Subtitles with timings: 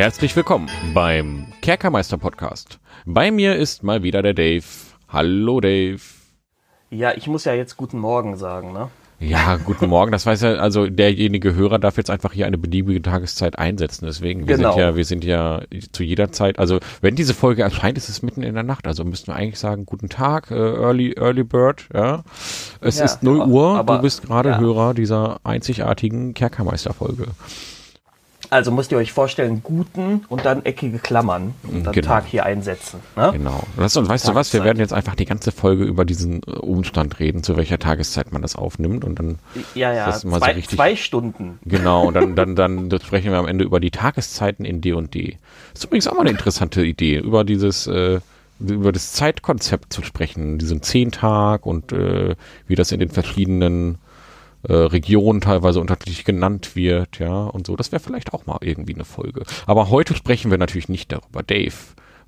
[0.00, 2.78] Herzlich willkommen beim Kerkermeister Podcast.
[3.04, 4.64] Bei mir ist mal wieder der Dave.
[5.10, 6.00] Hallo Dave.
[6.88, 8.88] Ja, ich muss ja jetzt guten Morgen sagen, ne?
[9.18, 10.10] Ja, guten Morgen.
[10.10, 14.06] Das weiß ja, also derjenige Hörer darf jetzt einfach hier eine beliebige Tageszeit einsetzen.
[14.06, 14.70] Deswegen, wir Genau.
[14.72, 15.60] sind ja, wir sind ja
[15.92, 18.86] zu jeder Zeit, also wenn diese Folge erscheint, ist es mitten in der Nacht.
[18.86, 22.22] Also müssten wir eigentlich sagen, guten Tag, äh, Early, Early Bird, ja.
[22.80, 24.58] Es Ja, ist 0 aber- Uhr, aber- du bist gerade ja.
[24.58, 27.26] Hörer dieser einzigartigen Kerkermeister-Folge.
[28.50, 32.06] Also müsst ihr euch vorstellen, guten und dann eckige Klammern und dann Genau.
[32.08, 32.98] Tag hier einsetzen.
[33.16, 33.30] Ne?
[33.32, 33.62] Genau.
[33.76, 37.20] Das, und weißt du was, wir werden jetzt einfach die ganze Folge über diesen Umstand
[37.20, 39.38] reden, zu welcher Tageszeit man das aufnimmt und dann
[39.76, 41.58] Ja, ja, Das ist mal so zwei, richtig- zwei Stunden.
[41.64, 45.36] Genau, und dann, dann, dann sprechen wir am Ende über die Tageszeiten in D&D.
[45.72, 48.18] Ist übrigens auch mal eine interessante Idee, über dieses, äh,
[48.58, 52.34] über das Zeitkonzept zu sprechen, diesen Zehntag und äh,
[52.66, 53.98] wie das in den verschiedenen
[54.62, 57.76] äh, Regionen teilweise unterschiedlich genannt wird, ja, und so.
[57.76, 59.44] Das wäre vielleicht auch mal irgendwie eine Folge.
[59.66, 61.42] Aber heute sprechen wir natürlich nicht darüber.
[61.42, 61.74] Dave,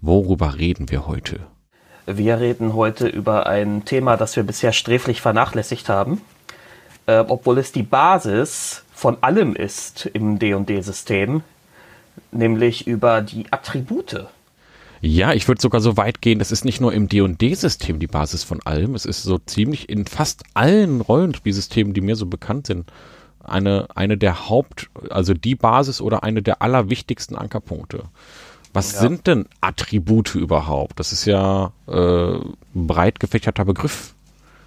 [0.01, 1.41] worüber reden wir heute?
[2.07, 6.21] Wir reden heute über ein Thema, das wir bisher sträflich vernachlässigt haben,
[7.07, 11.43] äh, obwohl es die Basis von allem ist im D&D-System,
[12.33, 14.27] nämlich über die Attribute.
[15.05, 18.45] Ja, ich würde sogar so weit gehen, das ist nicht nur im D&D-System die Basis
[18.45, 22.93] von allem, es ist so ziemlich in fast allen Rollenspielsystemen, die mir so bekannt sind,
[23.43, 28.05] eine, eine der Haupt, also die Basis oder eine der allerwichtigsten Ankerpunkte.
[28.73, 29.01] Was Ja.
[29.01, 31.01] sind denn Attribute überhaupt?
[31.01, 32.55] Das ist ja äh, ein
[32.87, 34.15] breit gefächerter Begriff.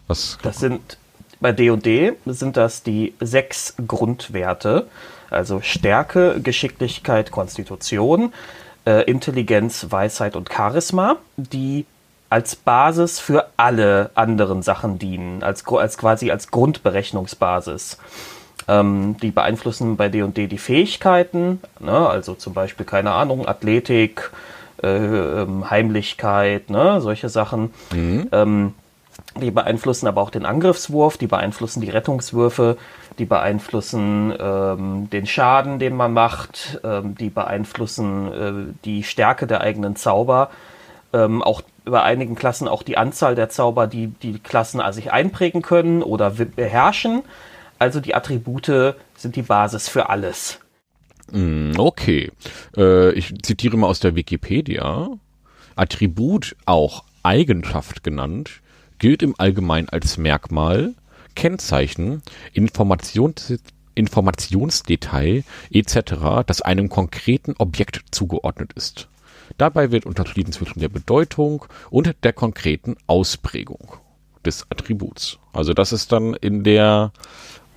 [0.08, 0.98] Was, Das sind
[1.40, 4.88] bei D&D sind das die sechs Grundwerte,
[5.30, 8.34] also Stärke, Geschicklichkeit, Konstitution,
[8.86, 11.86] äh, Intelligenz, Weisheit und Charisma, die
[12.30, 17.98] als Basis für alle anderen Sachen dienen, als, als quasi als Grundberechnungsbasis.
[18.68, 22.10] Ähm, die beeinflussen bei D&D die Fähigkeiten, ne?
[22.10, 24.32] also zum Beispiel, keine Ahnung, Athletik,
[24.82, 27.00] äh, ähm, Heimlichkeit, ne?
[27.00, 27.74] solche Sachen.
[28.32, 28.74] Ähm,
[29.40, 32.78] die beeinflussen aber auch den Angriffswurf, die beeinflussen die Rettungswürfe,
[33.20, 39.62] die beeinflussen ähm, den Schaden, den man macht, ähm, die beeinflussen äh, die Stärke der
[39.62, 40.50] eigenen Zauber,
[41.14, 45.12] ähm, auch bei einigen Klassen auch die Anzahl der Zauber, die die Klassen also sich
[45.12, 47.24] einprägen können oder beherrschen.
[47.78, 50.60] Also die Attribute sind die Basis für alles.
[51.32, 52.32] Mm, Okay.
[52.78, 55.10] Äh, ich zitiere mal aus der Wikipedia.
[55.76, 58.62] Attribut, auch Eigenschaft genannt,
[59.00, 60.94] gilt im Allgemeinen als Merkmal,
[61.36, 62.22] Kennzeichen,
[62.54, 63.54] Informations
[63.96, 69.08] Informationsdetail etc., das einem konkreten Objekt zugeordnet ist.
[69.58, 73.94] Dabei wird unterschieden zwischen der Bedeutung und der konkreten Ausprägung
[74.46, 75.40] des Attributs.
[75.54, 77.14] Also das ist dann in der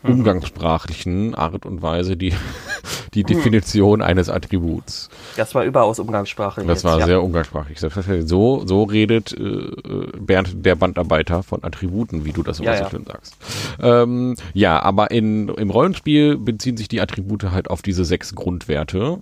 [0.03, 2.33] umgangssprachlichen Art und Weise die,
[3.15, 5.09] die Definition eines Attributs.
[5.37, 6.67] Das war überaus umgangssprachlich.
[6.67, 7.07] Das jetzt, war ja.
[7.07, 7.79] sehr umgangssprachlich.
[7.81, 12.85] So, so redet äh, Bernd, der Bandarbeiter, von Attributen, wie du das immer Ja, so
[12.85, 12.91] ja.
[12.91, 13.37] schön sagst.
[13.81, 19.19] Ähm, ja, aber in, im Rollenspiel beziehen sich die Attribute halt auf diese sechs Grundwerte.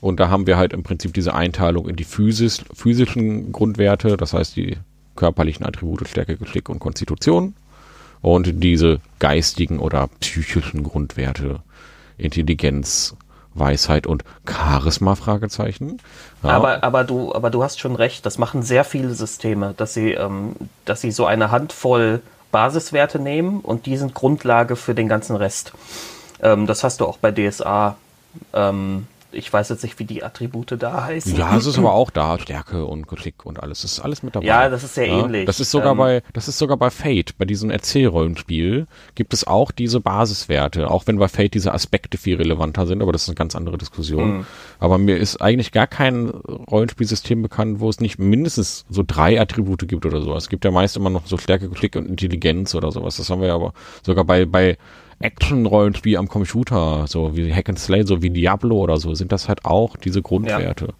[0.00, 4.32] Und da haben wir halt im Prinzip diese Einteilung in die Physis, physischen Grundwerte, das
[4.32, 4.76] heißt die
[5.16, 7.54] körperlichen Attribute Stärke, Geschick und Konstitution.
[8.20, 11.60] Und diese geistigen oder psychischen Grundwerte
[12.16, 13.16] Intelligenz,
[13.54, 15.98] Weisheit und Charisma Fragezeichen.
[16.42, 19.94] Ja, Aber, aber, du, aber du hast schon recht, das machen sehr viele Systeme, dass
[19.94, 25.08] sie, ähm, dass sie so eine Handvoll Basiswerte nehmen und die sind Grundlage für den
[25.08, 25.72] ganzen Rest.
[26.42, 27.96] Ähm, das hast du auch bei DSA.
[28.52, 31.36] Ähm, ich weiß jetzt nicht, wie die Attribute da heißen.
[31.36, 33.84] ja, es ist aber auch da Stärke und Geschick und alles.
[33.84, 34.46] Es ist alles mit dabei.
[34.46, 35.44] Ja, das ist sehr ähnlich.
[35.44, 39.46] Das ist sogar Ähm, bei, das ist sogar bei Fate, bei diesem Erzählrollenspiel gibt es
[39.46, 43.28] auch diese Basiswerte, auch wenn bei Fate diese Aspekte viel relevanter sind, aber das ist
[43.28, 44.38] eine ganz andere Diskussion.
[44.38, 44.46] Mhm.
[44.78, 49.86] Aber mir ist eigentlich gar kein Rollenspielsystem bekannt, wo es nicht mindestens so drei Attribute
[49.86, 50.44] gibt oder sowas.
[50.44, 53.16] Es gibt ja meist immer noch so Stärke, Geschick und Intelligenz oder sowas.
[53.16, 53.72] Das haben wir ja aber
[54.02, 54.78] sogar bei, bei
[55.20, 59.48] Action-Rollenspiel am Computer, so wie Hack and Slay, so wie Diablo oder so, sind das
[59.48, 60.94] halt auch diese Grundwerte.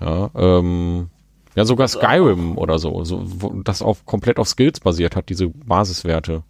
[0.00, 1.10] Ja, ähm,
[1.54, 3.24] ja sogar Skyrim oder so, so
[3.64, 6.42] das auf komplett auf Skills basiert hat, diese Basiswerte.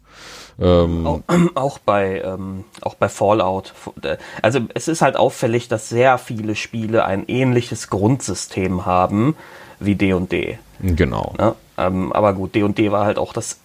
[0.59, 1.21] Ähm, Auch,
[1.55, 3.73] auch bei ähm, auch bei Fallout.
[4.41, 9.35] Also es ist halt auffällig, dass sehr viele Spiele ein ähnliches Grundsystem haben
[9.79, 10.57] wie D&D.
[10.79, 11.33] Genau.
[11.37, 11.55] Ne?
[11.77, 13.59] Ähm, aber gut, D&D war halt auch das,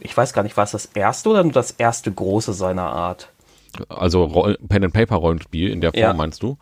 [0.00, 3.28] ich weiß gar nicht, war es das erste oder nur das erste große seiner Art?
[3.88, 6.14] Also Roll Pen and Paper Rollenspiel in der Form Ja.
[6.14, 6.56] meinst du?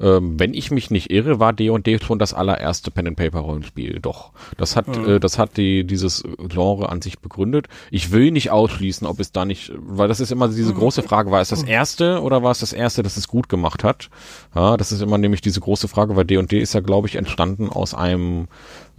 [0.00, 4.00] ähm, wenn ich mich nicht irre, war D&D schon das allererste Pen and Paper Rollenspiel.
[4.00, 5.08] Doch, das hat, mhm.
[5.08, 7.68] äh, das hat die dieses Genre an sich begründet.
[7.90, 11.30] Ich will nicht ausschließen, ob es da nicht, weil das ist immer diese große Frage,
[11.30, 14.08] war es das erste oder war es das erste, das es gut gemacht hat?
[14.54, 17.68] Ja, das ist immer nämlich diese große Frage, weil D&D ist ja, glaube ich, entstanden
[17.68, 18.48] aus einem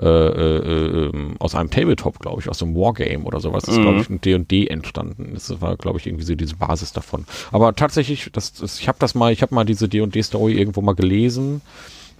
[0.01, 3.63] äh, äh, ähm, aus einem Tabletop, glaube ich, aus einem Wargame oder sowas.
[3.63, 5.31] Das ist, glaube ich, ein D&D entstanden.
[5.33, 7.25] Das war, glaube ich, irgendwie so diese Basis davon.
[7.51, 10.95] Aber tatsächlich, das, das ich habe das mal, ich habe mal diese D&D-Story irgendwo mal
[10.95, 11.61] gelesen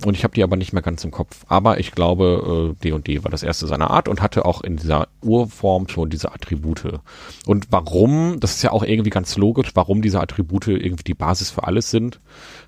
[0.05, 1.45] und ich habe die aber nicht mehr ganz im Kopf.
[1.47, 5.07] Aber ich glaube, D&D äh, war das erste seiner Art und hatte auch in dieser
[5.21, 6.99] Urform schon diese Attribute.
[7.45, 11.51] Und warum, das ist ja auch irgendwie ganz logisch, warum diese Attribute irgendwie die Basis
[11.51, 12.19] für alles sind.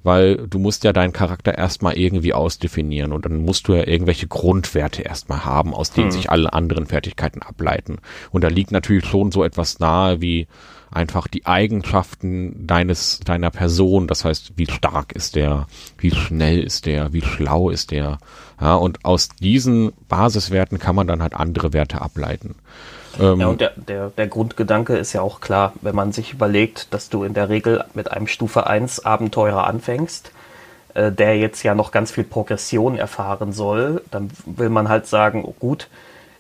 [0.04, 4.28] Weil du musst ja deinen Charakter erstmal irgendwie ausdefinieren und dann musst du ja irgendwelche
[4.28, 6.12] Grundwerte erstmal haben, aus denen hm.
[6.12, 7.98] sich alle anderen Fertigkeiten ableiten.
[8.32, 10.48] Und da liegt natürlich schon so etwas nahe wie
[10.94, 14.08] einfach die Eigenschaften deines, deiner Person.
[14.08, 15.68] Das heißt, wie stark ist der,
[15.98, 18.18] wie schnell ist der, wie schlau ist der.
[18.60, 22.56] Ja, und aus diesen Basiswerten kann man dann halt andere Werte ableiten.
[23.20, 26.94] Ähm, ja, und der, der, der Grundgedanke ist ja auch klar, wenn man sich überlegt,
[26.94, 30.32] dass du in der Regel mit einem Stufe 1 Abenteurer anfängst,
[30.94, 35.44] äh, der jetzt ja noch ganz viel Progression erfahren soll, dann will man halt sagen,
[35.46, 35.90] oh gut,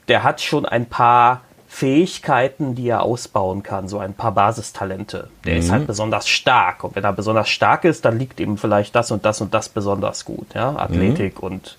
[0.08, 1.42] der hat schon ein paar
[1.74, 5.30] Fähigkeiten, die er ausbauen kann, so ein paar Basistalente.
[5.44, 5.60] Der mhm.
[5.60, 6.84] ist halt besonders stark.
[6.84, 9.70] Und wenn er besonders stark ist, dann liegt ihm vielleicht das und das und das
[9.70, 10.54] besonders gut.
[10.54, 10.75] Ja?
[10.75, 11.48] Athletik mhm.
[11.48, 11.78] und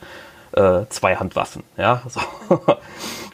[0.56, 1.62] äh, Zweihandwaffen.
[1.76, 2.02] Ja?
[2.08, 2.20] So.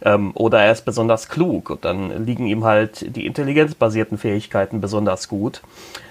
[0.02, 5.28] ähm, oder er ist besonders klug und dann liegen ihm halt die intelligenzbasierten Fähigkeiten besonders
[5.28, 5.62] gut.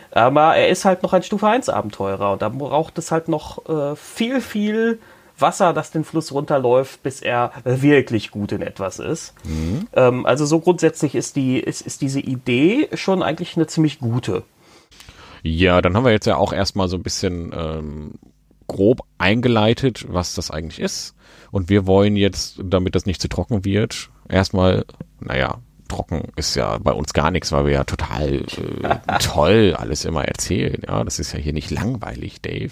[0.10, 3.70] Aber er ist halt noch ein Stufe 1 Abenteurer und da braucht es halt noch
[3.70, 5.00] äh, viel, viel
[5.42, 9.34] Wasser, das den Fluss runterläuft, bis er wirklich gut in etwas ist.
[9.44, 9.88] Mhm.
[9.94, 14.44] Ähm, also so grundsätzlich ist, die, ist, ist diese Idee schon eigentlich eine ziemlich gute.
[15.44, 18.12] Ja, dann haben wir jetzt ja auch erstmal so ein bisschen ähm,
[18.68, 21.16] grob eingeleitet, was das eigentlich ist.
[21.52, 24.86] Und wir wollen jetzt, damit das nicht zu trocken wird, erstmal,
[25.20, 25.60] naja,
[25.90, 28.44] trocken ist ja bei uns gar nichts, weil wir ja total äh,
[29.22, 30.82] toll alles immer erzählen.
[30.88, 32.72] Ja, das ist ja hier nicht langweilig, Dave.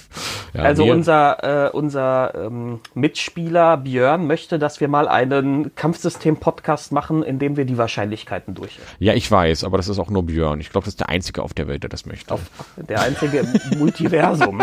[0.53, 7.23] Ja, also unser, äh, unser ähm, Mitspieler Björn möchte, dass wir mal einen Kampfsystem-Podcast machen,
[7.23, 8.79] in dem wir die Wahrscheinlichkeiten durch.
[8.99, 10.59] Ja, ich weiß, aber das ist auch nur Björn.
[10.59, 12.33] Ich glaube, das ist der Einzige auf der Welt, der das möchte.
[12.33, 12.41] Auf,
[12.77, 13.45] der einzige
[13.77, 14.61] Multiversum.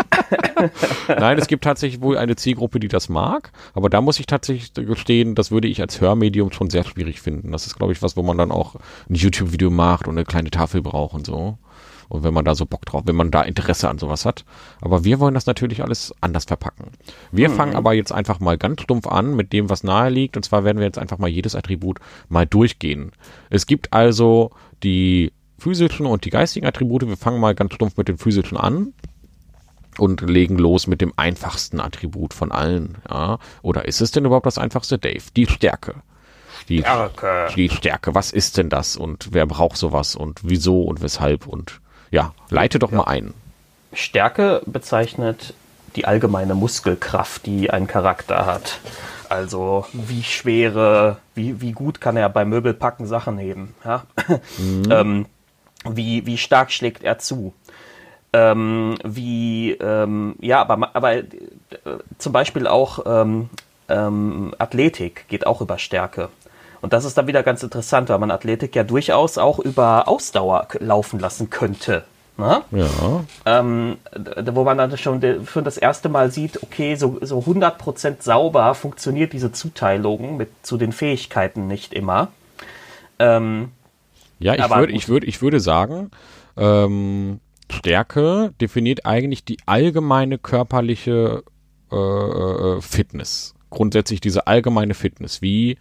[1.07, 4.73] Nein, es gibt tatsächlich wohl eine Zielgruppe, die das mag, aber da muss ich tatsächlich
[4.73, 7.51] gestehen, das würde ich als Hörmedium schon sehr schwierig finden.
[7.51, 8.75] Das ist, glaube ich, was, wo man dann auch
[9.09, 11.57] ein YouTube-Video macht und eine kleine Tafel braucht und so.
[12.07, 14.45] Und wenn man da so Bock drauf, wenn man da Interesse an sowas hat.
[14.81, 16.91] Aber wir wollen das natürlich alles anders verpacken.
[17.31, 17.53] Wir mhm.
[17.53, 20.37] fangen aber jetzt einfach mal ganz stumpf an mit dem, was nahe liegt.
[20.37, 21.99] Und zwar werden wir jetzt einfach mal jedes Attribut
[22.29, 23.11] mal durchgehen.
[23.49, 24.51] Es gibt also
[24.83, 27.07] die physischen und die geistigen Attribute.
[27.07, 28.93] Wir fangen mal ganz stumpf mit den physischen an
[29.97, 32.97] und legen los mit dem einfachsten Attribut von allen.
[33.09, 33.39] Ja?
[33.61, 35.23] Oder ist es denn überhaupt das einfachste, Dave?
[35.35, 35.95] Die Stärke.
[36.69, 37.47] Die Stärke.
[37.55, 38.15] Die Stärke.
[38.15, 41.79] Was ist denn das und wer braucht sowas und wieso und weshalb und
[42.11, 42.97] ja, leite doch ja.
[42.97, 43.33] mal ein.
[43.93, 45.53] Stärke bezeichnet
[45.95, 48.79] die allgemeine Muskelkraft, die ein Charakter hat.
[49.29, 53.73] Also wie schwere, wie, wie gut kann er beim Möbelpacken Sachen heben?
[53.83, 54.03] Ja?
[54.57, 54.83] Mhm.
[54.91, 55.25] ähm,
[55.89, 57.53] wie, wie stark schlägt er zu?
[58.33, 61.23] Ähm, wie, ähm, ja, aber, aber äh,
[62.17, 63.49] zum Beispiel auch ähm,
[63.87, 66.29] ähm, Athletik geht auch über Stärke.
[66.85, 70.67] Und das ist dann wieder ganz interessant, weil man Athletik ja durchaus auch über Ausdauer
[70.77, 72.03] laufen lassen könnte.
[72.37, 72.61] Ne?
[72.69, 73.25] Ja.
[73.47, 73.97] Ähm,
[74.51, 79.33] wo man dann schon für das erste Mal sieht, okay, so, so 100% sauber funktioniert
[79.33, 82.27] diese Zuteilung mit zu den Fähigkeiten nicht immer.
[83.17, 83.71] Ähm,
[84.37, 86.11] ja, ich, würd, ich, würd, ich würde sagen,
[86.55, 87.39] ähm,
[87.71, 91.41] Stärke definiert eigentlich die allgemeine körperliche
[91.91, 93.55] äh, äh Fitness.
[93.71, 95.79] Grundsätzlich diese allgemeine Fitness, wie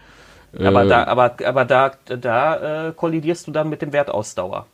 [0.59, 4.67] aber da, äh, aber, aber da, da äh, kollidierst du dann mit dem Wert Ausdauer.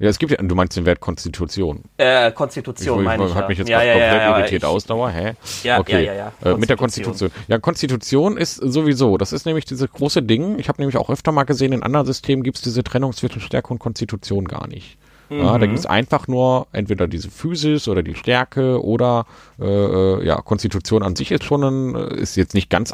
[0.00, 1.82] Ja, es gibt ja, du meinst den Wert Konstitution.
[1.98, 3.34] Äh, Konstitution, ich, meine ich.
[3.34, 4.62] Hat mich jetzt ja, ja, komplett ja, irritiert.
[4.62, 5.34] Ich, Ausdauer, hä?
[5.62, 6.06] Ja, okay.
[6.06, 6.52] ja, ja, ja.
[6.52, 7.30] Äh, mit der Konstitution.
[7.48, 10.58] Ja, Konstitution ist sowieso, das ist nämlich dieses große Ding.
[10.58, 13.42] Ich habe nämlich auch öfter mal gesehen, in anderen Systemen gibt es diese Trennung zwischen
[13.42, 14.96] Stärke und Konstitution gar nicht.
[15.30, 19.26] Ja, da gibt es einfach nur entweder diese Physis oder die Stärke oder
[19.60, 22.92] äh, äh, ja, Konstitution an sich ist schon ein, ist jetzt nicht ganz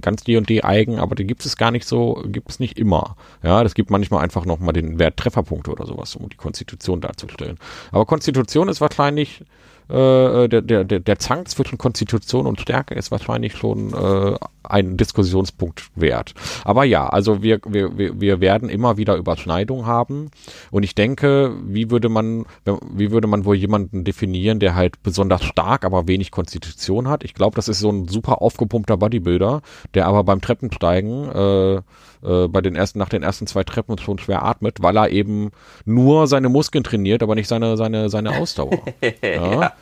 [0.00, 3.16] ganz D&D eigen, aber die gibt es gar nicht so, gibt es nicht immer.
[3.44, 7.00] Ja, das gibt manchmal einfach noch mal den Wert Trefferpunkte oder sowas, um die Konstitution
[7.00, 7.58] darzustellen.
[7.92, 9.44] Aber Konstitution ist wahrscheinlich
[9.88, 15.90] äh, der, der, der, Zank zwischen Konstitution und Stärke ist wahrscheinlich schon äh, ein Diskussionspunkt
[15.94, 16.34] wert.
[16.64, 20.30] Aber ja, also wir, wir, wir werden immer wieder Überschneidungen haben.
[20.70, 22.44] Und ich denke, wie würde man,
[22.92, 27.24] wie würde man wohl jemanden definieren, der halt besonders stark, aber wenig Konstitution hat?
[27.24, 29.62] Ich glaube, das ist so ein super aufgepumpter Bodybuilder,
[29.94, 31.80] der aber beim Treppensteigen äh,
[32.22, 35.50] äh, bei den ersten, nach den ersten zwei Treppen schon schwer atmet, weil er eben
[35.84, 38.78] nur seine Muskeln trainiert, aber nicht seine, seine, seine Ausdauer.
[39.22, 39.62] ja.
[39.62, 39.72] ja.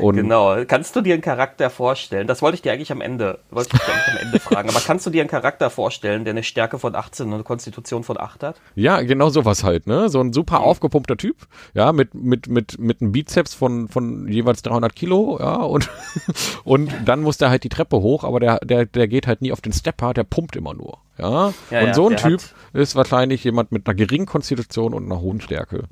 [0.00, 0.64] Genau.
[0.66, 2.26] Kannst du dir einen Charakter vorstellen?
[2.26, 4.68] Das wollte ich dir eigentlich am Ende, wollte ich dir eigentlich am Ende fragen.
[4.68, 8.04] Aber kannst du dir einen Charakter vorstellen, der eine Stärke von 18 und eine Konstitution
[8.04, 8.60] von 8 hat?
[8.74, 10.08] Ja, genau sowas halt, ne?
[10.08, 10.64] So ein super mhm.
[10.64, 11.36] aufgepumpter Typ,
[11.74, 15.88] ja, mit, mit, mit, mit einem Bizeps von, von jeweils 300 Kilo, ja, und,
[16.64, 19.52] und dann muss der halt die Treppe hoch, aber der, der, der geht halt nie
[19.52, 20.98] auf den Stepper, der pumpt immer nur.
[21.18, 22.40] Ja, ja und ja, so ein Typ
[22.72, 25.84] ist wahrscheinlich jemand mit einer geringen Konstitution und einer hohen Stärke.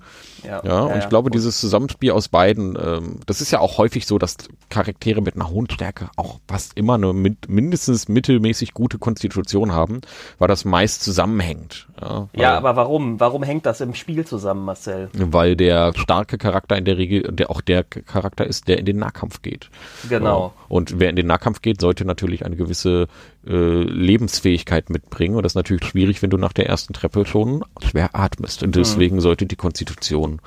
[0.44, 4.06] Ja, ja und ich glaube, dieses Zusammenspiel aus beiden, ähm, das ist ja auch häufig
[4.06, 4.36] so, dass
[4.68, 10.00] Charaktere mit einer hohen Stärke auch fast immer eine mit, mindestens mittelmäßig gute Konstitution haben,
[10.38, 11.88] weil das meist zusammenhängt.
[12.00, 13.18] Ja, ja, aber warum?
[13.20, 15.08] Warum hängt das im Spiel zusammen, Marcel?
[15.14, 18.98] Weil der starke Charakter in der Regel, der auch der Charakter ist, der in den
[18.98, 19.70] Nahkampf geht.
[20.08, 20.52] Genau.
[20.68, 23.08] Und wer in den Nahkampf geht, sollte natürlich eine gewisse
[23.46, 25.36] äh, Lebensfähigkeit mitbringen.
[25.36, 28.62] Und das ist natürlich schwierig, wenn du nach der ersten Treppe schon schwer atmest.
[28.62, 29.20] Und deswegen mhm.
[29.20, 30.40] sollte die Konstitution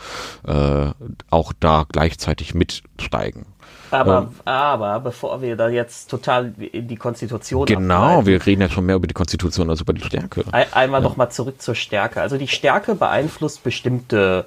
[0.45, 0.91] äh,
[1.29, 3.45] auch da gleichzeitig mitsteigen.
[3.91, 8.69] Aber, ähm, aber bevor wir da jetzt total in die Konstitution Genau, wir reden ja
[8.69, 10.43] schon mehr über die Konstitution als über die Stärke.
[10.51, 11.07] Ein, einmal ja.
[11.07, 12.21] noch mal zurück zur Stärke.
[12.21, 14.45] Also die Stärke beeinflusst bestimmte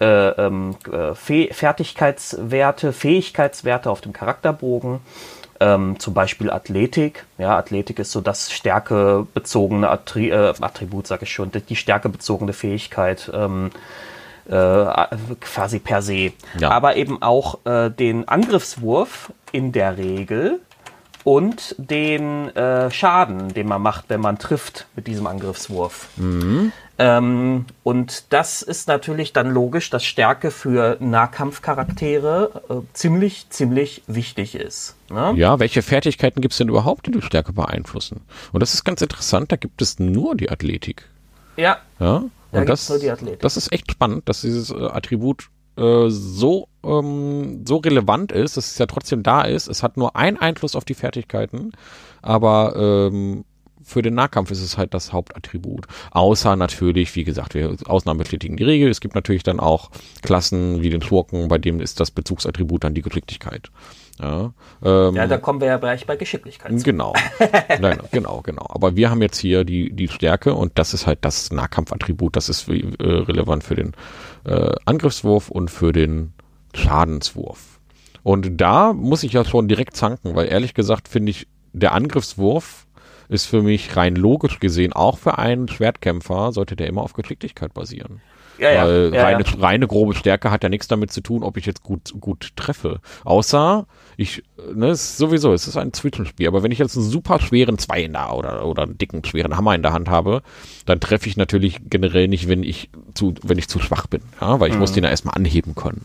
[0.00, 5.00] äh, ähm, äh, Fertigkeitswerte, Fähigkeitswerte auf dem Charakterbogen
[5.60, 7.24] ähm, zum Beispiel Athletik.
[7.38, 13.30] Ja, Athletik ist so das stärkebezogene Attri äh, Attribut, sage ich schon, die stärkebezogene Fähigkeit.
[13.32, 13.70] Ähm,
[14.48, 16.32] äh, quasi per se.
[16.58, 16.70] Ja.
[16.70, 20.60] Aber eben auch äh, den Angriffswurf in der Regel
[21.22, 26.08] und den äh, Schaden, den man macht, wenn man trifft mit diesem Angriffswurf.
[26.16, 26.72] Mhm.
[27.02, 34.54] Ähm, und das ist natürlich dann logisch, dass Stärke für Nahkampfcharaktere äh, ziemlich, ziemlich wichtig
[34.54, 34.96] ist.
[35.08, 35.32] Ne?
[35.34, 38.20] Ja, welche Fertigkeiten gibt es denn überhaupt, die die Stärke beeinflussen?
[38.52, 41.08] Und das ist ganz interessant, da gibt es nur die Athletik.
[41.56, 41.78] Ja.
[41.98, 42.24] Ja.
[42.52, 42.92] Und das,
[43.40, 48.72] das ist echt spannend, dass dieses äh, Attribut äh, so, ähm, so relevant ist, dass
[48.72, 49.68] es ja trotzdem da ist.
[49.68, 51.72] Es hat nur einen Einfluss auf die Fertigkeiten,
[52.20, 53.46] aber ähm,
[53.82, 55.86] für den Nahkampf ist es halt das Hauptattribut.
[56.10, 58.90] Außer natürlich, wie gesagt, wir Ausnahmen bestätigen die Regel.
[58.90, 59.90] Es gibt natürlich dann auch
[60.22, 63.70] Klassen wie den Schurken, bei dem ist das Bezugsattribut dann die Geschicklichkeit.
[64.20, 64.52] Ja,
[64.84, 66.78] ähm, ja, da kommen wir ja gleich bei Geschicklichkeit.
[66.78, 66.84] Zu.
[66.84, 67.14] Genau.
[67.80, 68.66] Nein, genau, genau.
[68.68, 72.36] Aber wir haben jetzt hier die, die Stärke und das ist halt das Nahkampfattribut.
[72.36, 73.92] Das ist äh, relevant für den
[74.44, 76.34] äh, Angriffswurf und für den
[76.74, 77.80] Schadenswurf.
[78.22, 82.86] Und da muss ich ja schon direkt zanken, weil ehrlich gesagt finde ich, der Angriffswurf
[83.30, 87.72] ist für mich rein logisch gesehen auch für einen Schwertkämpfer sollte der immer auf Geschicklichkeit
[87.72, 88.20] basieren.
[88.58, 89.60] Ja, Weil ja, reine, ja.
[89.60, 93.00] reine grobe Stärke hat ja nichts damit zu tun, ob ich jetzt gut, gut treffe.
[93.24, 93.86] Außer
[94.18, 94.42] ich,
[94.74, 96.46] ne, ist sowieso, es ist ein Zwischenspiel.
[96.46, 99.56] Aber wenn ich jetzt einen super schweren Zwei in der oder, oder einen dicken, schweren
[99.56, 100.42] Hammer in der Hand habe,
[100.84, 104.20] dann treffe ich natürlich generell nicht, wenn ich zu, wenn ich zu schwach bin.
[104.42, 104.80] Ja, weil ich mhm.
[104.80, 106.04] muss den ja erstmal anheben können.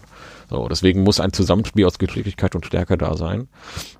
[0.50, 3.48] So, deswegen muss ein Zusammenspiel aus Geschicklichkeit und Stärke da sein.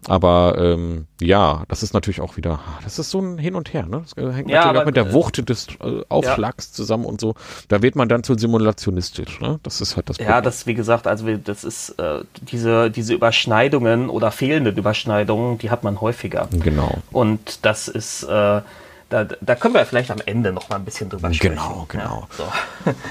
[0.08, 3.86] Aber ähm, ja, das ist natürlich auch wieder, das ist so ein Hin und Her,
[3.88, 4.04] ne?
[4.04, 6.76] Das hängt ja, natürlich auch mit der äh, Wucht des äh, Aufschlags ja.
[6.76, 7.36] zusammen und so.
[7.68, 9.60] Da wird man dann zu simulationistisch, ne?
[9.64, 10.34] Das ist halt das Problem.
[10.34, 15.72] Ja, das, wie gesagt, also das ist äh, diese, diese Überschneidungen oder fehlenden Überschneidungen, die
[15.72, 16.48] hat man häufiger.
[16.52, 17.00] Genau.
[17.12, 18.62] Und das ist äh,
[19.10, 21.56] da, da können wir vielleicht am Ende noch mal ein bisschen drüber sprechen.
[21.56, 22.28] Genau, genau.
[22.38, 22.44] Ja, so.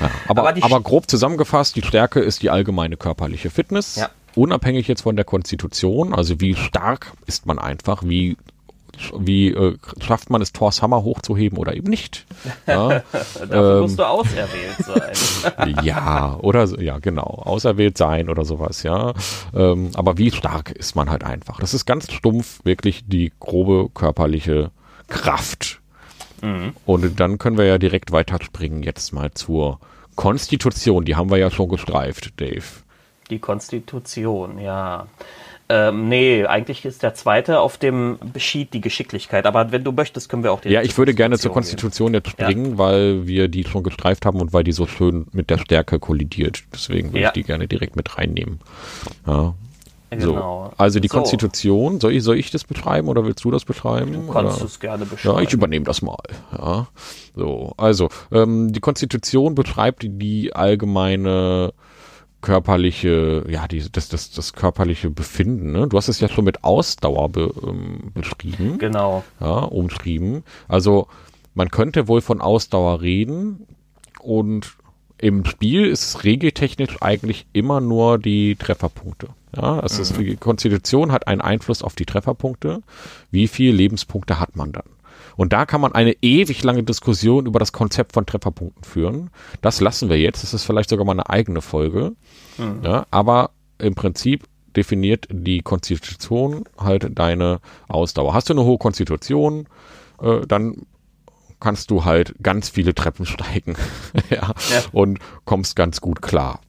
[0.03, 3.97] ja, aber, aber, aber, grob zusammengefasst, die Stärke ist die allgemeine körperliche Fitness.
[3.97, 4.11] Ja.
[4.35, 8.37] Unabhängig jetzt von der Konstitution, also wie stark ist man einfach, wie
[9.19, 12.27] wie äh, schafft man es, Thors Hammer hochzuheben oder eben nicht.
[12.67, 15.77] Ja, Dafür ähm, musst du auserwählt sein.
[15.83, 19.13] ja, oder so, ja, genau, auserwählt sein oder sowas, ja.
[19.55, 21.61] Ähm, aber wie stark ist man halt einfach?
[21.61, 24.71] Das ist ganz stumpf, wirklich die grobe körperliche
[25.09, 25.81] Kraft.
[26.43, 26.75] Mhm.
[26.85, 29.79] Und dann können wir ja direkt weiterspringen jetzt mal zur
[30.14, 31.05] Konstitution.
[31.05, 32.64] Die haben wir ja schon gestreift, Dave.
[33.31, 35.07] Die Konstitution, ja.
[35.67, 39.47] Ähm, nee, eigentlich ist der zweite auf dem Sheet die Geschicklichkeit.
[39.47, 40.71] Aber wenn du möchtest, können wir auch den.
[40.71, 42.23] Ja, ich würde gerne zur Konstitution gehen.
[42.23, 42.79] jetzt springen, ja.
[42.79, 46.64] weil wir die schon gestreift haben und weil die so schön mit der Stärke kollidiert.
[46.73, 47.29] Deswegen würde ja.
[47.29, 48.61] ich die gerne direkt mit reinnehmen.
[49.26, 49.55] Ja,
[50.21, 50.71] Genau.
[50.71, 50.73] So.
[50.76, 51.16] Also die so.
[51.16, 54.12] Konstitution, soll ich, soll ich das beschreiben oder willst du das beschreiben?
[54.12, 55.37] Du kannst es gerne beschreiben.
[55.37, 56.16] Ja, ich übernehme das mal.
[56.52, 56.88] Ja.
[57.35, 61.73] So, also ähm, die Konstitution beschreibt die allgemeine
[62.44, 65.73] körperliche, ja, die, das, das, das körperliche Befinden.
[65.73, 65.88] Ne?
[65.88, 68.78] Du hast es ja schon mit Ausdauer be, ähm, beschrieben.
[68.78, 69.25] Genau.
[69.40, 70.44] Ja, umschrieben.
[70.68, 71.09] Also
[71.54, 73.66] man könnte wohl von Ausdauer reden
[74.21, 74.76] und
[75.16, 79.28] im Spiel ist es regeltechnisch eigentlich immer nur die Trefferpunkte.
[79.57, 82.81] Ja, es ist, die Konstitution hat einen Einfluss auf die Trefferpunkte.
[83.31, 84.85] Wie viele Lebenspunkte hat man dann?
[85.37, 89.31] Und da kann man eine ewig lange Diskussion über das Konzept von Trefferpunkten führen.
[89.63, 90.43] Das lassen wir jetzt.
[90.45, 92.13] Das ist vielleicht sogar mal eine eigene Folge.
[92.83, 94.45] Ja, aber im Prinzip
[94.77, 98.35] definiert die Konstitution halt deine Ausdauer.
[98.35, 99.69] Hast du eine hohe Konstitution,
[100.21, 100.87] äh, dann
[101.61, 103.75] kannst du halt ganz viele Treppen steigen
[104.31, 104.83] ja, Ja.
[104.93, 106.61] und kommst ganz gut klar.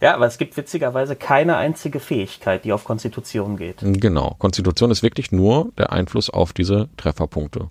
[0.00, 3.76] Ja, aber es gibt witzigerweise keine einzige Fähigkeit, die auf Konstitution geht.
[3.80, 4.36] Genau.
[4.38, 7.68] Konstitution ist wirklich nur der Einfluss auf diese Trefferpunkte.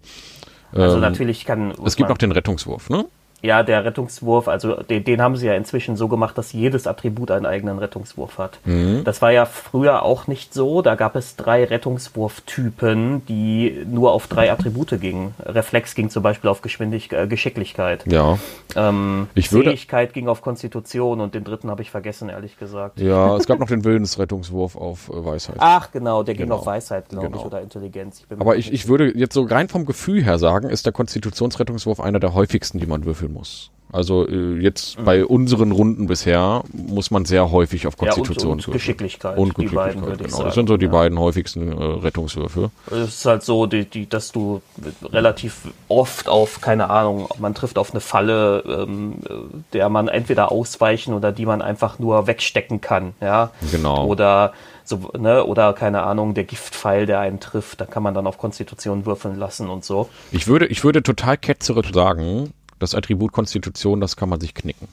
[0.74, 1.74] Also Ähm, natürlich kann.
[1.86, 3.06] Es gibt noch den Rettungswurf, ne?
[3.42, 7.30] Ja, der Rettungswurf, also den, den haben sie ja inzwischen so gemacht, dass jedes Attribut
[7.30, 8.60] einen eigenen Rettungswurf hat.
[8.66, 9.04] Mhm.
[9.04, 10.82] Das war ja früher auch nicht so.
[10.82, 15.34] Da gab es drei Rettungswurftypen, die nur auf drei Attribute gingen.
[15.44, 18.04] Reflex ging zum Beispiel auf Geschwindig äh, Geschicklichkeit.
[18.08, 18.38] Ja.
[18.76, 23.00] Ähm, Ich würde- Fähigkeit ging auf Konstitution und den dritten habe ich vergessen, ehrlich gesagt.
[23.00, 25.56] Ja, es gab noch den Willensrettungswurf auf äh, Weisheit.
[25.60, 26.58] Ach, genau, der ging Genau.
[26.58, 27.40] auf Weisheit, glaube Genau.
[27.40, 28.24] ich, oder Intelligenz.
[28.30, 32.00] Ich Aber ich, ich würde jetzt so rein vom Gefühl her sagen, ist der Konstitutionsrettungswurf
[32.00, 33.72] einer der häufigsten, die man würfeln muss.
[33.94, 38.08] Also äh, jetzt bei unseren Runden bisher muss man sehr häufig auf Mhm.
[38.08, 38.72] Ja, und- Konstitution und.
[38.74, 40.44] Geschicklichkeit, Und Geschicklichkeit, beiden, genau.
[40.44, 40.92] Das sind so die ja.
[40.92, 42.72] beiden häufigsten äh, Rettungswürfe.
[42.92, 44.62] Es ist halt so, die, die, dass du
[45.04, 49.34] relativ oft auf, keine Ahnung, man trifft auf eine Falle, ähm, äh,
[49.74, 53.52] der man entweder ausweichen oder die man einfach nur wegstecken kann, ja.
[53.72, 54.08] Genau.
[54.08, 54.52] Oder
[54.84, 58.38] so, ne, oder keine Ahnung, der Giftpfeil, der einen trifft, da kann man dann auf
[58.40, 60.10] Konstitution würfeln lassen und so.
[60.32, 64.88] Ich würde, ich würde total ketzerisch sagen, das Attribut Konstitution, das kann man sich knicken.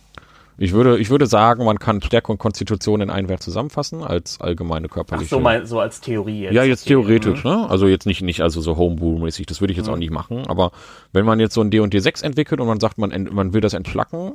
[0.59, 4.41] Ich würde, ich würde sagen, man kann Stärke und Konstitution in einen Wert zusammenfassen als
[4.41, 5.31] allgemeine Ach körperliche.
[5.31, 6.55] so, mein, so als Theorie jetzt.
[6.55, 7.51] Ja, jetzt theoretisch, mhm.
[7.51, 7.71] ne?
[7.71, 10.47] Also jetzt nicht, nicht also so Homebrew-mäßig, das würde ich jetzt auch nicht machen.
[10.47, 10.73] Aber
[11.13, 13.73] wenn man jetzt so ein D&D 6 entwickelt und man sagt, man, man will das
[13.73, 14.35] entschlacken,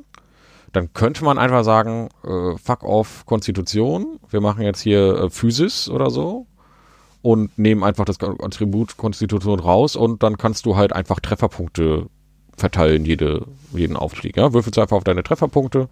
[0.73, 5.87] dann könnte man einfach sagen, äh, fuck off Konstitution, wir machen jetzt hier äh, Physis
[5.87, 6.47] oder so
[7.21, 12.07] und nehmen einfach das Attribut Konstitution raus und dann kannst du halt einfach Trefferpunkte
[12.57, 14.35] verteilen, jede, jeden Aufstieg.
[14.37, 14.53] Ja?
[14.53, 15.87] Würfelst einfach auf deine Trefferpunkte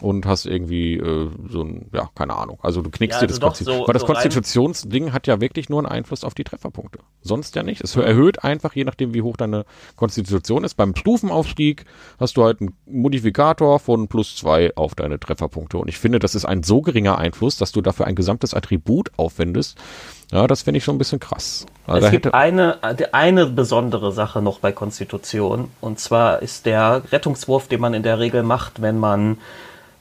[0.00, 2.58] und hast irgendwie äh, so ein, ja, keine Ahnung.
[2.62, 3.82] Also du knickst Ja, dir also das Konstitution.
[3.82, 7.00] so- Weil das so Konstitutionsding hat ja wirklich nur einen Einfluss auf die Trefferpunkte.
[7.20, 7.82] Sonst ja nicht.
[7.82, 9.64] Es erhöht einfach, je nachdem, wie hoch deine
[9.96, 10.74] Konstitution ist.
[10.74, 11.84] Beim Stufenaufstieg
[12.18, 15.78] hast du halt einen Modifikator von plus zwei auf deine Trefferpunkte.
[15.78, 19.10] Und ich finde, das ist ein so geringer Einfluss, dass du dafür ein gesamtes Attribut
[19.16, 19.76] aufwendest.
[20.32, 21.66] Ja, das finde ich schon ein bisschen krass.
[21.86, 22.78] Also Es gibt eine,
[23.12, 25.68] eine besondere Sache noch bei Konstitution.
[25.82, 29.36] Und zwar ist der Rettungswurf, den man in der Regel macht, wenn man,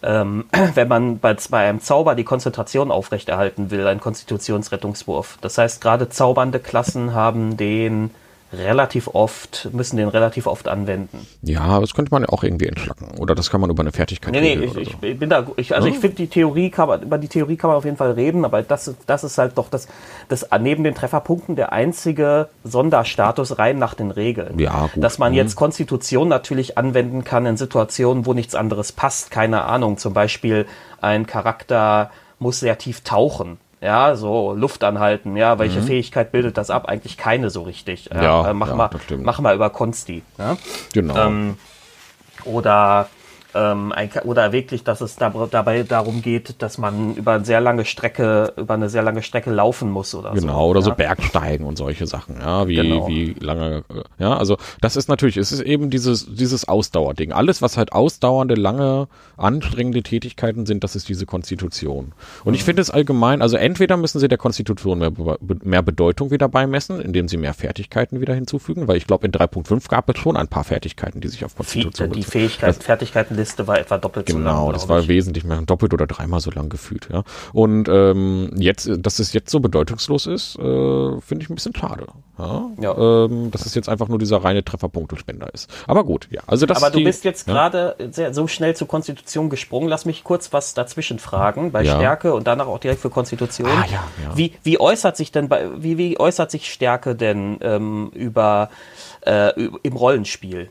[0.03, 5.37] ähm, wenn man bei, bei einem Zauber die Konzentration aufrechterhalten will, ein Konstitutionsrettungswurf.
[5.41, 8.11] Das heißt, gerade zaubernde Klassen haben den
[8.53, 11.25] relativ oft, müssen den relativ oft anwenden.
[11.41, 13.17] ja, das könnte man ja auch irgendwie entschlacken.
[13.17, 14.97] Oder das kann man über eine Fertigkeit Nee, nee, ich, ich, so.
[14.97, 17.77] bin da, ich, also ich finde die Theorie kann man, über die Theorie kann man
[17.77, 19.87] auf jeden Fall reden, aber das, ist- das ist halt doch das,
[20.27, 24.59] das neben den Trefferpunkten der einzige Sonderstatus rein nach den Regeln.
[24.59, 25.03] Ja, gut.
[25.03, 25.37] Dass man Mhm.
[25.37, 30.65] jetzt Konstitution natürlich anwenden kann in Situationen, wo nichts anderes passt, keine Ahnung, zum Beispiel
[30.99, 33.57] ein Charakter muss sehr tief tauchen.
[33.82, 36.86] Ja, so Luft anhalten, ja, welche Fähigkeit bildet das ab?
[36.88, 38.10] Eigentlich keine so richtig.
[38.13, 38.22] Mhm.
[38.22, 40.22] Ja, äh, mach, ja, mal, mach mal über Konsti.
[40.38, 40.56] Ja?
[40.94, 41.15] Genau.
[41.17, 41.58] Ähm,
[42.46, 43.10] oder
[43.53, 47.61] ähm, ein, oder wirklich, dass es da, dabei darum geht, dass man über eine sehr
[47.61, 50.41] lange Strecke, über eine sehr lange Strecke laufen muss oder so.
[50.41, 50.95] Genau, oder so ja.
[50.95, 53.07] Bergsteigen und solche Sachen, ja, wie, Genau.
[53.07, 57.31] wie lange, äh, ja, also das ist natürlich, es ist eben dieses, dieses Ausdauerding.
[57.31, 62.13] Alles, was halt ausdauernde, lange, anstrengende Tätigkeiten sind, das ist diese Konstitution.
[62.43, 62.55] Und Mhm.
[62.55, 65.11] ich finde es allgemein, also entweder müssen sie der Konstitution mehr,
[65.63, 69.87] mehr Bedeutung wieder beimessen, indem sie mehr Fertigkeiten wieder hinzufügen, weil ich glaube, in 3.5
[69.89, 72.31] gab es schon ein paar Fertigkeiten, die sich auf Konstitution die beziehen.
[72.31, 72.81] Fähigkeit,
[73.41, 74.43] Fertigkeitenliste war etwa doppelt so lang.
[74.43, 75.08] Genau, das war ich.
[75.08, 77.23] wesentlich mehr, doppelt oder dreimal so lang gefühlt, ja.
[77.54, 80.62] Und ähm, jetzt, dass es jetzt so bedeutungslos ist, äh,
[81.21, 82.08] finde ich ein bisschen schade.
[82.38, 82.69] Ja?
[82.80, 83.25] Ja.
[83.25, 85.69] Ähm, dass es jetzt einfach nur dieser reine Trefferpunktespender ist.
[85.88, 86.41] Aber gut, ja.
[86.47, 87.54] Also das Aber du die, bist jetzt ja?
[87.54, 87.95] gerade
[88.32, 89.89] so schnell zur Konstitution gesprungen.
[89.89, 91.82] Lass mich kurz was dazwischen fragen bei.
[91.91, 93.67] Stärke und danach auch direkt für Konstitution.
[93.67, 94.38] Ah, ja, ja.
[94.38, 98.69] Wie, wie äußert sich denn bei, wie, wie äußert sich Stärke denn ähm, über
[99.25, 99.51] äh,
[99.84, 100.69] im Rollenspiel?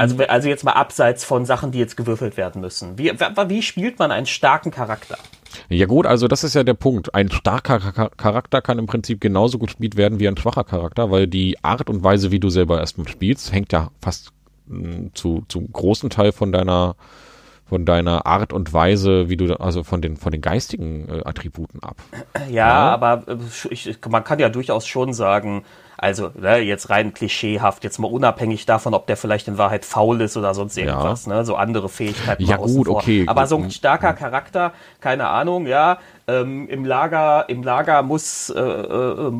[0.00, 2.96] Also, also jetzt mal abseits von Sachen, die jetzt gewürfelt werden müssen.
[2.96, 5.18] Wie, wie spielt man einen starken Charakter?
[5.68, 7.14] Ja gut, also das ist ja der Punkt.
[7.14, 11.10] Ein starker Char- Charakter kann im Prinzip genauso gut gespielt werden wie ein schwacher Charakter,
[11.10, 14.30] weil die Art und Weise, wie du selber erstmal spielst, hängt ja fast
[14.68, 16.96] mh, zu, zu großen Teil von deiner
[17.66, 21.80] von deiner Art und Weise, wie du, also von den, von den geistigen äh, Attributen
[21.84, 21.98] ab.
[22.48, 22.90] Ja, ja.
[22.90, 23.36] aber äh,
[23.70, 25.62] ich, man kann ja durchaus schon sagen,
[26.00, 30.22] also ne, jetzt rein klischeehaft, jetzt mal unabhängig davon, ob der vielleicht in Wahrheit faul
[30.22, 31.34] ist oder sonst irgendwas, ja.
[31.34, 32.42] ne, so andere Fähigkeiten.
[32.42, 33.24] Ja gut, okay.
[33.26, 38.58] Aber so ein starker Charakter, keine Ahnung, ja, ähm, im Lager, im Lager muss, äh,
[38.58, 39.30] äh, äh,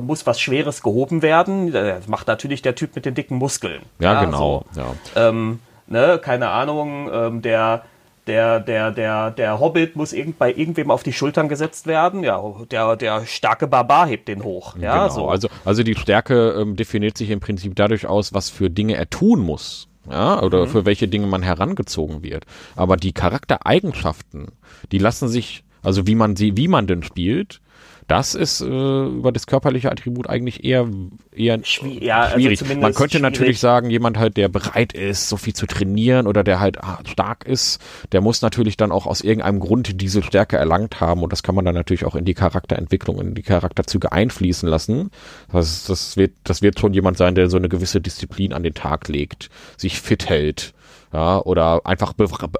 [0.00, 1.72] muss was Schweres gehoben werden.
[1.72, 3.82] Das macht natürlich der Typ mit den dicken Muskeln.
[3.98, 4.64] Ja, ja genau.
[4.70, 4.80] So.
[4.80, 5.28] Ja.
[5.28, 7.82] Ähm, ne, keine Ahnung, ähm, der
[8.26, 12.24] der, der, der, der Hobbit muss irgend, bei irgendwem auf die Schultern gesetzt werden.
[12.24, 14.76] Ja, der, der starke Barbar hebt den hoch.
[14.76, 15.14] Ja, genau.
[15.14, 15.28] so.
[15.28, 19.10] also, also die Stärke ähm, definiert sich im Prinzip dadurch aus, was für Dinge er
[19.10, 19.88] tun muss.
[20.10, 20.68] Ja, oder mhm.
[20.68, 22.44] für welche Dinge man herangezogen wird.
[22.76, 24.48] Aber die Charaktereigenschaften,
[24.92, 27.62] die lassen sich, also wie man sie, wie man denn spielt,
[28.06, 30.88] das ist äh, über das körperliche Attribut eigentlich eher,
[31.34, 32.62] eher Schwier ja, also schwierig.
[32.62, 33.22] Also Man könnte schwierig.
[33.22, 37.46] natürlich sagen, jemand halt, der bereit ist, so viel zu trainieren oder der halt stark
[37.46, 37.80] ist,
[38.12, 41.54] der muss natürlich dann auch aus irgendeinem Grund diese Stärke erlangt haben und das kann
[41.54, 45.10] man dann natürlich auch in die Charakterentwicklung, in die Charakterzüge einfließen lassen.
[45.50, 48.74] Das, das, wird, das wird schon jemand sein, der so eine gewisse Disziplin an den
[48.74, 50.73] Tag legt, sich fit hält
[51.14, 52.12] ja, oder einfach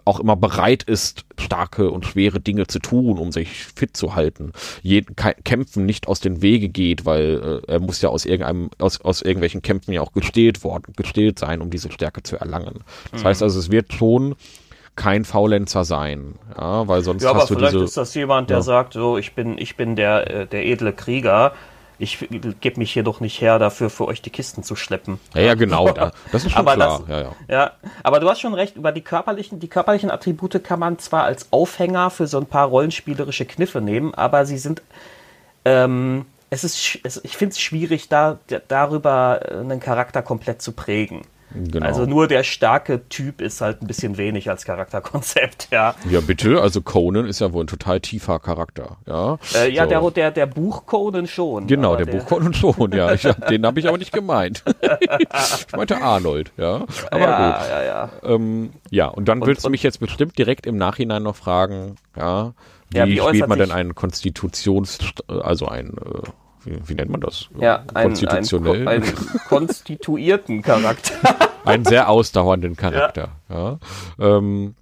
[0.04, 4.52] auch immer bereit ist, starke und schwere Dinge zu tun, um sich fit zu halten.
[4.80, 9.00] Jeden Kämpfen nicht aus den Wege geht, weil äh, er muss ja aus irgendeinem, aus,
[9.00, 12.84] aus irgendwelchen Kämpfen ja auch gestillt worden, gestillt sein, um diese Stärke zu erlangen.
[13.10, 13.26] Das mhm.
[13.26, 14.36] heißt also, es wird schon
[14.94, 18.58] kein Faulenzer sein, ja, weil sonst ja, hast du vielleicht diese, ist das jemand, der
[18.58, 18.62] ja.
[18.62, 21.54] sagt, so ich bin ich bin der äh, der edle Krieger,
[22.04, 22.28] ich
[22.60, 25.18] gebe mich hier doch nicht her, dafür für euch die Kisten zu schleppen.
[25.34, 25.88] Ja, ja genau,
[26.32, 27.00] das ist schon aber klar.
[27.00, 27.32] Das, ja, ja.
[27.48, 31.24] ja, aber du hast schon recht, über die körperlichen, die körperlichen Attribute kann man zwar
[31.24, 34.82] als Aufhänger für so ein paar rollenspielerische Kniffe nehmen, aber sie sind,
[35.64, 38.38] ähm, es ist, es, ich finde es schwierig, da,
[38.68, 41.22] darüber einen Charakter komplett zu prägen.
[41.54, 41.86] Genau.
[41.86, 45.94] Also nur der starke Typ ist halt ein bisschen wenig als Charakterkonzept, ja.
[46.10, 46.60] Ja, bitte.
[46.60, 49.38] Also Conan ist ja wohl ein total tiefer Charakter, ja.
[49.54, 50.10] Äh, ja, so.
[50.10, 51.66] der, der, der Buch Conan schon.
[51.66, 53.12] Genau, der, der, Buch Conan schon, ja.
[53.12, 54.64] Ich, den habe ich aber nicht gemeint.
[54.80, 56.84] ich meinte Arnold, ja.
[57.10, 57.68] Aber ja, gut.
[57.68, 58.10] Ja, ja.
[58.24, 61.96] Ähm, ja, und dann und, willst du mich jetzt bestimmt direkt im Nachhinein noch fragen,
[62.16, 62.52] ja,
[62.90, 66.28] wie, ja, wie spielt man denn einen Konstitutions, also ein äh,
[66.64, 67.48] wie, wie nennt man das?
[67.58, 68.88] Ja, konstitutionell.
[68.88, 71.14] Einen, einen konstituierten Charakter.
[71.64, 73.28] einen sehr ausdauernden Charakter.
[73.48, 73.78] Ja,
[74.18, 74.36] ja.
[74.38, 74.74] Ähm,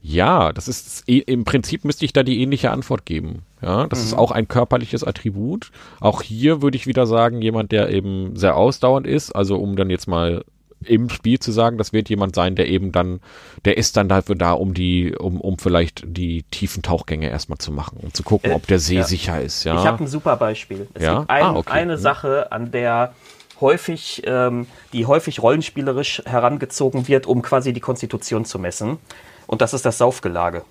[0.00, 3.42] ja das ist im Prinzip müsste ich da die ähnliche Antwort geben.
[3.62, 4.04] Ja, das mhm.
[4.06, 5.70] ist auch ein körperliches Attribut.
[6.00, 9.90] Auch hier würde ich wieder sagen, jemand, der eben sehr ausdauernd ist, also um dann
[9.90, 10.44] jetzt mal
[10.88, 13.20] im Spiel zu sagen, das wird jemand sein, der eben dann,
[13.64, 17.72] der ist dann dafür da, um die, um, um vielleicht die tiefen Tauchgänge erstmal zu
[17.72, 19.04] machen, um zu gucken, ob der See ja.
[19.04, 19.64] sicher ist.
[19.64, 19.74] Ja?
[19.74, 20.88] Ich habe ein super Beispiel.
[20.94, 21.18] Es ja?
[21.18, 21.72] gibt ein, ah, okay.
[21.72, 23.14] eine Sache, an der
[23.60, 28.98] häufig, ähm, die häufig rollenspielerisch herangezogen wird, um quasi die Konstitution zu messen.
[29.46, 30.64] Und das ist das Saufgelage.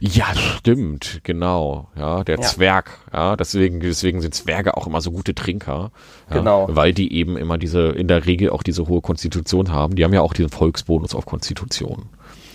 [0.00, 1.88] Ja, stimmt, genau.
[1.96, 2.42] Ja, der ja.
[2.42, 2.98] Zwerg.
[3.12, 5.90] Ja, deswegen, deswegen sind Zwerge auch immer so gute Trinker.
[6.30, 6.68] Ja, genau.
[6.70, 9.94] Weil die eben immer diese, in der Regel auch diese hohe Konstitution haben.
[9.96, 12.06] Die haben ja auch diesen Volksbonus auf Konstitution.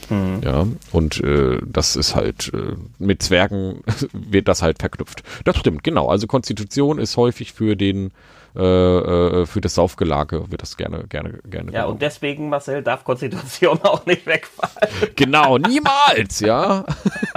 [0.09, 0.41] Mhm.
[0.43, 5.23] Ja, und äh, das ist halt, äh, mit Zwergen wird das halt verknüpft.
[5.45, 6.07] Das stimmt, genau.
[6.07, 8.11] Also Konstitution ist häufig für den
[8.55, 11.71] für das Saufgelage wird das gerne, gerne, gerne.
[11.71, 11.93] Ja, genommen.
[11.93, 15.11] und deswegen, Marcel, darf Konstitution auch nicht wegfallen.
[15.15, 16.85] Genau, niemals, ja.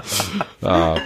[0.61, 0.97] ja.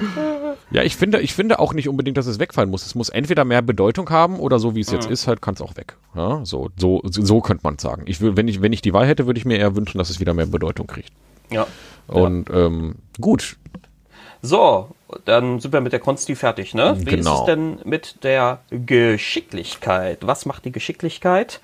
[0.73, 0.83] ja.
[0.83, 2.85] ich finde, ich finde auch nicht unbedingt, dass es wegfallen muss.
[2.85, 5.13] Es muss entweder mehr Bedeutung haben oder so wie es jetzt mhm.
[5.13, 5.97] ist, halt kann es auch weg.
[6.17, 8.03] Ja, so, so, so könnte man sagen.
[8.07, 10.11] Ich will, wenn ich, wenn ich die Wahl hätte, würde ich mir eher wünschen, dass
[10.11, 11.13] es wieder mehr Bedeutung kriegt.
[11.51, 11.67] Ja.
[12.09, 12.67] Und ja.
[12.67, 13.57] Ähm, gut.
[14.43, 14.89] So,
[15.25, 16.97] dann sind wir mit der Konsti fertig, ne?
[16.99, 17.35] Wie genau.
[17.35, 20.19] ist es denn mit der Geschicklichkeit?
[20.23, 21.61] Was macht die Geschicklichkeit?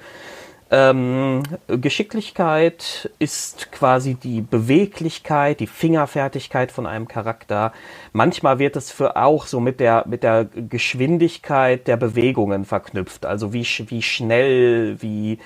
[0.69, 7.73] Ähm, Geschicklichkeit ist quasi die Beweglichkeit, die Fingerfertigkeit von einem Charakter.
[8.13, 13.27] Manchmal wird es für auch so mit der, mit der Geschwindigkeit der Bewegungen verknüpft.
[13.27, 15.39] Also wie, wie schnell, wie,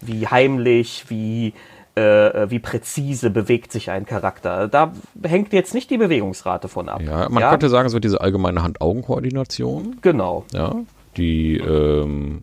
[0.00, 1.52] wie heimlich, wie
[2.00, 4.68] äh, wie präzise bewegt sich ein Charakter.
[4.68, 7.00] Da hängt jetzt nicht die Bewegungsrate von ab.
[7.02, 7.50] Ja, man ja?
[7.50, 9.96] könnte sagen, so diese allgemeine Hand-Augen-Koordination.
[10.02, 10.44] Genau.
[10.52, 10.74] Ja,
[11.16, 12.42] die, ähm,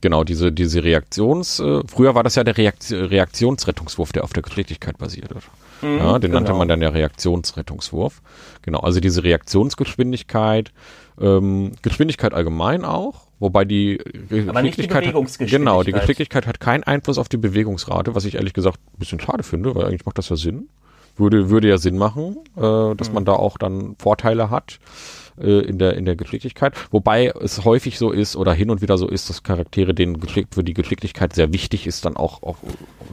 [0.00, 4.42] genau, diese, diese Reaktions, äh, früher war das ja der Reakt Reaktionsrettungswurf, der auf der
[4.42, 5.30] Geschicklichkeit basiert.
[5.82, 6.34] Mhm, ja, den genau.
[6.34, 8.20] nannte man dann ja Reaktionsrettungswurf.
[8.62, 10.72] Genau, also diese Reaktionsgeschwindigkeit,
[11.20, 17.28] ähm, Geschwindigkeit allgemein auch, wobei die Geschicklichkeit die genau die Geschicklichkeit hat keinen Einfluss auf
[17.28, 20.36] die Bewegungsrate, was ich ehrlich gesagt ein bisschen schade finde, weil eigentlich macht das ja
[20.36, 20.68] Sinn,
[21.16, 23.14] würde würde ja Sinn machen, äh, dass mhm.
[23.14, 24.78] man da auch dann Vorteile hat.
[25.40, 28.98] Äh, in der in der Geschicklichkeit, wobei es häufig so ist oder hin und wieder
[28.98, 32.56] so ist, dass Charaktere denen geschickt für die Geschicklichkeit sehr wichtig ist, dann auch auch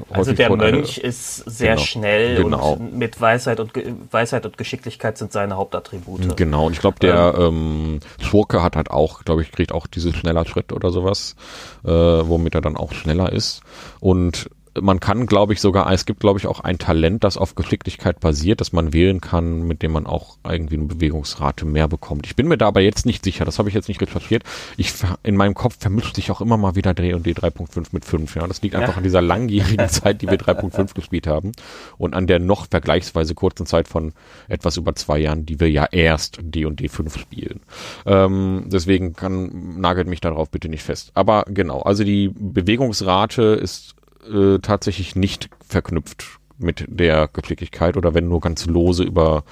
[0.09, 2.73] also der Mönch eine, ist sehr genau, schnell genau.
[2.73, 3.71] und mit Weisheit und
[4.11, 6.35] Weisheit und Geschicklichkeit sind seine Hauptattribute.
[6.37, 6.67] Genau.
[6.67, 10.45] Und ich glaube der ähm, Schurke hat halt auch, glaube ich, kriegt auch dieses schneller
[10.45, 11.35] Schritt oder sowas,
[11.83, 13.61] äh, womit er dann auch schneller ist.
[13.99, 17.55] Und man kann, glaube ich, sogar, es gibt, glaube ich, auch ein Talent, das auf
[17.55, 22.25] Geschicklichkeit basiert, das man wählen kann, mit dem man auch irgendwie eine Bewegungsrate mehr bekommt.
[22.25, 24.43] Ich bin mir da aber jetzt nicht sicher, das habe ich jetzt nicht recherchiert.
[24.77, 28.05] Ich, in meinem Kopf vermischt sich auch immer mal wieder Dreh und D 3.5 mit
[28.05, 28.35] 5.
[28.35, 28.97] Ja, das liegt einfach ja.
[28.97, 31.53] an dieser langjährigen Zeit, die wir 3.5 gespielt haben
[31.97, 34.13] und an der noch vergleichsweise kurzen Zeit von
[34.47, 37.61] etwas über zwei Jahren, die wir ja erst D und D5 spielen.
[38.05, 41.11] Ähm, deswegen kann, nagelt mich darauf bitte nicht fest.
[41.13, 43.94] Aber genau, also die Bewegungsrate ist
[44.31, 49.43] äh, tatsächlich nicht verknüpft mit der Geschicklichkeit oder wenn nur ganz lose über,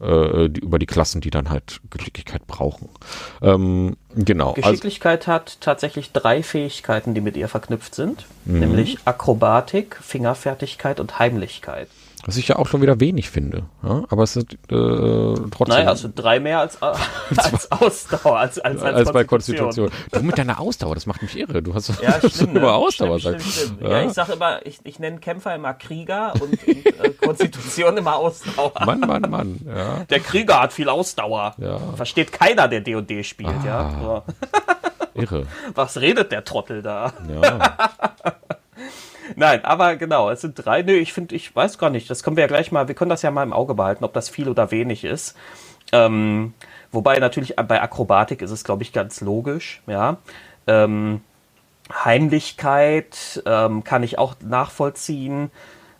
[0.00, 2.88] äh, die, über die Klassen, die dann halt Geschicklichkeit brauchen.
[3.42, 4.54] Ähm, genau.
[4.54, 8.60] Also Geschicklichkeit also, hat tatsächlich drei Fähigkeiten, die mit ihr verknüpft sind, mhm.
[8.60, 11.88] nämlich Akrobatik, Fingerfertigkeit und Heimlichkeit.
[12.28, 13.62] Was ich ja auch schon wieder wenig finde.
[13.82, 14.04] Ja?
[14.10, 15.68] Aber es ist äh, trotzdem.
[15.68, 19.90] Naja, also drei mehr als, als Ausdauer, als, als, als, als bei Konstitution.
[20.12, 21.62] Du mit deiner Ausdauer, das macht mich irre.
[21.62, 22.72] Du hast ja, stimmt, über ne?
[22.74, 23.88] Ausdauer stimmt, stimmt, ja?
[23.88, 24.02] ja?
[24.02, 28.74] ich sage immer, ich, ich nenne Kämpfer immer Krieger und, und äh, Konstitution immer Ausdauer.
[28.84, 29.60] Mann, Mann, Mann.
[29.66, 30.04] Ja.
[30.04, 31.54] Der Krieger hat viel Ausdauer.
[31.56, 31.78] Ja.
[31.96, 34.22] Versteht keiner, der D&D spielt, ah, ja.
[35.14, 35.46] Irre.
[35.74, 37.14] Was redet der Trottel da?
[37.26, 37.76] Ja.
[39.38, 40.82] Nein, aber genau, es sind drei.
[40.82, 42.10] Nö, ich finde, ich weiß gar nicht.
[42.10, 44.12] Das können wir ja gleich mal, wir können das ja mal im Auge behalten, ob
[44.12, 45.36] das viel oder wenig ist.
[45.92, 46.54] Ähm,
[46.90, 50.16] wobei natürlich bei Akrobatik ist es, glaube ich, ganz logisch, ja.
[50.66, 51.20] Ähm,
[52.04, 55.52] Heimlichkeit ähm, kann ich auch nachvollziehen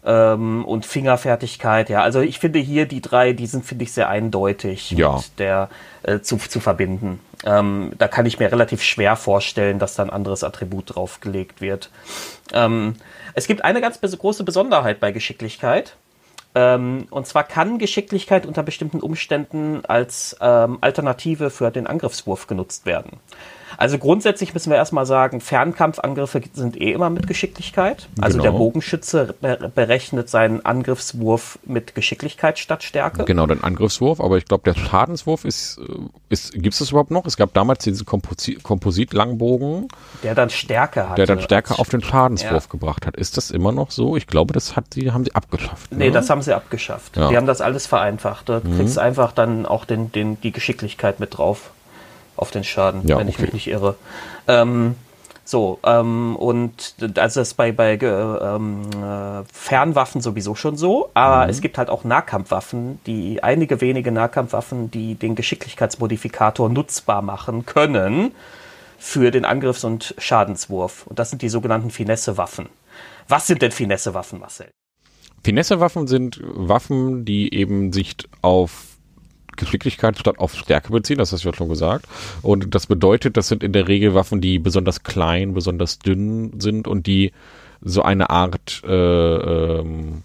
[0.04, 2.02] ähm, und Fingerfertigkeit, ja.
[2.02, 5.14] Also ich finde hier die drei, die sind, finde ich, sehr eindeutig ja.
[5.14, 5.68] mit der
[6.02, 7.20] äh, zu, zu verbinden.
[7.44, 11.90] Ähm, da kann ich mir relativ schwer vorstellen, dass da ein anderes Attribut draufgelegt wird.
[12.52, 12.94] Ähm,
[13.34, 15.96] es gibt eine ganz große Besonderheit bei Geschicklichkeit.
[16.54, 22.86] Ähm, und zwar kann Geschicklichkeit unter bestimmten Umständen als ähm, Alternative für den Angriffswurf genutzt
[22.86, 23.20] werden.
[23.78, 28.08] Also grundsätzlich müssen wir erstmal sagen, Fernkampfangriffe sind eh immer mit Geschicklichkeit.
[28.20, 28.50] Also genau.
[28.50, 33.24] der Bogenschütze berechnet seinen Angriffswurf mit Geschicklichkeit statt Stärke.
[33.24, 35.92] Genau, den Angriffswurf, aber ich glaube, der Schadenswurf ist, äh,
[36.28, 37.24] ist gibt es das überhaupt noch?
[37.24, 39.86] Es gab damals diesen Komposit, Komposit-Langbogen.
[40.24, 41.14] Der dann Stärke hatte.
[41.14, 42.70] Der dann Stärke auf den Schadenswurf ja.
[42.70, 43.14] gebracht hat.
[43.14, 44.16] Ist das immer noch so?
[44.16, 45.92] Ich glaube, das hat sie, haben sie abgeschafft.
[45.92, 45.98] Ne?
[45.98, 47.16] Nee, das haben sie abgeschafft.
[47.16, 47.28] Ja.
[47.28, 48.48] Die haben das alles vereinfacht.
[48.48, 48.76] Da mhm.
[48.76, 51.70] kriegst einfach dann auch den, den, die Geschicklichkeit mit drauf
[52.38, 53.36] auf den Schaden, ja, wenn okay.
[53.36, 53.96] ich mich nicht irre.
[54.46, 54.94] Ähm,
[55.48, 61.44] so, ähm, und also das ist bei, bei ähm, äh, Fernwaffen sowieso schon so, aber
[61.44, 61.50] mhm.
[61.50, 68.32] es gibt halt auch Nahkampfwaffen, die einige wenige Nahkampfwaffen, die den Geschicklichkeitsmodifikator nutzbar machen können
[68.98, 71.06] für den Angriffs- und Schadenswurf.
[71.06, 72.68] Und das sind die sogenannten Finesse-Waffen.
[73.26, 74.68] Was sind denn Finesse-Waffen, Marcel?
[75.44, 78.87] Finesse-Waffen sind Waffen, die eben sich auf
[79.58, 82.06] Geschicklichkeit statt auf Stärke beziehen, das hast du ja schon gesagt.
[82.42, 86.88] Und das bedeutet, das sind in der Regel Waffen, die besonders klein, besonders dünn sind
[86.88, 87.32] und die
[87.80, 90.22] so eine Art äh, ähm,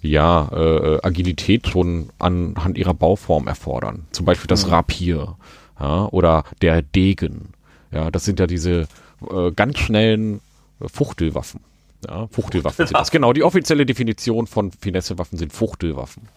[0.00, 4.06] ja, äh, Agilität schon anhand ihrer Bauform erfordern.
[4.12, 4.72] Zum Beispiel das mhm.
[4.72, 5.36] Rapier
[5.80, 7.48] ja, oder der Degen.
[7.90, 8.86] Ja, das sind ja diese
[9.30, 10.40] äh, ganz schnellen
[10.80, 11.60] Fuchtelwaffen.
[12.08, 13.10] Ja, Fuchtelwaffen sind das.
[13.10, 16.28] Genau, die offizielle Definition von Finessewaffen sind Fuchtelwaffen.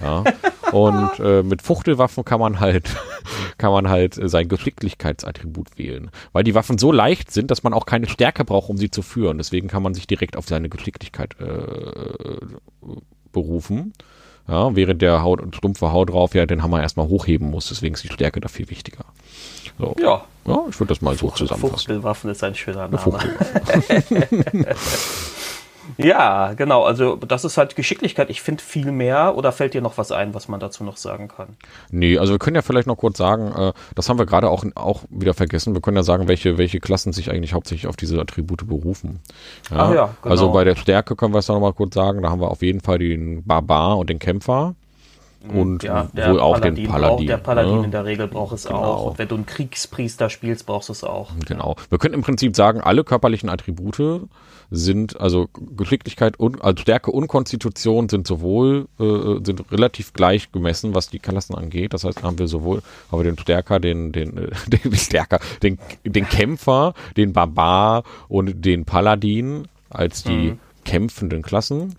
[0.00, 0.24] Ja.
[0.72, 2.88] Und äh, mit Fuchtelwaffen kann man halt,
[3.58, 6.10] kann man halt äh, sein Geschicklichkeitsattribut wählen.
[6.32, 9.02] Weil die Waffen so leicht sind, dass man auch keine Stärke braucht, um sie zu
[9.02, 9.38] führen.
[9.38, 12.38] Deswegen kann man sich direkt auf seine Geschicklichkeit äh,
[13.32, 13.92] berufen.
[14.48, 17.68] Ja, während der Haut, stumpfe Haut drauf ja den Hammer erstmal hochheben muss.
[17.68, 19.04] Deswegen ist die Stärke da viel wichtiger.
[19.78, 19.94] So.
[20.00, 20.24] Ja.
[20.46, 21.76] Ja, ich würde das mal so zusammenfassen.
[21.76, 22.98] Fuchtelwaffen ist ein schöner Name.
[25.96, 26.84] ja, genau.
[26.84, 28.30] Also das ist halt Geschicklichkeit.
[28.30, 29.36] Ich finde viel mehr.
[29.36, 31.56] Oder fällt dir noch was ein, was man dazu noch sagen kann?
[31.90, 34.64] Nee, also wir können ja vielleicht noch kurz sagen, äh, das haben wir gerade auch,
[34.74, 35.74] auch wieder vergessen.
[35.74, 39.20] Wir können ja sagen, welche, welche Klassen sich eigentlich hauptsächlich auf diese Attribute berufen.
[39.70, 40.32] Ja, Ach ja, genau.
[40.32, 42.22] Also bei der Stärke können wir es ja nochmal kurz sagen.
[42.22, 44.74] Da haben wir auf jeden Fall den Barbar und den Kämpfer.
[45.50, 45.58] Mhm.
[45.58, 47.16] und ja, wohl auch Paladin den Paladin.
[47.16, 47.84] Braucht, der Paladin ne?
[47.84, 48.82] in der Regel braucht es genau.
[48.82, 49.06] auch.
[49.10, 51.30] Und wenn du einen Kriegspriester spielst, brauchst du es auch.
[51.46, 51.76] Genau.
[51.88, 54.22] Wir können im Prinzip sagen, alle körperlichen Attribute
[54.70, 60.94] sind, also Geschicklichkeit und also Stärke und Konstitution sind sowohl, äh, sind relativ gleich gemessen,
[60.94, 61.94] was die Klassen angeht.
[61.94, 65.78] Das heißt, haben wir sowohl, haben wir den Stärker, den, den, äh, den Stärker, den,
[66.04, 70.58] den Kämpfer, den Barbar und den Paladin als die mhm.
[70.84, 71.96] kämpfenden Klassen.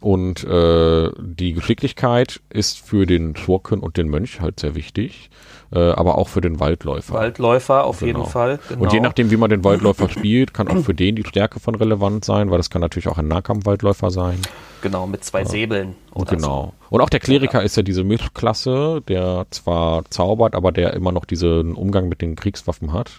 [0.00, 5.30] Und äh, die Geschicklichkeit ist für den Schurken und den Mönch halt sehr wichtig,
[5.72, 7.14] äh, aber auch für den Waldläufer.
[7.14, 8.06] Waldläufer auf Genau.
[8.20, 8.58] jeden Fall.
[8.68, 8.82] Genau.
[8.82, 11.74] Und je nachdem, wie man den Waldläufer spielt, kann auch für den die Stärke von
[11.74, 14.38] relevant sein, weil das kann natürlich auch ein Nahkampfwaldläufer sein.
[14.82, 15.94] Genau, mit zwei Säbeln.
[16.12, 16.72] Und oder genau.
[16.90, 21.24] Und auch der Kleriker ist ja diese Mischklasse, der zwar zaubert, aber der immer noch
[21.24, 23.10] diesen Umgang mit den Kriegswaffen hat.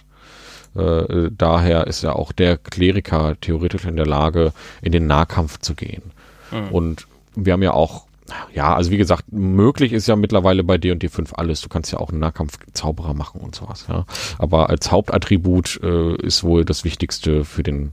[0.76, 5.74] Äh, daher ist ja auch der Kleriker theoretisch in der Lage, in den Nahkampf zu
[5.74, 6.02] gehen.
[6.70, 8.03] Und wir haben ja auch,
[8.52, 11.60] ja, also wie gesagt, möglich ist ja mittlerweile bei D&D 5 alles.
[11.60, 14.06] Du kannst ja auch einen Nahkampf-Zauberer machen und sowas, ja.
[14.38, 17.92] Aber als Hauptattribut äh, ist wohl das Wichtigste für den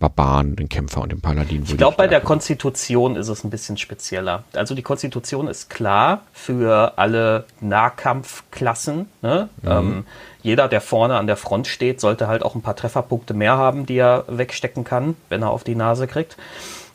[0.00, 1.62] Barbaren, den Kämpfer und den Paladin.
[1.62, 4.44] Ich glaube, bei der Konstitution ist es ein bisschen spezieller.
[4.54, 9.10] Also die Konstitution ist klar für alle Nahkampfklassen.
[9.20, 9.50] Ne?
[9.64, 10.06] Ähm,
[10.42, 13.84] jeder, der vorne an der Front steht, sollte halt auch ein paar Trefferpunkte mehr haben,
[13.84, 16.38] die er wegstecken kann, wenn er auf die Nase kriegt.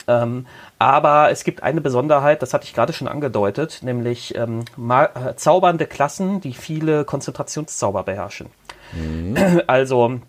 [0.07, 0.47] Ähm,
[0.79, 5.87] aber es gibt eine Besonderheit, das hatte ich gerade schon angedeutet, nämlich ähm, äh, zaubernde
[5.87, 8.49] Klassen, die viele Konzentrationszauber beherrschen.
[9.67, 10.19] Also,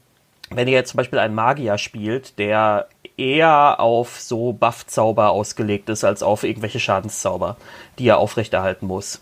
[0.50, 6.04] wenn ihr jetzt zum Beispiel einen Magier spielt, der eher auf so Buff-Zauber ausgelegt ist,
[6.04, 7.56] als auf irgendwelche Schadenszauber,
[7.98, 9.20] die er aufrechterhalten muss.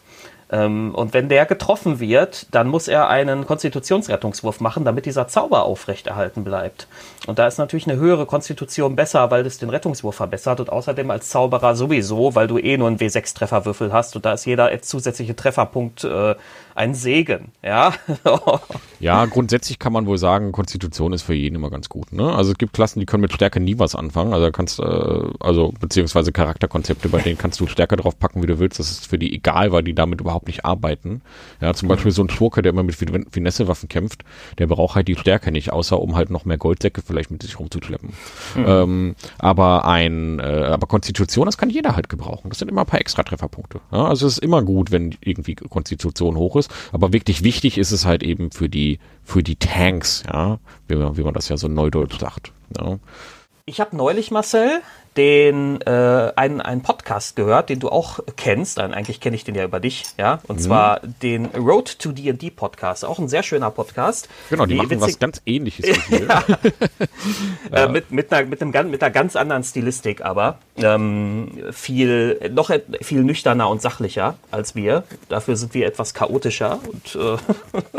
[0.50, 5.64] Ähm, und wenn der getroffen wird, dann muss er einen Konstitutionsrettungswurf machen, damit dieser Zauber
[5.64, 6.86] aufrechterhalten bleibt.
[7.26, 11.10] Und da ist natürlich eine höhere Konstitution besser, weil das den Rettungswurf verbessert und außerdem
[11.10, 15.34] als Zauberer sowieso, weil du eh nur einen W6-Trefferwürfel hast und da ist jeder zusätzliche
[15.34, 16.34] Trefferpunkt äh,
[16.74, 17.52] ein Segen.
[17.62, 17.94] Ja,
[19.04, 22.12] Ja, grundsätzlich kann man wohl sagen, Konstitution ist für jeden immer ganz gut.
[22.12, 22.32] Ne?
[22.34, 24.32] Also es gibt Klassen, die können mit Stärke nie was anfangen.
[24.32, 28.58] Also kannst äh, also beziehungsweise Charakterkonzepte, bei denen kannst du Stärke drauf packen, wie du
[28.58, 28.78] willst.
[28.78, 31.22] Das ist für die egal, weil die damit überhaupt nicht arbeiten.
[31.60, 34.24] Ja, zum Beispiel so ein Schurke, der immer mit Fin- Finesse-Waffen kämpft,
[34.58, 37.58] der braucht halt die Stärke nicht, außer um halt noch mehr Goldsäcke vielleicht mit sich
[37.58, 38.12] rumzuschleppen.
[38.56, 42.48] Ähm, aber ein, äh, aber Konstitution, das kann jeder halt gebrauchen.
[42.48, 43.80] Das sind immer ein paar extra Trefferpunkte.
[43.92, 44.06] Ja?
[44.06, 46.70] Also es ist immer gut, wenn irgendwie Konstitution hoch ist.
[46.92, 51.16] Aber wirklich wichtig ist es halt eben für die, für die Tanks, ja, wie man,
[51.16, 52.52] wie man das ja so neudeutsch sagt.
[52.76, 52.98] Ja.
[53.66, 54.82] Ich habe neulich, Marcel,
[55.16, 58.78] den äh, einen, einen Podcast gehört, den du auch kennst.
[58.78, 60.40] Dann eigentlich kenne ich den ja über dich, ja.
[60.48, 63.04] Und zwar den Road to D&D Podcast.
[63.04, 64.28] Auch ein sehr schöner Podcast.
[64.50, 66.44] Genau, die Wie machen was witzig- ganz ähnliches wie wir.
[67.72, 72.70] Äh, mit, mit, einer, mit, einem, mit einer ganz anderen Stilistik, aber ähm, viel, noch
[73.00, 75.04] viel nüchterner und sachlicher als wir.
[75.28, 77.36] Dafür sind wir etwas chaotischer und äh,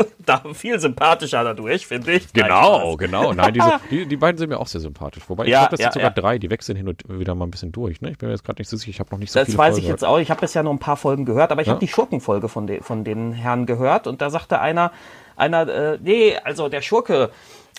[0.42, 2.32] da viel sympathischer dadurch, finde ich.
[2.32, 3.32] Genau, genau.
[3.32, 5.22] Nein, diese, die, die beiden sind mir auch sehr sympathisch.
[5.28, 6.20] Wobei, ich Ja, glaube, das ja, sind sogar ja.
[6.22, 8.00] drei, die wechseln hin und wieder mal ein bisschen durch.
[8.00, 8.10] Ne?
[8.10, 9.58] Ich bin mir jetzt gerade nicht so sicher, ich habe noch nicht so Das viele
[9.58, 10.18] weiß Folgen ich jetzt auch.
[10.18, 12.82] Ich habe bisher nur ein paar Folgen gehört, aber ich habe die Schurkenfolge von, de
[12.82, 14.92] von den Herren gehört und da sagte einer,
[15.36, 17.30] einer, äh, nee, also der Schurke,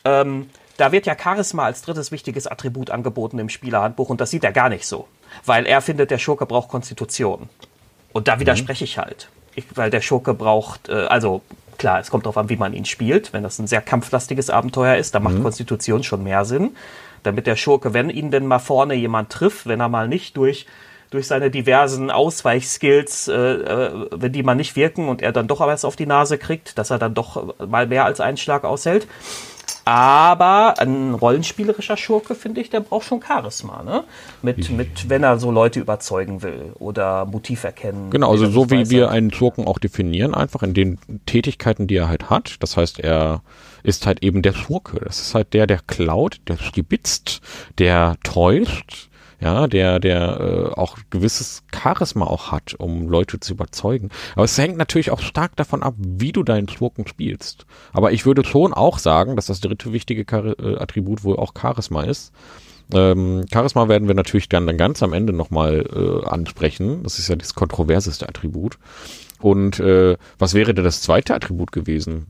[0.05, 4.43] ähm, da wird ja Charisma als drittes wichtiges Attribut angeboten im Spielerhandbuch und das sieht
[4.43, 5.07] er gar nicht so,
[5.45, 7.49] weil er findet, der Schurke braucht Konstitution.
[8.13, 11.41] Und da widerspreche ich halt, ich, weil der Schurke braucht, äh, also
[11.77, 13.33] klar, es kommt darauf an, wie man ihn spielt.
[13.33, 16.75] Wenn das ein sehr kampflastiges Abenteuer ist, dann macht Konstitution schon mehr Sinn,
[17.23, 20.65] damit der Schurke, wenn ihn denn mal vorne jemand trifft, wenn er mal nicht durch
[21.09, 25.61] durch seine diversen Ausweichskills, äh, äh, wenn die mal nicht wirken und er dann doch
[25.61, 28.65] aber erst auf die Nase kriegt, dass er dann doch mal mehr als einen Schlag
[28.65, 29.07] aushält.
[29.87, 34.03] Aber ein rollenspielerischer Schurke, finde ich, der braucht schon Charisma, ne?
[34.41, 38.09] Mit, mit, wenn er so Leute überzeugen will oder Motiv erkennen.
[38.09, 42.09] Genau, also so wie wir einen Schurken auch definieren, einfach in den Tätigkeiten, die er
[42.09, 42.57] halt hat.
[42.59, 43.41] Das heißt, er
[43.81, 44.99] ist halt eben der Schurke.
[44.99, 47.39] Das ist halt der, der klaut, der stibitzt,
[47.77, 49.07] der täuscht,
[49.39, 54.09] ja, der, der äh, auch gewisses Charisma auch hat, um Leute zu überzeugen.
[54.33, 57.65] Aber es hängt natürlich auch stark davon ab, wie du deinen Schurken spielst.
[57.93, 61.53] Aber ich würde schon auch sagen, dass das dritte wichtige Chari äh, Attribut wohl auch
[61.59, 62.33] Charisma ist.
[62.93, 67.03] Ähm, Charisma werden wir natürlich dann, dann ganz am Ende nochmal äh, ansprechen.
[67.03, 68.79] Das ist ja das kontroverseste Attribut.
[69.39, 72.27] Und äh, was wäre denn das zweite Attribut gewesen?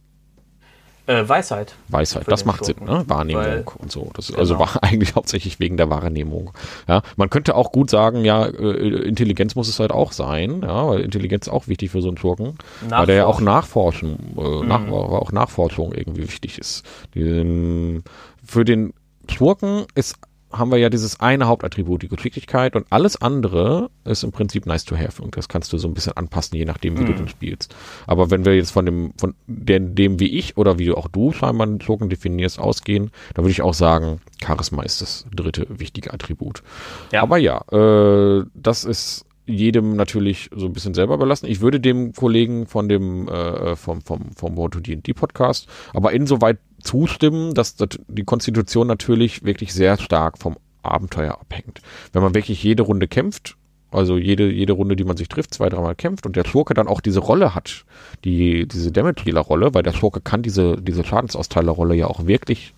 [1.08, 1.74] Äh, Weisheit.
[1.88, 2.24] Weisheit.
[2.28, 3.04] Das den macht Sinn, ne?
[3.08, 4.12] Wahrnehmung Weil- und so.
[4.14, 4.66] Das also Genau.
[4.74, 6.52] war eigentlich hauptsächlich wegen der Wahrnehmung.
[6.88, 10.88] Ja, man könnte auch gut sagen, ja, äh, Intelligenz muss es halt auch sein, ja,
[10.88, 12.56] weil Intelligenz ist auch wichtig für so einen Schurken,
[12.90, 14.94] weil der ja auch nachforschen, äh, nach, Mhm.
[14.94, 16.84] auch Nachforschung irgendwie wichtig ist.
[17.16, 18.04] Ähm,
[18.46, 18.94] für den
[19.30, 20.16] Schurken ist
[20.52, 24.86] haben wir ja dieses eine Hauptattribut, die Geschicklichkeit und alles andere ist im Prinzip nice
[24.86, 27.28] to have und das kannst du so ein bisschen anpassen, je nachdem, wie du den
[27.28, 27.76] spielst.
[28.06, 31.32] Aber wenn wir jetzt von dem, von dem, dem wie ich oder wie auch du
[31.32, 36.14] scheinbar den Token definierst, ausgehen, dann würde ich auch sagen, Charisma ist das dritte wichtige
[36.14, 36.64] Attribut.
[37.12, 37.24] Ja.
[37.24, 41.48] Aber ja, äh, das ist jedem natürlich so ein bisschen selber überlassen.
[41.48, 46.12] Ich würde dem Kollegen von dem äh, vom vom vom Road to D&D Podcast aber
[46.12, 51.82] insoweit zustimmen, dass das, die Konstitution natürlich wirklich sehr stark vom Abenteuer abhängt.
[52.14, 53.56] Wenn man wirklich jede Runde kämpft,
[53.90, 56.90] Also jede, jede Runde, die man sich trifft, zwei, dreimal kämpft und der Schurke dann
[56.90, 57.86] auch diese Rolle hat,
[58.26, 62.74] die, diese Damage-Dealer-Rolle, weil der Schurke kann diese, diese Schadensausteiler-Rolle ja auch wirklich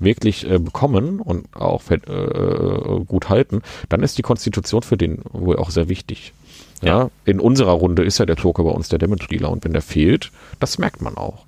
[0.00, 5.56] wirklich äh, bekommen und auch äh, gut halten, dann ist die Konstitution für den wohl
[5.56, 6.32] auch sehr wichtig.
[6.82, 6.88] Ja.
[6.88, 7.10] ja.
[7.26, 9.82] in unserer Runde ist ja der Joker bei uns der Damage Dealer und wenn der
[9.82, 11.44] fehlt, das merkt man auch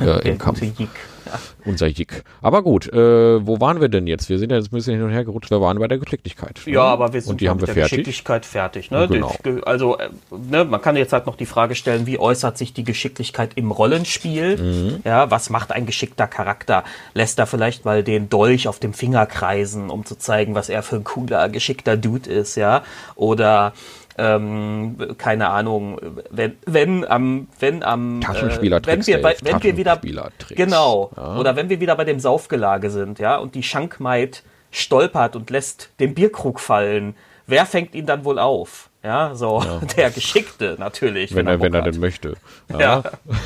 [0.00, 0.60] äh, im Kampf.
[0.62, 0.88] Jig.
[1.26, 1.40] Ja.
[1.64, 2.22] Unser Jig.
[2.40, 4.28] Aber gut, äh, wo waren wir denn jetzt?
[4.28, 5.50] Wir sind ja jetzt ein bisschen hin und her gerutscht.
[5.50, 6.60] Wir waren bei der Geschicklichkeit.
[6.66, 6.80] Ja, ne?
[6.80, 7.98] aber wir sind und die haben mit wir der fertig.
[7.98, 8.90] Geschicklichkeit fertig.
[8.90, 9.08] Ne?
[9.08, 9.34] Genau.
[9.64, 12.84] Also, äh, ne, man kann jetzt halt noch die Frage stellen, wie äußert sich die
[12.84, 14.56] Geschicklichkeit im Rollenspiel?
[14.56, 15.00] Mhm.
[15.04, 16.84] Ja, was macht ein geschickter Charakter?
[17.14, 20.82] Lässt er vielleicht mal den Dolch auf dem Finger kreisen, um zu zeigen, was er
[20.82, 22.84] für ein cooler, geschickter Dude ist, ja?
[23.16, 23.72] Oder
[24.18, 26.00] ähm, keine Ahnung,
[26.30, 30.00] wenn, wenn am, wenn am, Taschenspieler äh, wenn wir, bei, wenn wir wieder,
[30.50, 31.36] genau, Ja.
[31.36, 35.90] oder wenn wir wieder bei dem Saufgelage sind, ja, und die Schankmaid stolpert und lässt
[36.00, 37.14] den Bierkrug fallen,
[37.46, 38.90] wer fängt ihn dann wohl auf?
[39.06, 39.62] Ja, so
[39.96, 41.32] der Geschickte natürlich.
[41.32, 42.34] wenn er, wenn er denn möchte.
[42.68, 43.02] Ja.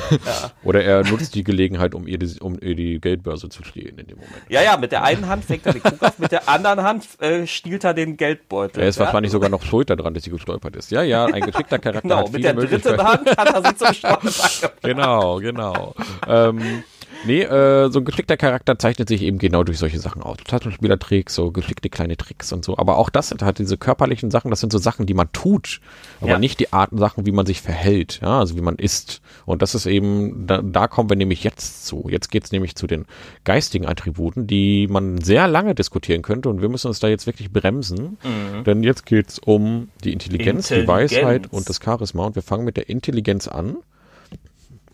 [0.09, 0.51] Ja.
[0.63, 4.07] Oder er nutzt die Gelegenheit, um ihr die, um ihr die Geldbörse zu stehlen in
[4.07, 4.41] dem Moment.
[4.49, 7.05] Ja, ja, mit der einen Hand fängt er den Krug auf, mit der anderen Hand
[7.21, 8.81] äh, stiehlt er den Geldbeutel.
[8.81, 9.05] Er ist ja?
[9.05, 10.89] wahrscheinlich sogar noch schuld daran, dass sie gestolpert ist.
[10.89, 12.97] Ja, ja, ein geschickter Charakter Genau, hat mit der dritten.
[12.97, 14.73] Hand hat er sie zum Stolpern gebracht.
[14.81, 15.93] Genau, genau.
[16.27, 16.83] ähm,
[17.25, 20.37] nee, äh, so ein geschickter Charakter zeichnet sich eben genau durch solche Sachen aus.
[20.47, 22.77] Taschenspielertricks, so geschickte kleine Tricks und so.
[22.77, 25.81] Aber auch das sind halt diese körperlichen Sachen, das sind so Sachen, die man tut,
[26.19, 26.39] aber Ja.
[26.39, 29.21] nicht die Arten Sachen, wie man sich verhält, ja, also wie man isst.
[29.45, 32.07] Und das ist eben, da, da kommen wir nämlich jetzt zu.
[32.09, 33.05] Jetzt geht's nämlich zu den
[33.43, 37.51] geistigen Attributen, die man sehr lange diskutieren könnte und wir müssen uns da jetzt wirklich
[37.51, 38.17] bremsen,
[38.65, 41.11] denn jetzt geht's um die Intelligenz, die Intelligenz.
[41.13, 43.77] Weisheit und das Charisma und wir fangen mit der Intelligenz an.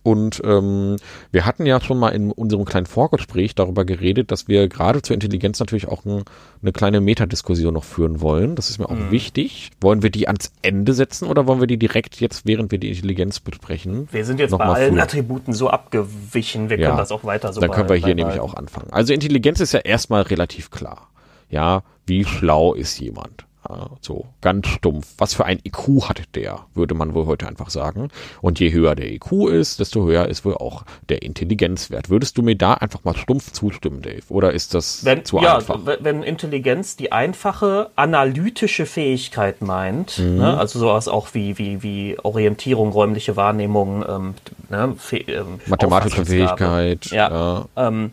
[0.07, 0.95] Und ähm,
[1.33, 5.15] wir hatten ja schon mal in unserem kleinen Vorgespräch darüber geredet, dass wir gerade zur
[5.15, 6.23] Intelligenz natürlich auch ein,
[6.61, 8.55] eine kleine Metadiskussion noch führen wollen.
[8.55, 9.69] Das ist mir auch wichtig.
[9.81, 12.87] Wollen wir die ans Ende setzen oder wollen wir die direkt jetzt, während wir die
[12.87, 14.07] Intelligenz besprechen?
[14.13, 15.03] Wir sind jetzt bei allen früher?
[15.03, 16.87] Attributen so abgewichen, wir Ja.
[16.87, 18.87] können das auch weiter so Dann können wir hier nämlich auch anfangen.
[18.91, 21.09] Also Intelligenz ist ja erstmal relativ klar.
[21.49, 23.46] Ja, wie schlau ist jemand?
[23.69, 25.07] Ja, so ganz stumpf.
[25.17, 28.09] Was für ein IQ hat der, würde man wohl heute einfach sagen.
[28.41, 32.09] Und je höher der IQ ist, desto höher ist wohl auch der Intelligenzwert.
[32.09, 34.21] Würdest du mir da einfach mal stumpf zustimmen, Dave?
[34.29, 35.79] Oder ist das Wenn, zu ja, einfach?
[35.99, 40.37] wenn Intelligenz die einfache analytische Fähigkeit meint, Mhm.
[40.37, 44.33] ne, also sowas auch wie, wie, wie Orientierung, räumliche Wahrnehmung, ähm,
[44.69, 44.95] ne,
[45.27, 46.25] ähm, Mathematische.
[46.25, 47.05] Fähigkeit.
[47.07, 47.65] Ja.
[47.75, 48.11] Ähm,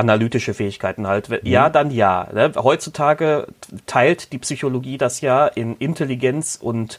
[0.00, 1.28] analytische Fähigkeiten halt.
[1.28, 1.38] Mhm.
[1.42, 2.28] Ja, dann ja.
[2.32, 2.52] Ne?
[2.56, 3.46] Heutzutage
[3.86, 6.98] teilt die Psychologie das ja in Intelligenz und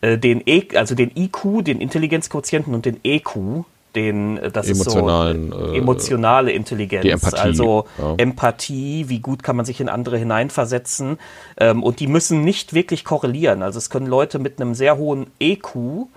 [0.00, 3.64] äh, den e also den IQ, den Intelligenzquotienten und den EQ,
[3.94, 8.14] den äh, das Emotionalen, ist so äh, emotionale Intelligenz, Empathie, also ja.
[8.16, 11.18] Empathie, wie gut kann man sich in andere hineinversetzen
[11.58, 13.62] ähm, und die müssen nicht wirklich korrelieren.
[13.62, 16.08] Also es können Leute mit einem sehr hohen EQ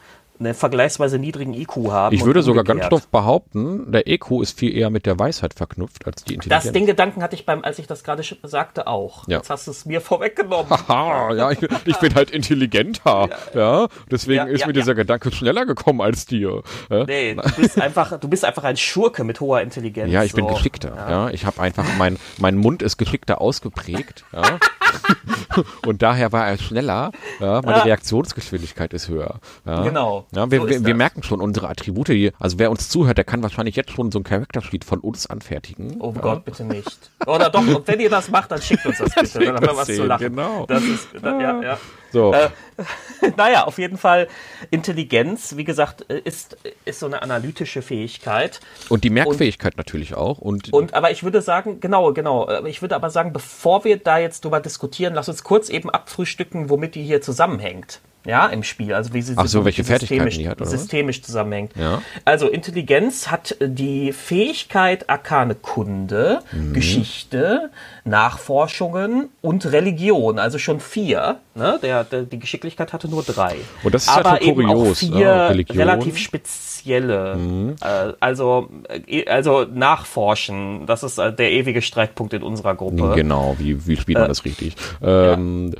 [0.46, 2.16] einen vergleichsweise niedrigen IQ haben.
[2.16, 6.06] Ich würde sogar ganz stumpf behaupten, der EQ ist viel eher mit der Weisheit verknüpft
[6.06, 6.64] als die Intelligenz.
[6.64, 9.28] Das, den Gedanken hatte ich beim, als ich das gerade sagte, auch.
[9.28, 9.38] Ja.
[9.38, 10.70] Jetzt hast du es mir vorweggenommen.
[10.88, 13.88] Haha, ja, ich, ich bin halt intelligenter, ja.
[14.12, 16.64] Deswegen Ja, ist mir dieser Gedanke schneller gekommen als dir.
[16.89, 17.06] Ja?
[17.06, 20.12] Nee, du bist einfach, du bist einfach ein Schurke mit hoher Intelligenz.
[20.12, 20.54] Ja, ich bin so.
[20.54, 20.96] geschickter.
[20.96, 21.30] Ja.
[21.30, 24.26] ich habe einfach mein mein Mund ist geschickter ausgeprägt.
[24.32, 24.44] Ja.
[25.86, 27.12] Und daher war er schneller.
[27.39, 29.39] Ja, meine Reaktionsgeschwindigkeit ist höher.
[29.66, 29.84] Ja.
[29.84, 32.08] Genau, Ja, wir, so wir, wir merken schon unsere Attribute.
[32.10, 32.32] Hier.
[32.40, 35.28] Also wer uns zuhört, der kann wahrscheinlich jetzt schon so ein Character Sheet von uns
[35.28, 35.98] anfertigen.
[36.00, 37.12] Oh Gott, bitte nicht.
[37.26, 39.40] Oder doch, und wenn ihr das macht, dann schickt uns das bitte.
[39.46, 40.36] Dann haben wir was zu sehen, lachen.
[40.36, 40.66] genau.
[40.68, 41.78] Das ist, ja, ja.
[42.12, 42.50] So, Äh,
[43.38, 44.28] naja, auf jeden Fall
[44.72, 48.60] Intelligenz, wie gesagt, äh, ist, ist so eine analytische Fähigkeit.
[48.90, 50.38] und die Merkfähigkeit natürlich auch.
[50.40, 52.48] Und, Und aber ich würde sagen, genau, genau.
[52.48, 55.90] äh, Ich würde aber sagen, bevor wir da jetzt drüber diskutieren, lass uns kurz eben
[55.90, 58.02] abfrühstücken, womit die hier zusammenhängt.
[58.26, 58.93] Ja, im Spiel.
[58.93, 60.80] Also wie sie Ach so, welche Fertigkeiten systemisch, die hat, oder was?
[60.80, 61.74] systemisch zusammenhängt.
[61.76, 62.01] Ja.
[62.24, 66.74] Also Intelligenz hat die Fähigkeit, arkane Kunde, Mhm.
[66.74, 67.69] Geschichte,
[68.06, 70.39] Nachforschungen und Religion.
[70.39, 71.39] Also schon vier.
[71.56, 71.80] Ne?
[71.82, 73.56] Der, der, die Geschicklichkeit hatte nur drei.
[73.84, 75.78] Und das ist aber halt eben auch kurios, vier ja, Religion.
[75.78, 77.76] relativ spezielle.
[77.82, 78.70] Äh, also,
[79.08, 80.86] äh, also nachforschen.
[80.86, 83.14] Das ist äh, der ewige Streitpunkt in unserer Gruppe.
[83.16, 84.76] Genau, wie, wie spielt man das richtig?
[85.01, 85.74] Ähm,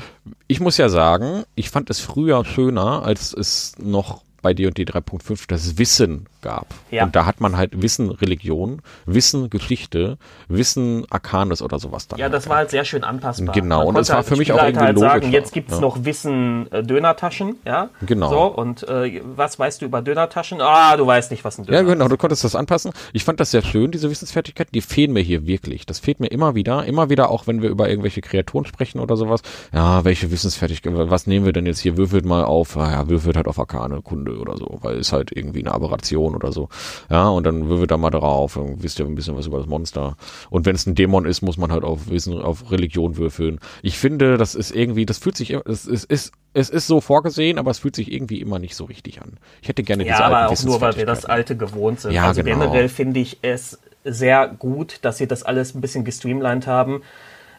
[0.48, 5.46] Ich muss ja sagen, ich fand es früher schöner, als es noch bei D&D 3.5
[5.48, 6.68] das Wissen gab.
[6.92, 7.06] Ja.
[7.06, 10.18] Und da hat man halt Wissen Religion, Wissen Geschichte,
[10.48, 12.20] Wissen Arcanes oder sowas dann.
[12.20, 13.56] Ja, das war halt sehr schön anpassbar.
[13.56, 15.80] Genau, und das war als für mich auch irgendwie halt sagen, logischer, jetzt gibt's ja.
[15.80, 17.90] noch Wissen äh, Dönertaschen, ja?
[18.06, 18.30] Genau.
[18.30, 20.62] So, und äh, was weißt du über Dönertaschen?
[20.62, 22.92] Ah, du weißt nicht, was ein Döner Ja, genau, du konntest das anpassen.
[23.14, 24.72] Ich fand das sehr schön, diese Wissensfertigkeiten.
[24.74, 25.86] Die fehlen mir hier wirklich.
[25.86, 26.86] Das fehlt mir immer wieder.
[26.86, 29.42] Immer wieder, auch wenn wir über irgendwelche Kreaturen sprechen oder sowas.
[29.74, 31.98] Ja, welche Wissensfertigkeiten, was nehmen wir denn jetzt hier?
[31.98, 35.32] Würfelt mal auf, ah ja, würfelt halt auf Arkane Kunde oder so, weil ist halt
[35.32, 36.70] irgendwie eine Aberration oder so.
[37.10, 39.68] Ja, und dann würfelt da mal drauf, dann wisst ihr ein bisschen was über das
[39.68, 40.18] Monster.
[40.50, 43.60] Und wenn es ein Dämon ist, muss man halt auf Wissen, auf Religion würfeln.
[43.82, 47.58] Ich finde, das ist irgendwie, das fühlt sich, es, es ist, es ist so vorgesehen,
[47.58, 49.38] aber es fühlt sich irgendwie immer nicht so richtig an.
[49.62, 52.12] Ich hätte gerne Ja, diese aber alten auch nur, weil wir das alte gewohnt sind.
[52.12, 52.60] Ja, also genau.
[52.60, 57.02] generell finde ich es sehr gut, dass sie das alles ein bisschen gestreamlined haben.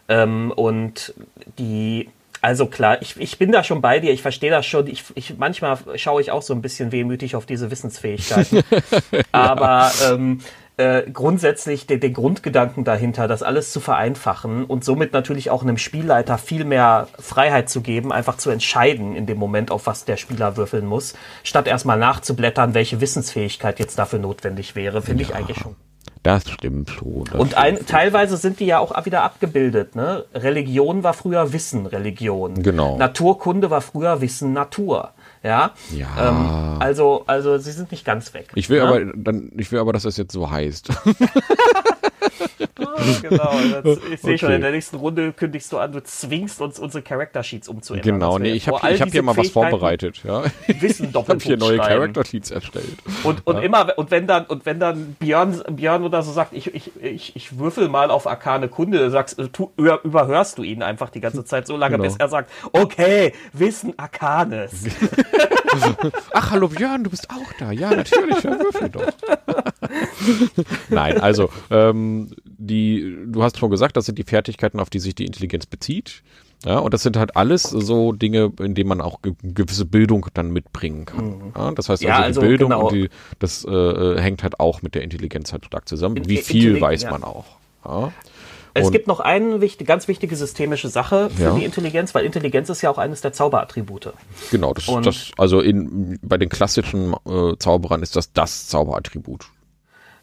[0.07, 1.13] Ähm, und
[1.57, 2.09] die,
[2.45, 4.85] also klar, ich, ich bin da schon bei dir, ich verstehe das schon.
[4.85, 8.61] Ich, ich, manchmal schaue ich auch so ein bisschen wehmütig auf diese Wissensfähigkeiten.
[9.31, 10.41] Aber ähm,
[10.77, 15.79] äh, grundsätzlich den, den Grundgedanken dahinter, das alles zu vereinfachen und somit natürlich auch einem
[15.79, 20.17] Spielleiter viel mehr Freiheit zu geben, einfach zu entscheiden in dem Moment, auf was der
[20.17, 25.57] Spieler würfeln muss, statt erstmal nachzublättern, welche Wissensfähigkeit jetzt dafür notwendig wäre, finde ich eigentlich
[25.57, 25.75] schon.
[26.25, 27.25] Das stimmt schon.
[27.25, 27.89] Das Und ein, stimmt.
[27.91, 29.95] teilweise sind die ja auch wieder abgebildet.
[29.95, 30.25] Ne?
[30.33, 32.63] Religion war früher Wissen, Religion.
[32.63, 32.97] Genau.
[32.97, 35.11] Naturkunde war früher Wissen, Natur.
[35.45, 35.71] Ja.
[35.95, 36.07] Ja.
[36.29, 38.47] Ähm, also, also sie sind nicht ganz weg.
[38.55, 38.87] ich will ne?
[38.87, 40.89] aber dann, ich will aber, dass das jetzt so heißt.
[43.21, 43.51] genau.
[43.83, 44.55] Das, ich sehe schon, Okay.
[44.55, 48.13] in der nächsten Runde kündigst du an, du zwingst uns unsere Character Sheets umzuändern.
[48.15, 50.43] genau, nee, ich habe ich hab hier mal was vorbereitet, ja.
[50.67, 51.89] Wissen Ich habe hier neue schreiben.
[52.13, 52.85] Character Sheets erstellt.
[53.23, 56.73] Und, und immer, und wenn dann, und wenn dann Björn, Björn oder so sagt, ich,
[56.73, 60.81] ich, ich, ich würfel mal auf Arkane Kunde, sagst, äh, tu, über, überhörst du ihn
[60.83, 62.03] einfach die ganze Zeit so lange, Genau.
[62.03, 64.71] bis er sagt, okay, Wissen Arcanes.
[66.33, 67.71] Ach, hallo Björn, du bist auch da.
[67.71, 69.05] Ja, natürlich, ja, würfel doch.
[70.89, 75.15] Nein, also, ähm, die, du hast schon gesagt, das sind die Fertigkeiten, auf die sich
[75.15, 76.23] die Intelligenz bezieht.
[76.65, 80.27] Ja, und das sind halt alles so Dinge, in denen man auch ge gewisse Bildung
[80.33, 81.53] dann mitbringen kann.
[81.55, 82.07] Ja, das heißt Mhm.
[82.07, 82.87] Ja, also, also die Bildung genau.
[82.87, 83.09] und die,
[83.39, 86.27] das äh, äh, hängt halt auch mit der Intelligenz halt stark zusammen.
[86.27, 87.45] Wie viel weiß man auch.
[87.85, 88.11] Ja.
[88.77, 91.55] Es Und- gibt noch eine wichtig, ganz wichtige systemische Sache für Ja.
[91.55, 94.11] die Intelligenz, weil Intelligenz ist ja auch eines der Zauberattribute.
[94.51, 99.45] Genau, das, das also in, bei den klassischen äh, Zauberern ist das das Zauberattribut.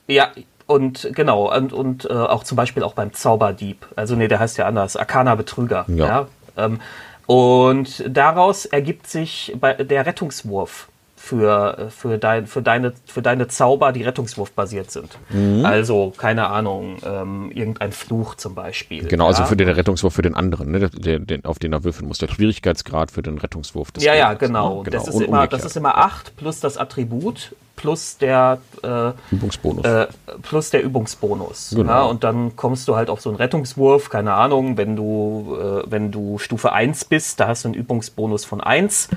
[0.07, 0.33] Ja,
[0.67, 3.87] und genau, und, und äh, auch zum Beispiel auch beim Zauberdieb.
[3.97, 5.87] Also nee, der heißt ja anders, Arcana Betrüger.
[5.89, 6.07] Ja.
[6.07, 6.29] Ja.
[6.59, 6.79] ähm,
[7.27, 10.89] und daraus ergibt sich bei, der Rettungswurf
[11.23, 15.17] für, für, dein, für, deine, für deine Zauber, die rettungswurfbasiert sind.
[15.31, 15.65] Mhm.
[15.65, 19.07] Also, keine Ahnung, ähm, irgendein Fluch zum Beispiel.
[19.07, 19.47] Genau, also ja?
[19.47, 22.19] für den Rettungswurf für den anderen, ne, der, den, auf den er würfeln muss.
[22.19, 24.83] Der Schwierigkeitsgrad für den Rettungswurf des Ja, ja, Gegners, genau.
[24.83, 24.91] ne?
[24.91, 29.85] Das, ist und immer, das ist immer 8 plus das Attribut plus der äh, Übungsbonus.
[29.85, 30.09] äh,
[30.43, 31.71] plus der Übungsbonus.
[31.75, 31.89] Genau.
[31.89, 35.85] Ja, und dann kommst du halt auf so einen Rettungswurf, keine Ahnung, wenn du, äh,
[35.89, 39.09] wenn du Stufe 1 bist, da hast du einen Übungsbonus von 1.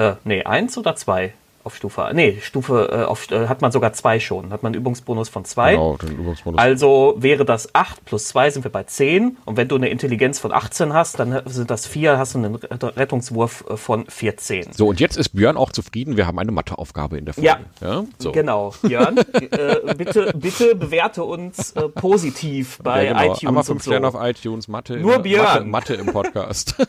[0.00, 1.34] Äh, nee, 1 oder 2
[1.64, 2.08] auf Stufe.
[2.14, 4.52] Nee, Stufe äh, auf, äh, hat man sogar 2 schon.
[4.52, 5.72] Hat man einen Übungsbonus von 2.
[5.72, 6.60] genau, den Übungsbonus.
[6.60, 9.38] Also wäre das 8 plus 2 sind wir bei 10.
[9.44, 12.54] Und wenn du eine Intelligenz von 18 hast, dann sind das 4, hast du einen
[12.54, 14.72] Rettungswurf äh, von 14.
[14.72, 16.16] so, und jetzt ist Björn auch zufrieden.
[16.16, 17.50] Wir haben eine Matheaufgabe in der Folge.
[17.80, 18.04] Ja.
[18.18, 18.32] so.
[18.32, 23.24] Genau, Björn, äh, bitte, bitte bewerte uns äh, positiv bei Ja, genau.
[23.24, 23.90] iTunes Einmal und fünf so.
[23.90, 25.70] Sterne auf iTunes, Mathe, Nur Björn.
[25.70, 26.74] Mathe, Mathe im Podcast.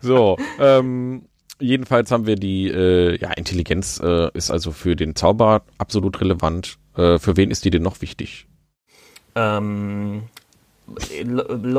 [0.00, 1.22] so, ähm,
[1.60, 6.78] jedenfalls haben wir die, äh, ja, Intelligenz äh, ist also für den Zauberer absolut relevant.
[6.96, 8.46] Äh, für wen ist die denn noch wichtig?
[9.34, 10.22] Ähm,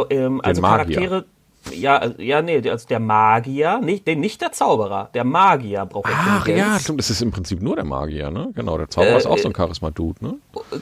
[0.10, 0.62] ähm, also.
[0.62, 1.26] Charaktere.
[1.74, 6.06] Ja, also- ja, nee, also der Magier, nicht, den, nicht der Zauberer, der Magier braucht
[6.08, 6.84] Ach ja, Intelligenz.
[6.84, 8.50] stimmt, das ist im Prinzip nur der Magier, ne?
[8.56, 10.36] Genau, der Zauberer ist auch so ein Charisma-Dude, ne?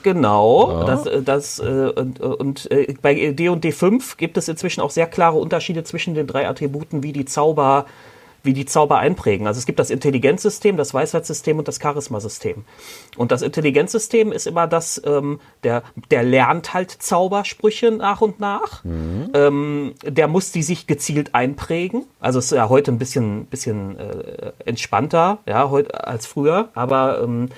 [0.04, 0.86] Genau, Ja.
[0.86, 5.08] das, äh, das äh, und, und äh, bei D&D 5 gibt es inzwischen auch sehr
[5.08, 7.88] klare Unterschiede zwischen den drei Attributen, wie die Zauber
[8.44, 9.48] wie die Zauber einprägen.
[9.48, 12.66] Also es gibt das Intelligenzsystem, das Weisheitssystem und das Charismasystem.
[13.18, 18.84] Und das Intelligenzsystem ist immer das, ähm, der, der lernt halt Zaubersprüche nach und nach.
[19.34, 22.06] Ähm, der muss die sich gezielt einprägen.
[22.20, 27.22] Also es ist ja heute ein bisschen, bisschen äh, entspannter, ja, heute als früher, aber
[27.24, 27.50] ähm,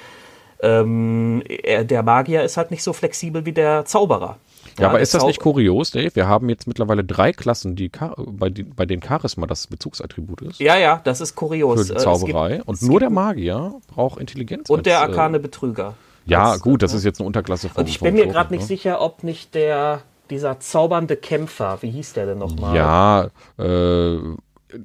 [0.61, 4.37] ähm, er, der Magier ist halt nicht so flexibel wie der Zauberer.
[4.77, 6.15] Ja, aber der ist das nicht kurios, Dave?
[6.15, 10.59] Wir haben jetzt mittlerweile drei Klassen, die bei, die, bei denen Charisma das Bezugsattribut ist.
[10.59, 11.87] Ja, ja, das ist kurios.
[11.87, 12.57] Für die Äh, Zauberei.
[12.57, 14.69] gibt- und nur der Magier braucht Intelligenz.
[14.69, 15.95] Und der als, äh, arkane Betrüger.
[16.25, 18.53] Ja, Als, gut, das äh, ist jetzt eine Unterklasse von Und ich bin mir gerade
[18.53, 22.75] nicht sicher, ob nicht der, dieser zaubernde Kämpfer, wie hieß der denn nochmal?
[22.75, 24.17] Ja, äh,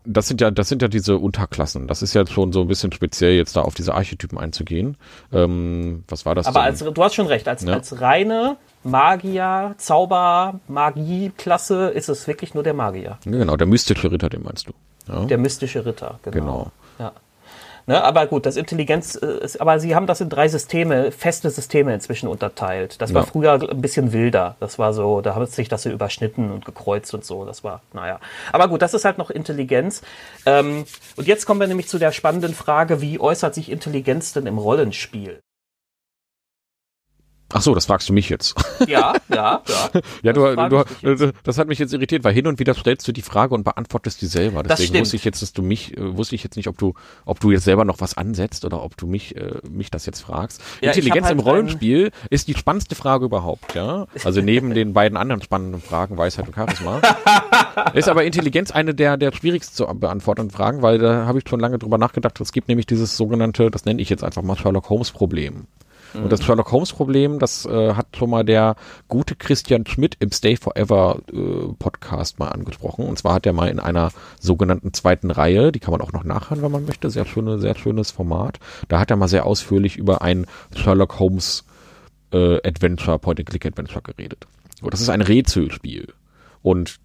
[0.06, 1.86] das sind ja, das sind ja diese Unterklassen.
[1.86, 4.96] Das ist ja schon so ein bisschen speziell, jetzt da auf diese Archetypen einzugehen.
[5.32, 6.46] Ähm, was war das?
[6.46, 7.74] Aber als, du hast schon recht, als, ja.
[7.74, 13.18] als reine Magier, Zauber, Magie-Klasse ist es wirklich nur der Magier.
[13.24, 14.72] Genau, der mystische Ritter, den meinst du.
[15.08, 15.24] Ja.
[15.24, 16.36] Der mystische Ritter, genau.
[16.36, 16.70] genau.
[16.98, 17.12] Ja.
[17.86, 21.50] Ne, aber gut, das Intelligenz, äh, ist, aber sie haben das in drei Systeme, feste
[21.50, 23.00] Systeme inzwischen unterteilt.
[23.02, 23.26] Das war ja.
[23.26, 24.56] früher ein bisschen wilder.
[24.58, 27.44] Das war so, da hat sich das so überschnitten und gekreuzt und so.
[27.44, 28.20] Das war, naja.
[28.52, 30.00] Aber gut, das ist halt noch Intelligenz.
[30.46, 30.84] Ähm,
[31.16, 34.56] und jetzt kommen wir nämlich zu der spannenden Frage, wie äußert sich Intelligenz denn im
[34.56, 35.40] Rollenspiel?
[37.52, 38.54] Ach so, das fragst du mich jetzt.
[38.86, 39.90] Ja, ja, ja.
[40.22, 43.12] ja, du, du, du, das hat mich jetzt irritiert, weil hin und wieder stellst du
[43.12, 44.62] die Frage und beantwortest die selber.
[44.62, 47.40] Deswegen wusste ich jetzt, dass du mich, äh, wusste ich jetzt nicht, ob du, ob
[47.40, 50.60] du jetzt selber noch was ansetzt oder ob du mich, äh, mich das jetzt fragst.
[50.82, 54.06] Ja, Intelligenz halt im Rollenspiel ist die spannendste Frage überhaupt, ja.
[54.24, 57.00] Also neben den beiden anderen spannenden Fragen, Weisheit und Charisma,
[57.94, 61.60] ist aber Intelligenz eine der, der schwierigsten zu beantwortenden Fragen, weil da habe ich schon
[61.60, 62.38] lange drüber nachgedacht.
[62.40, 65.66] Es gibt nämlich dieses sogenannte, das nenne ich jetzt einfach mal Sherlock Holmes Problem.
[66.14, 68.76] Und das Sherlock Holmes Problem, das äh, hat schon mal der
[69.08, 73.04] gute Christian Schmidt im Stay Forever äh, Podcast mal angesprochen.
[73.06, 74.10] Und zwar hat er mal in einer
[74.40, 77.74] sogenannten zweiten Reihe, die kann man auch noch nachhören, wenn man möchte, sehr schöne, sehr
[77.74, 78.60] schönes Format.
[78.88, 80.46] Da hat er mal sehr ausführlich über ein
[80.76, 81.64] Sherlock Holmes
[82.32, 84.46] äh, Adventure, Point-and-Click-Adventure geredet.
[84.80, 86.12] So, das ist ein Rätselspiel.
[86.62, 87.00] Und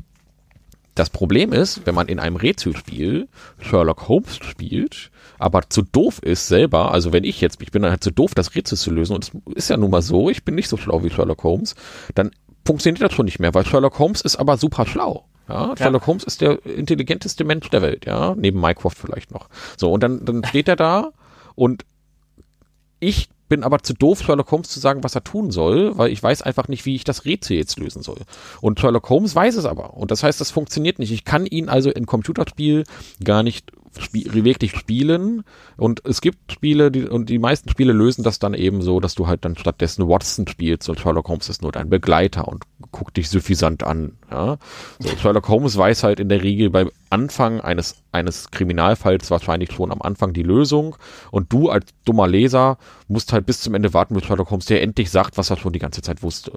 [0.96, 3.28] das Problem ist, wenn man in einem Rätselspiel
[3.60, 8.04] Sherlock Holmes spielt, aber zu doof ist selber, also wenn ich jetzt, ich bin halt
[8.04, 10.56] zu doof, das Rätsel zu lösen und es ist ja nun mal so, ich bin
[10.56, 11.76] nicht so schlau wie Sherlock Holmes,
[12.14, 12.32] dann
[12.66, 15.26] funktioniert das schon nicht mehr, weil Sherlock Holmes ist aber super schlau.
[15.48, 16.08] Ja, Sherlock ja.
[16.08, 19.50] Holmes ist der intelligenteste Mensch der Welt, ja, neben Mycroft vielleicht noch.
[19.78, 21.12] So, und dann, dann steht er da
[21.56, 21.86] und
[23.00, 26.22] ich bin aber zu doof, Sherlock Holmes zu sagen, was er tun soll, weil ich
[26.22, 28.20] weiß einfach nicht, wie ich das Rätsel jetzt lösen soll.
[28.62, 29.96] Und Sherlock Holmes weiß es aber.
[29.96, 31.12] Und das heißt, das funktioniert nicht.
[31.12, 32.84] Ich kann ihn also in Computerspiel
[33.24, 35.44] gar nicht spiel wirklich spielen.
[35.78, 39.16] Und es gibt Spiele, die, und die meisten Spiele lösen das dann eben so, dass
[39.16, 43.18] du halt dann stattdessen Watson spielst und Sherlock Holmes ist nur dein Begleiter und guckt
[43.18, 44.14] dich suffisant an.
[44.32, 44.58] Ja?
[45.00, 49.92] So, Sherlock Holmes weiß halt in der Regel beim Anfang eines, eines Kriminalfalls wahrscheinlich schon
[49.92, 50.96] am Anfang die Lösung.
[51.32, 54.82] Und du als dummer Leser musst halt bis zum Ende warten, bis Sherlock Holmes dir
[54.82, 56.52] endlich sagt, was er schon die ganze Zeit wusste.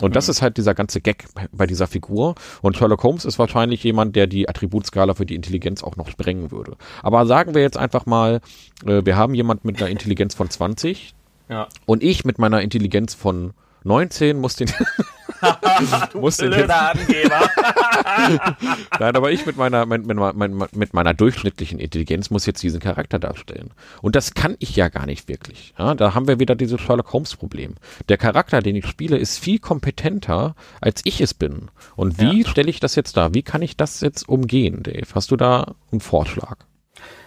[0.00, 0.12] Und mhm.
[0.12, 2.34] das ist halt dieser ganze Gag bei dieser Figur.
[2.62, 6.50] Und Sherlock Holmes ist wahrscheinlich jemand, der die Attributskala für die Intelligenz auch noch sprengen
[6.50, 6.76] würde.
[7.02, 8.40] Aber sagen wir jetzt einfach mal,
[8.86, 11.14] äh, wir haben jemand mit einer Intelligenz von 20
[11.48, 11.68] ja.
[11.86, 13.52] und ich mit meiner Intelligenz von
[13.84, 14.68] 19 muss den
[16.12, 17.40] du den jetzt, Angeber.
[18.98, 23.18] Nein, aber ich mit meiner mit, mit, mit, meiner durchschnittlichen Intelligenz muss jetzt diesen Charakter
[23.18, 23.70] darstellen.
[24.02, 25.74] Und das kann ich ja gar nicht wirklich.
[25.78, 27.74] Ja, da haben wir wieder dieses Sherlock Holmes Problem.
[28.08, 31.70] Der Charakter, den ich spiele, ist viel kompetenter, als ich es bin.
[31.96, 32.48] Und wie ja.
[32.48, 33.34] stelle ich das jetzt dar?
[33.34, 35.06] Wie kann ich das jetzt umgehen, Dave?
[35.14, 36.56] Hast du da einen Vorschlag?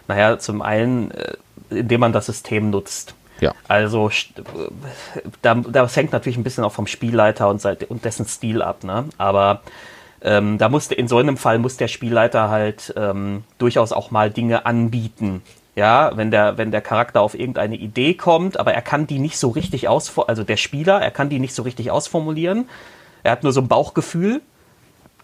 [0.08, 1.34] Naja, zum einen, äh,
[1.70, 3.14] indem man das System nutzt.
[3.42, 3.54] Ja.
[3.66, 4.08] Also
[5.42, 9.06] da, das hängt natürlich ein bisschen auch vom Spielleiter und, und dessen Stil ab, ne?
[9.18, 9.62] Aber
[10.20, 14.30] ähm, da musste in so einem Fall muss der Spielleiter halt ähm, durchaus auch mal
[14.30, 15.42] Dinge anbieten.
[15.74, 19.38] Ja, wenn der, wenn der Charakter auf irgendeine Idee kommt, aber er kann die nicht
[19.38, 22.68] so richtig ausformulieren, also der Spieler, er kann die nicht so richtig ausformulieren.
[23.24, 24.40] Er hat nur so ein Bauchgefühl.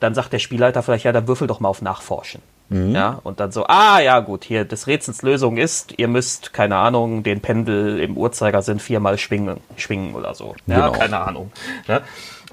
[0.01, 2.43] Dann sagt der Spielleiter vielleicht, ja, dann würfel doch mal auf Nachforschen.
[2.71, 2.95] Mhm.
[2.95, 6.77] Ja, und dann so, ah ja, gut, hier des Rätsels Lösung ist, ihr müsst, keine
[6.77, 10.55] Ahnung, den Pendel im Uhrzeigersinn viermal schwingen, schwingen oder so.
[10.67, 10.99] Ja, genau.
[10.99, 11.51] keine Ahnung.
[11.87, 12.03] Ja.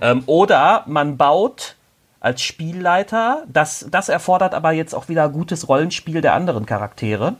[0.01, 1.75] Ähm, oder man baut
[2.21, 7.35] als Spielleiter, das, das erfordert aber jetzt auch wieder gutes Rollenspiel der anderen Charaktere,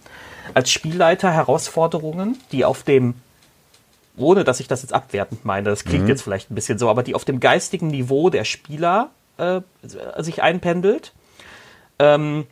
[0.53, 3.15] als Spielleiter Herausforderungen, die auf dem
[4.17, 6.09] ohne dass ich das jetzt abwertend meine, das klingt mhm.
[6.09, 9.61] jetzt vielleicht ein bisschen so, aber die auf dem geistigen Niveau der Spieler äh,
[10.19, 11.13] sich einpendelt.
[11.99, 12.45] Ähm,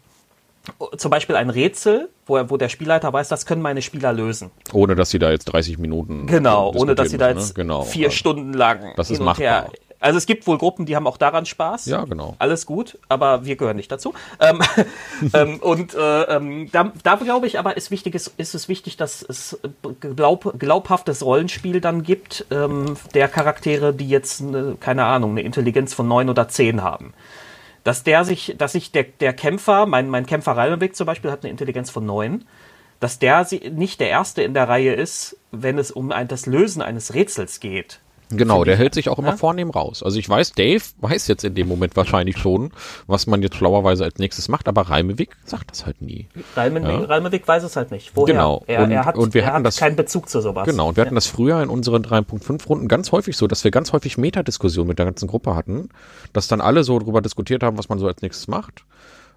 [0.97, 4.49] zum Beispiel ein Rätsel, wo, wo der Spielleiter weiß, das können meine Spieler lösen.
[4.71, 6.25] Ohne dass sie da jetzt 30 Minuten.
[6.27, 7.63] Genau, ohne dass sie da jetzt ne?
[7.63, 7.83] genau.
[7.83, 9.45] vier Stunden lang das ist machbar.
[9.45, 9.71] her.
[9.99, 11.85] Also es gibt wohl Gruppen, die haben auch daran Spaß.
[11.85, 12.35] Ja, genau.
[12.37, 14.13] Alles gut, aber wir gehören nicht dazu.
[14.41, 14.59] Ähm,
[15.33, 18.97] ähm, und äh, ähm, da, da glaube ich aber, ist, wichtig, ist, ist es wichtig,
[18.97, 19.57] dass es
[20.01, 25.93] glaub, glaubhaftes Rollenspiel dann gibt, ähm, der Charaktere, die jetzt, eine, keine Ahnung, eine Intelligenz
[25.93, 27.13] von neun oder zehn haben
[27.83, 31.43] dass der sich, dass sich der, der Kämpfer, mein, mein Kämpfer Ralmweg zum Beispiel hat
[31.43, 32.45] eine Intelligenz von neun,
[32.99, 36.81] dass der nicht der Erste in der Reihe ist, wenn es um ein, das Lösen
[36.81, 37.99] eines Rätsels geht.
[38.37, 39.37] Genau, der hält sich auch immer ja?
[39.37, 40.03] vornehm raus.
[40.03, 42.71] Also ich weiß, Dave weiß jetzt in dem Moment wahrscheinlich schon,
[43.07, 46.27] was man jetzt schlauerweise als nächstes macht, aber Reimewig sagt das halt nie.
[46.55, 47.05] Reimewig, ja?
[47.05, 48.11] Reimewig weiß es halt nicht.
[48.15, 48.33] Woher?
[48.33, 48.63] Genau.
[48.67, 50.65] Er, und, er hat, und wir er hatten das, keinen Bezug zu sowas.
[50.65, 53.71] Genau, und wir hatten das früher in unseren 3.5 Runden ganz häufig so, dass wir
[53.71, 55.89] ganz häufig Metadiskussionen mit der ganzen Gruppe hatten,
[56.33, 58.83] dass dann alle so darüber diskutiert haben, was man so als nächstes macht.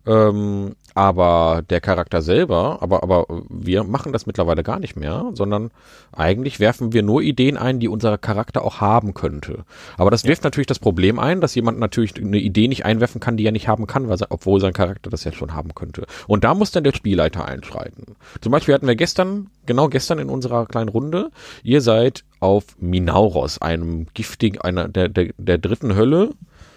[0.07, 5.71] Ähm, aber der Charakter selber, aber, aber wir machen das mittlerweile gar nicht mehr, sondern
[6.13, 9.65] eigentlich werfen wir nur Ideen ein, die unser Charakter auch haben könnte.
[9.99, 13.37] Aber das wirft natürlich das Problem ein, dass jemand natürlich eine Idee nicht einwerfen kann,
[13.37, 16.07] die er nicht haben kann, weil, obwohl sein Charakter das ja schon haben könnte.
[16.27, 18.17] Und da muss dann der Spielleiter einschreiten.
[18.41, 21.31] Zum Beispiel hatten wir gestern, genau gestern in unserer kleinen Runde,
[21.63, 26.31] ihr seid auf Minauros, einem giftigen, einer der, der, der dritten Hölle,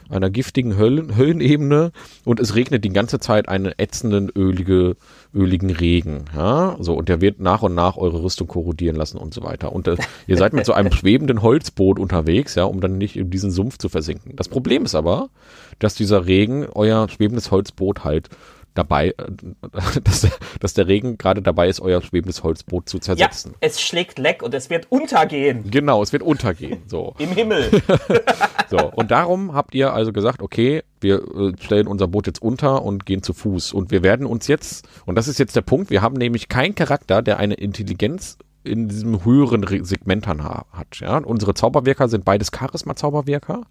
[0.10, 1.92] einer giftigen Höllen, Höllenebene
[2.26, 4.96] und es regnet die ganze Zeit einen ätzenden, ölige,
[5.34, 6.26] öligen Regen.
[6.36, 9.72] Ja, so, und der wird nach und nach eure Rüstung korrodieren lassen und so weiter.
[9.72, 9.98] Und äh,
[10.28, 13.78] ihr seid mit so einem schwebenden Holzboot unterwegs, ja, um dann nicht in diesen Sumpf
[13.78, 14.36] zu versinken.
[14.36, 15.30] Das Problem ist aber,
[15.78, 18.30] dass dieser Regen euer schwebendes Holzboot halt
[18.74, 19.14] dabei, äh,
[20.04, 23.52] dass, der, dass der Regen gerade dabei ist, euer schwebendes Holzboot zu zersetzen.
[23.54, 25.70] Ja, es schlägt leck und es wird untergehen.
[25.70, 26.80] Genau, es wird untergehen.
[26.90, 27.14] So.
[27.20, 27.70] Im Himmel.
[28.70, 32.82] so, und darum habt ihr also gesagt, okay, wir äh, stellen unser Boot jetzt unter
[32.84, 33.74] und gehen zu Fuß.
[33.74, 36.74] Und wir werden uns jetzt, und das ist jetzt der Punkt, wir haben nämlich keinen
[36.74, 41.00] Charakter, der eine Intelligenz in diesem höheren Segment hat.
[41.00, 41.18] Ja?
[41.18, 43.64] Unsere Zauberwirker sind beides Charisma-Zauberwirker.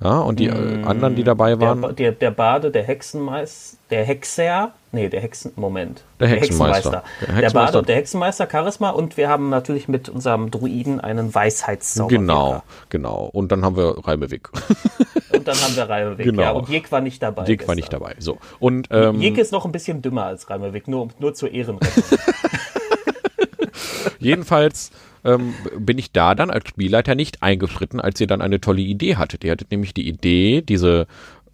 [0.00, 1.82] Ja, und die mmh, anderen, die dabei waren.
[1.82, 6.04] Der, der, der Bade, der Hexenmeister, der Hexer, nee, der Hexen, Moment.
[6.20, 6.90] Der Hexenmeister.
[6.90, 7.40] Der, Hexenmeister.
[7.40, 12.10] der Bade und der Hexenmeister, Charisma und wir haben natürlich mit unserem Druiden einen Weisheitszauber.
[12.10, 13.28] Genau, genau.
[13.32, 14.50] Und dann haben wir Reimewick.
[15.32, 16.42] und dann haben wir Reimewick, genau.
[16.42, 16.50] ja.
[16.52, 17.44] Und Jek war nicht dabei.
[17.46, 18.38] Jek war nicht dabei, so.
[18.60, 22.04] Und, ähm, Jek ist noch ein bisschen dümmer als Reimewick, nur, nur zur Ehrenrettung.
[24.20, 24.92] Jedenfalls
[25.24, 29.16] ähm, bin ich da dann als Spielleiter nicht eingeschritten, als ihr dann eine tolle Idee
[29.16, 29.44] hattet.
[29.44, 31.06] Ihr hattet nämlich die Idee, diese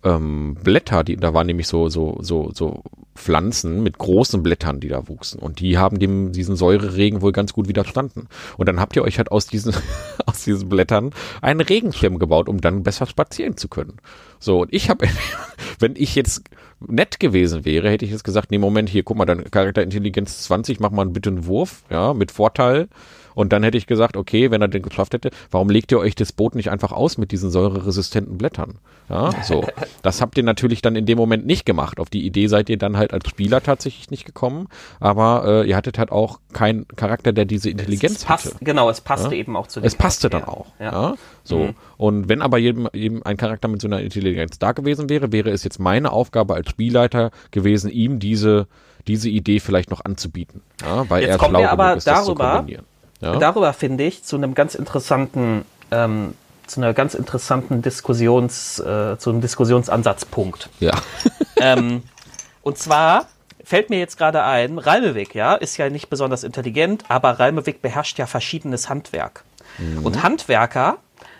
[0.05, 2.83] ähm, Blätter, die, da waren nämlich so, so, so, so
[3.15, 5.41] Pflanzen mit großen Blättern, die da wuchsen.
[5.41, 8.29] Und die haben dem, diesen Säureregen wohl ganz gut widerstanden.
[8.59, 9.75] Und dann habt ihr euch halt aus diesen,
[10.27, 11.11] aus diesen Blättern
[11.41, 13.97] einen Regenschirm gebaut, um dann besser spazieren zu können.
[14.39, 15.09] So, und ich habe,
[15.79, 16.45] wenn ich jetzt
[16.87, 20.81] nett gewesen wäre, hätte ich jetzt gesagt, nee, Moment, hier, guck mal, dann Charakterintelligenz 20,
[20.81, 22.89] mach mal bitte einen Wurf, ja, mit Vorteil.
[23.35, 26.14] Und dann hätte ich gesagt, okay, wenn er den geschafft hätte, warum legt ihr euch
[26.14, 28.78] das Boot nicht einfach aus mit diesen säureresistenten Blättern?
[29.09, 29.66] Ja, so.
[30.03, 32.01] Das habt ihr natürlich dann in dem Moment nicht gemacht.
[32.01, 34.68] Auf die Idee seid ihr dann halt als Spieler tatsächlich nicht gekommen,
[35.01, 38.64] aber äh, ihr hattet halt auch keinen Charakter, der diese Intelligenz passt, hatte.
[38.64, 39.41] Genau, es passte ja?
[39.41, 40.66] eben auch zu dem Es passte dann auch.
[40.78, 40.93] Ja.
[40.93, 41.14] ja?
[41.43, 41.59] So.
[41.59, 41.74] Mhm.
[41.97, 45.51] Und wenn aber jedem, jedem ein Charakter mit so einer Intelligenz da gewesen wäre, wäre
[45.51, 48.66] es jetzt meine Aufgabe als Spielleiter gewesen, ihm diese
[49.07, 52.35] diese Idee vielleicht noch anzubieten, ja, weil jetzt er schlau genug ist, darüber, das zu
[52.35, 52.87] kombinieren.
[53.25, 53.37] Ja?
[53.39, 56.35] Darüber finde ich zu einem ganz interessanten, ähm,
[56.66, 60.68] zu einer ganz interessanten Diskussions, äh, zu einem Diskussionsansatzpunkt.
[60.81, 60.93] Ja.
[61.57, 62.03] ähm,
[62.62, 63.27] und zwar
[63.64, 68.18] fällt mir jetzt gerade ein, Ralmewig, ja, ist ja nicht besonders intelligent, aber Ralmewig beherrscht
[68.18, 69.45] ja verschiedenes Handwerk.
[69.79, 70.05] Mhm.
[70.05, 70.99] Und Handwerker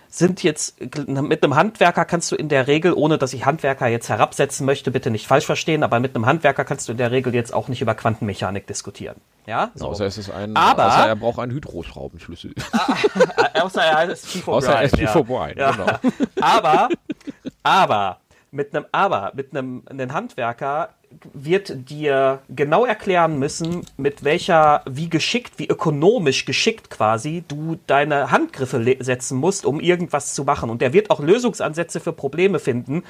[0.09, 4.09] sind jetzt, mit einem Handwerker kannst du in der Regel, ohne dass ich Handwerker jetzt
[4.09, 7.35] herabsetzen möchte, bitte nicht falsch verstehen, aber mit einem Handwerker kannst du in der Regel
[7.35, 9.16] jetzt auch nicht über Quantenmechanik diskutieren.
[9.47, 9.88] Ja, so.
[9.88, 12.55] Außer es ist ein, aber, außer er braucht einen Hydroschraubenschlüssel.
[13.61, 15.70] außer er ist Chief Außer er ist Chief O'Brien, ja.
[15.72, 15.86] genau.
[16.40, 16.88] aber,
[17.62, 18.20] aber,
[18.51, 20.90] mit einem, aber, mit einem, einem Handwerker
[21.33, 28.31] wird dir genau erklären müssen, mit welcher, wie geschickt, wie ökonomisch geschickt quasi du deine
[28.31, 30.71] Handgriffe setzen musst, um irgendwas zu machen.
[30.71, 33.03] Und der wird auch Lösungsansätze für Probleme finden,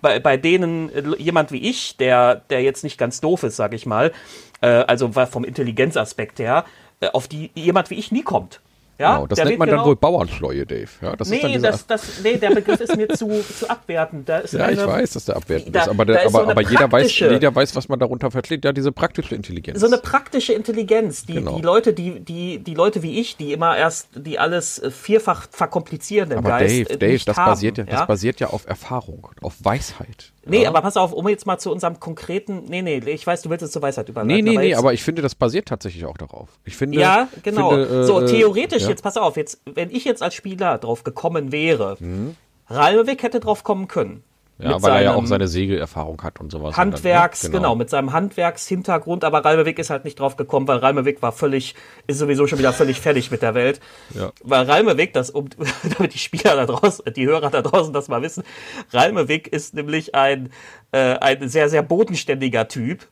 [0.00, 3.86] bei, bei denen jemand wie ich, der, der jetzt nicht ganz doof ist, sag ich
[3.86, 4.12] mal,
[4.60, 6.64] äh, also vom Intelligenzaspekt her,
[7.00, 8.60] äh, auf die jemand wie ich nie kommt.
[8.98, 10.88] Ja, genau, das nennt man genau dann wohl Bauernschleue, Dave.
[11.00, 14.28] Ja, das nee, ist das, das, nee, der Begriff ist mir zu, zu abwertend.
[14.28, 16.44] Da ist ja, eine, ich weiß, dass der abwertend da, ist, aber, der, ist aber,
[16.44, 18.64] so aber jeder, weiß, jeder weiß, was man darunter versteht.
[18.64, 19.78] Ja, diese praktische Intelligenz.
[19.78, 21.24] So eine praktische Intelligenz.
[21.26, 21.56] Die, genau.
[21.56, 26.32] die Leute, die, die, die Leute wie ich, die immer erst, die alles vierfach verkomplizieren
[26.32, 26.90] im aber Geist.
[26.90, 27.84] Dave, Dave, das, haben, basiert ja?
[27.84, 30.32] das basiert ja auf Erfahrung, auf Weisheit.
[30.48, 30.68] Nee, ja.
[30.68, 32.64] aber pass auf, um jetzt mal zu unserem konkreten.
[32.68, 34.44] Nee, nee, ich weiß, du willst es zur Weisheit überleiten.
[34.44, 36.48] Nee, nee, aber nee, aber ich finde, das basiert tatsächlich auch darauf.
[36.64, 36.98] Ich finde.
[36.98, 37.70] Ja, genau.
[37.70, 38.88] Finde, äh, so, theoretisch, ja.
[38.88, 42.36] jetzt pass auf, jetzt, wenn ich jetzt als Spieler drauf gekommen wäre, mhm.
[42.68, 44.22] Ralmewig hätte drauf kommen können.
[44.60, 46.76] Ja, weil er ja auch seine Segelerfahrung hat und sowas.
[46.76, 47.58] Handwerks, dann, ne?
[47.58, 47.68] genau.
[47.68, 47.76] genau.
[47.76, 51.76] mit seinem Handwerkshintergrund, aber Ralmewig ist halt nicht drauf gekommen, weil Ralmewig war völlig,
[52.08, 53.80] ist sowieso schon wieder völlig fertig mit der Welt.
[54.14, 54.32] Ja.
[54.42, 55.48] Weil Ralmewig, das, um,
[55.96, 58.42] damit die Spieler da draußen, die Hörer da draußen das mal wissen,
[58.92, 60.50] Ralmewig ist nämlich ein,
[60.90, 63.06] äh, ein sehr, sehr bodenständiger Typ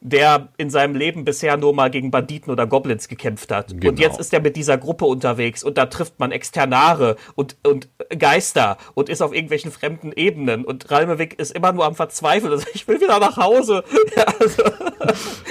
[0.00, 3.68] der in seinem Leben bisher nur mal gegen Banditen oder Goblins gekämpft hat.
[3.68, 3.90] Genau.
[3.90, 7.88] Und jetzt ist er mit dieser Gruppe unterwegs und da trifft man Externare und, und
[8.16, 10.64] Geister und ist auf irgendwelchen fremden Ebenen.
[10.64, 12.52] Und Ralmewig ist immer nur am Verzweifeln.
[12.52, 13.84] Also ich will wieder nach Hause.
[14.16, 14.62] Ja, also.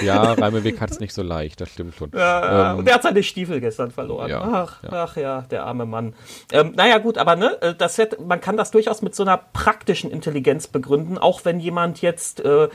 [0.02, 2.10] ja Ralmewig hat es nicht so leicht, das stimmt schon.
[2.14, 4.30] Ja, ähm, und er hat seine Stiefel gestern verloren.
[4.30, 4.88] Ja, ach, ja.
[4.92, 6.14] ach ja, der arme Mann.
[6.52, 9.36] Ähm, naja, gut, aber ne, äh, das wird, man kann das durchaus mit so einer
[9.36, 12.68] praktischen Intelligenz begründen, auch wenn jemand jetzt äh,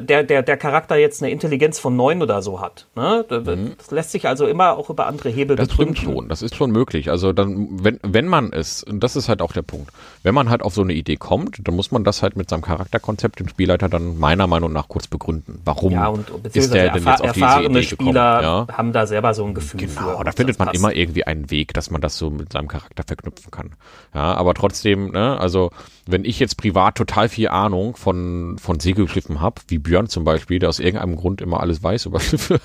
[0.00, 2.86] der, der, der Charakter jetzt eine Intelligenz von neun oder so hat.
[2.96, 3.24] Ne?
[3.28, 3.76] Das mhm.
[3.90, 5.96] lässt sich also immer auch über andere Hebel Das begründen.
[5.96, 7.10] stimmt schon, das ist schon möglich.
[7.10, 9.92] Also dann, wenn, wenn man es, und das ist halt auch der Punkt,
[10.22, 12.62] wenn man halt auf so eine Idee kommt, dann muss man das halt mit seinem
[12.62, 15.60] Charakterkonzept dem Spielleiter dann meiner Meinung nach kurz begründen.
[15.64, 18.68] Warum ja, und, ist der denn jetzt auf diese Idee Spieler gekommen?
[18.68, 18.78] Ja?
[18.78, 20.24] haben da selber so ein Gefühl genau, für.
[20.24, 20.78] da findet man passt.
[20.78, 23.72] immer irgendwie einen Weg, dass man das so mit seinem Charakter verknüpfen kann.
[24.14, 25.70] Ja, aber trotzdem, ne, also
[26.06, 30.58] wenn ich jetzt privat total viel Ahnung von, von Segelschiffen habe, wie Björn zum Beispiel,
[30.58, 32.60] der aus irgendeinem Grund immer alles weiß über Schiffe,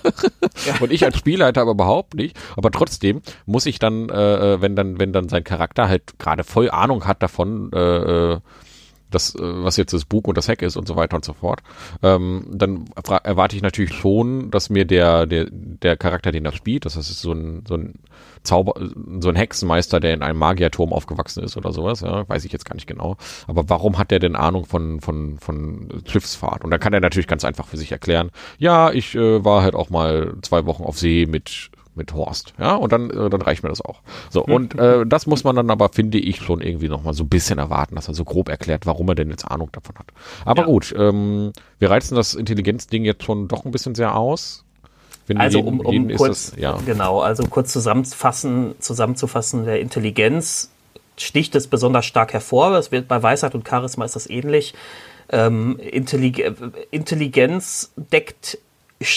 [0.65, 0.75] ja.
[0.79, 4.75] und ich als Spielleiter aber überhaupt nicht, aber trotzdem muss ich dann, äh, äh wenn
[4.75, 8.39] dann, wenn dann sein Charakter halt gerade voll Ahnung hat davon, äh, äh
[9.15, 11.33] das, äh, was jetzt das Bug und das Heck ist und so weiter und so
[11.33, 11.61] fort,
[12.03, 12.85] ähm, dann
[13.23, 17.21] erwarte ich natürlich schon, dass mir der, der, der Charakter, den er spielt, das ist
[17.21, 17.95] so ein, so ein
[18.43, 18.73] Zauber,
[19.19, 22.65] so ein Hexenmeister, der in einem Magierturm aufgewachsen ist oder sowas, ja, weiß ich jetzt
[22.65, 23.17] gar nicht genau.
[23.47, 26.63] Aber warum hat der denn Ahnung von, von, von Schiffsfahrt?
[26.63, 29.75] Und dann kann er natürlich ganz einfach für sich erklären, ja, ich äh, war halt
[29.75, 32.53] auch mal zwei Wochen auf See mit mit Horst.
[32.59, 34.01] Ja, und dann, äh, dann reicht mir das auch.
[34.29, 37.29] So, und äh, das muss man dann aber, finde ich, schon irgendwie nochmal so ein
[37.29, 40.07] bisschen erwarten, dass er so grob erklärt, warum er denn jetzt Ahnung davon hat.
[40.45, 40.67] Aber ja.
[40.67, 44.63] gut, ähm, wir reizen das Intelligenzding jetzt schon doch ein bisschen sehr aus.
[45.27, 46.77] Wenn also um, um kurz, das, ja.
[46.85, 50.69] genau, also kurz zusammenfassen, zusammenzufassen, der Intelligenz
[51.17, 52.73] sticht es besonders stark hervor.
[52.73, 54.73] Es wird bei Weisheit und Charisma ist das ähnlich.
[55.29, 56.43] Ähm, Intellig
[56.91, 58.59] Intelligenz deckt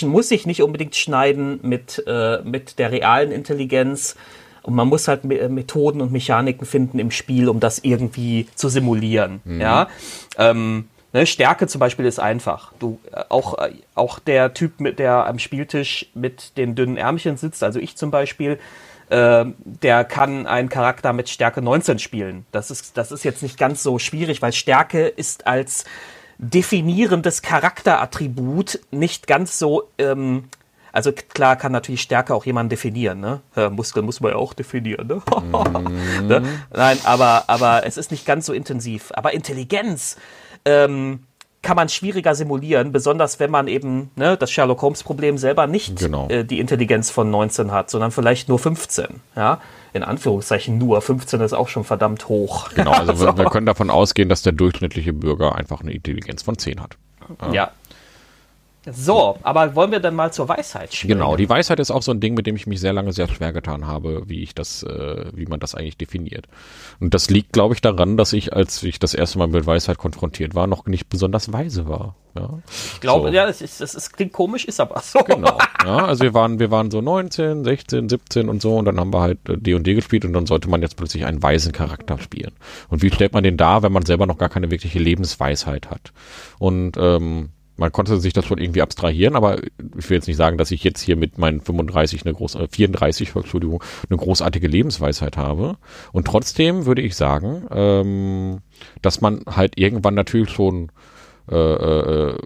[0.02, 4.16] muss sich nicht unbedingt schneiden mit, äh, mit der realen Intelligenz.
[4.62, 9.40] Und man muss halt Methoden und Mechaniken finden im Spiel, um das irgendwie zu simulieren.
[9.44, 9.60] Mhm.
[9.60, 9.88] Ja.
[10.36, 12.72] Ähm, ne, Stärke zum Beispiel ist einfach.
[12.78, 17.62] Du, äh, auch, äh, auch der Typ, der am Spieltisch mit den dünnen Ärmchen sitzt,
[17.62, 18.58] also ich zum Beispiel,
[19.10, 22.44] äh, der kann einen Charakter mit Stärke 19 spielen.
[22.52, 25.84] Das ist, das ist jetzt nicht ganz so schwierig, weil Stärke ist als
[26.38, 29.88] definierendes Charakterattribut nicht ganz so.
[29.98, 30.44] Ähm,
[30.92, 33.40] also klar kann natürlich Stärke auch jemanden definieren, ne?
[33.54, 35.22] Äh, Muskeln muss man ja auch definieren, ne?
[36.22, 36.42] Ne?
[36.74, 39.12] Nein, aber, aber es ist nicht ganz so intensiv.
[39.14, 40.16] Aber Intelligenz
[40.64, 41.24] ähm,
[41.62, 45.98] kann man schwieriger simulieren, besonders wenn man eben ne, das Sherlock Holmes Problem selber nicht
[45.98, 46.28] genau.
[46.28, 49.20] äh, die Intelligenz von 19 hat, sondern vielleicht nur 15.
[49.36, 49.60] Ja?
[49.92, 51.00] In Anführungszeichen nur.
[51.00, 52.70] 15 ist auch schon verdammt hoch.
[52.74, 53.26] Genau, also so.
[53.26, 56.96] wir, wir, können davon ausgehen, dass der durchschnittliche Bürger einfach eine Intelligenz von 10 hat.
[57.52, 57.72] Ja.
[58.92, 61.18] So, aber wollen wir dann mal zur Weisheit spielen?
[61.18, 63.28] Genau, die Weisheit ist auch so ein Ding, mit dem ich mich sehr lange sehr
[63.28, 66.46] schwer getan habe, wie ich das, äh, wie man das eigentlich definiert.
[67.00, 69.98] Und das liegt, glaube ich, daran, dass ich, als ich das erste Mal mit Weisheit
[69.98, 72.16] konfrontiert war, noch nicht besonders weise war.
[72.34, 72.58] Ja.
[72.94, 73.34] Ich glaube, so.
[73.34, 75.20] ja, das, ist, das ist, klingt komisch, ist aber so.
[75.20, 75.58] Genau.
[75.84, 79.12] Ja, also wir waren, wir waren so 19, 16, 17 und so und dann haben
[79.12, 82.52] wir halt D&D äh, gespielt und dann sollte man jetzt plötzlich einen weisen Charakter spielen.
[82.88, 86.12] Und wie stellt man den da, wenn man selber noch gar keine wirkliche Lebensweisheit hat?
[86.58, 90.58] Und ähm, man konnte sich das schon irgendwie abstrahieren, aber ich will jetzt nicht sagen,
[90.58, 95.36] dass ich jetzt hier mit meinen 35 eine groß, äh, 34, Entschuldigung, eine großartige Lebensweisheit
[95.36, 95.78] habe.
[96.12, 98.58] Und trotzdem würde ich sagen, ähm,
[99.00, 100.90] dass man halt irgendwann natürlich schon
[101.50, 102.38] äh, äh,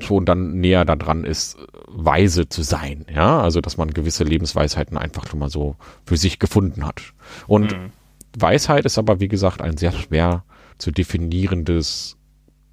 [0.00, 1.56] schon dann näher daran ist,
[1.88, 6.38] weise zu sein, ja, also dass man gewisse Lebensweisheiten einfach schon mal so für sich
[6.38, 7.14] gefunden hat.
[7.46, 7.90] Und mhm.
[8.38, 10.44] Weisheit ist aber, wie gesagt, ein sehr schwer
[10.76, 12.17] zu definierendes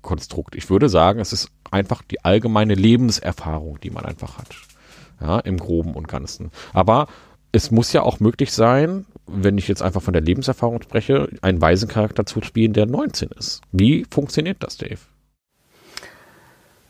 [0.05, 0.55] Konstrukt.
[0.55, 4.55] Ich würde sagen, es ist einfach die allgemeine Lebenserfahrung, die man einfach hat.
[5.19, 6.51] Ja, im Groben und Ganzen.
[6.73, 7.07] Aber
[7.51, 11.61] es muss ja auch möglich sein, wenn ich jetzt einfach von der Lebenserfahrung spreche, einen
[11.61, 13.61] weisen Charakter zu spielen, der 19 ist.
[13.71, 14.99] Wie funktioniert das, Dave?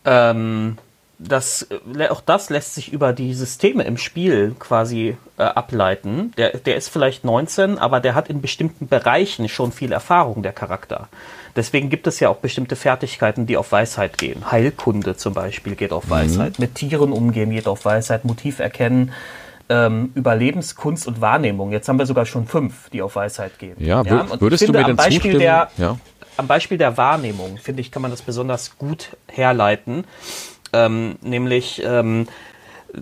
[0.06, 0.78] Ähm,
[1.18, 1.68] das,
[2.10, 6.34] auch das lässt sich über die Systeme im Spiel quasi äh, ableiten.
[6.38, 10.54] Der, der ist vielleicht 19, aber der hat in bestimmten Bereichen schon viel Erfahrung, der
[10.54, 11.08] Charakter.
[11.56, 14.52] Deswegen gibt es ja auch bestimmte Fertigkeiten, die auf Weisheit gehen.
[14.52, 16.12] Heilkunde zum Beispiel geht auf mhm.
[16.12, 16.60] Weisheit.
[16.60, 16.64] Mhm.
[16.64, 18.26] Mit Tieren umgehen geht auf Weisheit.
[18.26, 19.14] Motiv erkennen.
[19.68, 21.72] Ähm, Überlebenskunst und Wahrnehmung.
[21.72, 23.76] Jetzt haben wir sogar schon fünf, die auf Weisheit gehen.
[23.80, 24.40] Ja, ja?
[24.40, 25.40] würdest finde, du mir denn Beispiel zustimmen?
[25.40, 25.98] Der, ja.
[26.38, 30.04] Am Beispiel der Wahrnehmung, finde ich, kann man das besonders gut herleiten.
[30.74, 32.28] Ähm, nämlich, ähm,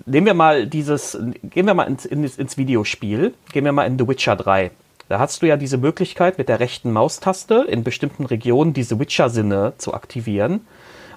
[0.06, 3.98] nehmen wir mal dieses, gehen wir mal ins, ins, ins Videospiel, gehen wir mal in
[3.98, 4.72] The Witcher 3.
[5.10, 9.74] Da hast du ja diese Möglichkeit, mit der rechten Maustaste in bestimmten Regionen diese Witcher-Sinne
[9.78, 10.66] zu aktivieren.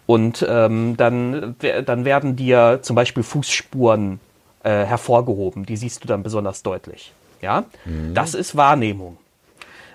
[0.06, 4.20] Und ähm, dann, dann werden dir zum Beispiel Fußspuren
[4.62, 5.66] äh, hervorgehoben.
[5.66, 7.12] Die siehst du dann besonders deutlich.
[7.42, 8.14] Ja, mhm.
[8.14, 9.18] das ist Wahrnehmung.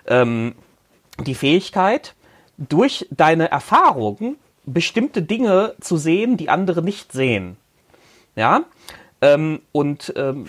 [0.08, 0.56] Ähm,
[1.20, 2.14] die Fähigkeit,
[2.58, 7.58] durch deine Erfahrungen bestimmte Dinge zu sehen, die andere nicht sehen.
[8.36, 8.62] Ja,
[9.24, 10.48] Ähm, und ähm,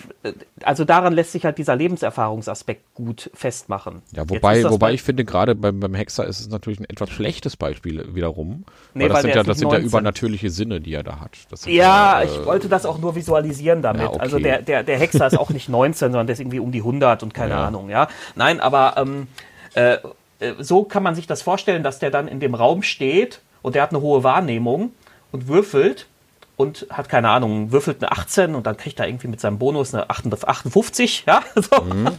[0.63, 4.01] also daran lässt sich halt dieser Lebenserfahrungsaspekt gut festmachen.
[4.15, 7.55] Ja, wobei, wobei ich finde, gerade beim, beim Hexer ist es natürlich ein etwas schlechtes
[7.55, 8.65] Beispiel wiederum.
[8.95, 11.37] Nee, weil das weil sind, ja, das sind ja übernatürliche Sinne, die er da hat.
[11.67, 14.01] ja, ja äh, ich wollte das auch nur visualisieren damit.
[14.01, 14.19] Ja, okay.
[14.19, 16.79] Also der, der, der Hexer ist auch nicht 19, sondern der ist irgendwie um die
[16.79, 17.67] 100 und keine ja.
[17.67, 18.07] Ahnung, ja.
[18.35, 19.27] Nein, aber ähm,
[19.75, 19.97] äh,
[20.39, 23.75] äh, so kann man sich das vorstellen, dass der dann in dem Raum steht und
[23.75, 24.93] der hat eine hohe Wahrnehmung
[25.31, 26.07] und würfelt
[26.55, 29.93] und hat keine Ahnung, würfelt eine 18 und dann kriegt er irgendwie mit seinem Bonus
[29.93, 31.41] eine 58, ja?
[31.55, 31.81] So.
[31.81, 32.09] Mhm.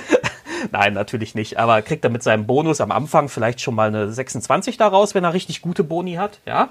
[0.72, 4.10] Nein, natürlich nicht, aber kriegt er mit seinem Bonus am Anfang vielleicht schon mal eine
[4.10, 6.70] 26 daraus, wenn er richtig gute Boni hat, ja?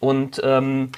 [0.00, 0.90] Und ähm,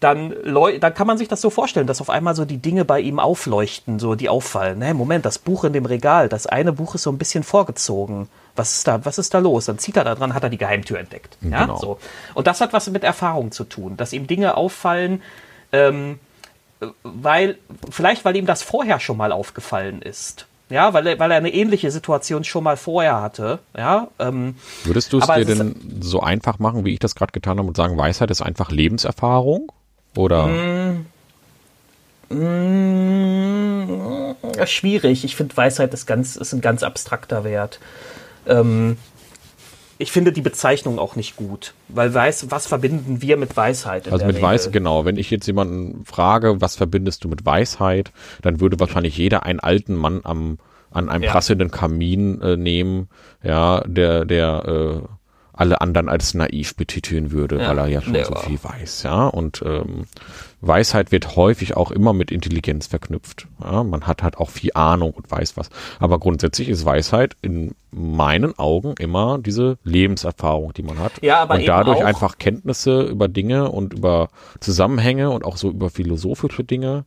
[0.00, 0.34] dann,
[0.80, 3.18] dann kann man sich das so vorstellen, dass auf einmal so die Dinge bei ihm
[3.18, 4.78] aufleuchten, so die auffallen.
[4.78, 8.28] Nee, Moment, das Buch in dem Regal, das eine Buch ist so ein bisschen vorgezogen
[8.60, 9.66] was ist da, was ist da los?
[9.66, 11.36] Dann zieht er da dran, hat er die Geheimtür entdeckt.
[11.40, 11.78] Ja, genau.
[11.78, 11.98] so.
[12.34, 15.22] Und das hat was mit Erfahrung zu tun, dass ihm Dinge auffallen,
[15.72, 16.18] ähm,
[17.02, 17.58] weil,
[17.90, 20.46] vielleicht weil ihm das vorher schon mal aufgefallen ist.
[20.68, 23.58] Ja, weil er, weil er eine ähnliche Situation schon mal vorher hatte.
[23.76, 27.58] Ja, ähm, Würdest du es dir denn so einfach machen, wie ich das gerade getan
[27.58, 29.72] habe und sagen, Weisheit ist einfach Lebenserfahrung?
[30.16, 30.46] Oder?
[30.46, 31.06] Mm,
[32.30, 34.34] mm,
[34.66, 35.24] schwierig.
[35.24, 37.78] Ich finde, Weisheit ist, ganz, ist ein ganz abstrakter Wert.
[38.46, 38.96] Ähm,
[39.98, 44.10] ich finde die Bezeichnung auch nicht gut, weil weiß, was verbinden wir mit Weisheit?
[44.10, 45.04] also mit Weisheit, genau.
[45.04, 49.60] Wenn ich jetzt jemanden frage, was verbindest du mit Weisheit, dann würde wahrscheinlich jeder einen
[49.60, 50.58] alten Mann am
[50.90, 51.30] an einem ja.
[51.30, 53.08] prasselnden Kamin äh, nehmen,
[53.42, 55.00] ja, der der äh,
[55.60, 59.26] alle anderen als naiv betiteln würde, ja, weil er ja schon so viel weiß, ja.
[59.26, 60.06] Und ähm,
[60.62, 63.46] Weisheit wird häufig auch immer mit Intelligenz verknüpft.
[63.62, 63.84] Ja?
[63.84, 65.68] Man hat halt auch viel Ahnung und weiß was.
[65.98, 71.12] Aber grundsätzlich ist Weisheit in meinen Augen immer diese Lebenserfahrung, die man hat.
[71.20, 74.30] Ja, aber und dadurch einfach Kenntnisse über Dinge und über
[74.60, 77.04] Zusammenhänge und auch so über philosophische Dinge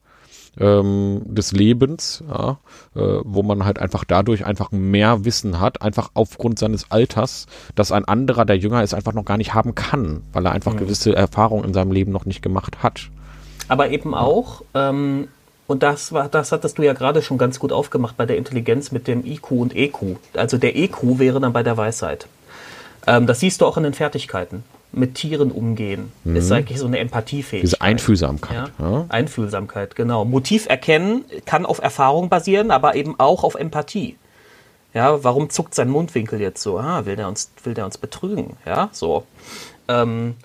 [0.60, 2.58] ähm, des Lebens, ja,
[2.96, 7.92] äh, wo man halt einfach dadurch einfach mehr Wissen hat, einfach aufgrund seines Alters, dass
[7.92, 10.78] ein anderer, der jünger ist, einfach noch gar nicht haben kann, weil er einfach mhm.
[10.78, 13.10] gewisse Erfahrungen in seinem Leben noch nicht gemacht hat.
[13.68, 15.28] Aber eben auch, ähm,
[15.68, 18.92] und das war, das hattest du ja gerade schon ganz gut aufgemacht bei der Intelligenz
[18.92, 20.18] mit dem IQ und EQ.
[20.36, 22.28] Also der EQ wäre dann bei der Weisheit.
[23.08, 24.64] Ähm, das siehst du auch in den Fertigkeiten
[24.94, 26.12] mit Tieren umgehen.
[26.24, 26.36] Mhm.
[26.36, 27.64] Ist eigentlich so eine Empathiefähigkeit.
[27.64, 28.72] Diese Einfühlsamkeit.
[28.80, 28.90] Ja?
[28.92, 29.06] Ja?
[29.10, 30.24] Einfühlsamkeit, genau.
[30.24, 34.18] Motiv erkennen kann auf Erfahrung basieren, aber eben auch auf Empathie.
[34.94, 36.78] Ja, warum zuckt sein Mundwinkel jetzt so?
[36.78, 38.58] Ah, will der uns, will der uns betrügen?
[38.66, 39.26] Ja, so.
[39.88, 40.36] Ähm,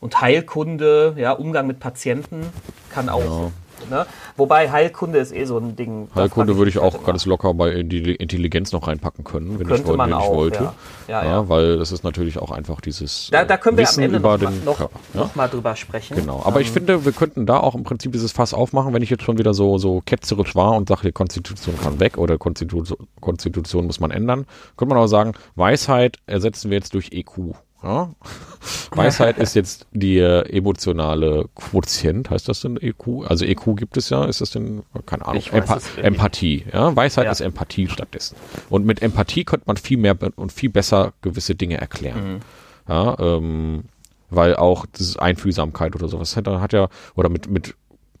[0.00, 2.46] und Heilkunde, ja, Umgang mit Patienten
[2.90, 3.52] kann auch ja.
[3.90, 4.06] Ne?
[4.36, 6.08] Wobei Heilkunde ist eh so ein Ding.
[6.14, 9.86] Heilkunde würde ich auch ganz locker bei die Intelligenz noch reinpacken können, wenn Könnte ich,
[9.86, 10.64] wollte, wenn auch, ich wollte.
[10.64, 10.74] Ja.
[11.08, 11.30] Ja, ja.
[11.30, 14.18] ja, weil das ist natürlich auch einfach dieses da, da können wir Wissen am Ende
[14.18, 14.98] über noch, den noch, Körper.
[15.14, 16.16] noch mal drüber sprechen.
[16.16, 19.02] Genau, aber ähm, ich finde, wir könnten da auch im Prinzip dieses Fass aufmachen, wenn
[19.02, 22.38] ich jetzt schon wieder so, so ketzerisch war und sage, die Konstitution kann weg oder
[22.38, 27.54] Konstitution, Konstitution muss man ändern, könnte man auch sagen, Weisheit ersetzen wir jetzt durch EQ.
[27.82, 28.10] Ja?
[28.90, 33.26] Weisheit ist jetzt die emotionale Quotient, heißt das denn EQ?
[33.28, 36.64] Also EQ gibt es ja, ist das denn, keine Ahnung, Empa Empathie.
[36.72, 36.94] Ja?
[36.96, 37.32] Weisheit ja.
[37.32, 38.36] ist Empathie stattdessen.
[38.68, 42.34] Und mit Empathie könnte man viel mehr und viel besser gewisse Dinge erklären.
[42.34, 42.40] Mhm.
[42.88, 43.84] Ja, ähm,
[44.30, 47.74] weil auch diese Einfühlsamkeit oder sowas hat, hat ja, oder mit, mit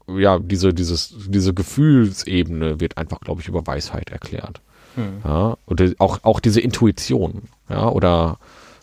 [0.08, 4.60] ja, diese, dieses, diese Gefühlsebene wird einfach, glaube ich, über Weisheit erklärt.
[4.96, 5.22] Mhm.
[5.24, 8.38] Ja, und auch, auch diese Intuition, ja, oder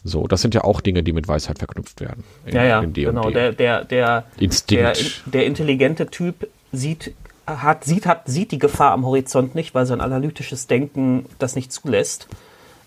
[0.06, 2.24] so, das sind ja auch Dinge, die mit Weisheit verknüpft werden.
[2.46, 3.32] In, ja, ja, genau.
[3.32, 5.26] Der, der, der, Instinkt.
[5.26, 7.16] Der, der intelligente Typ sieht,
[7.48, 11.74] hat, sieht, hat, sieht die Gefahr am Horizont nicht, weil sein analytisches Denken das nicht
[11.74, 12.28] zulässt.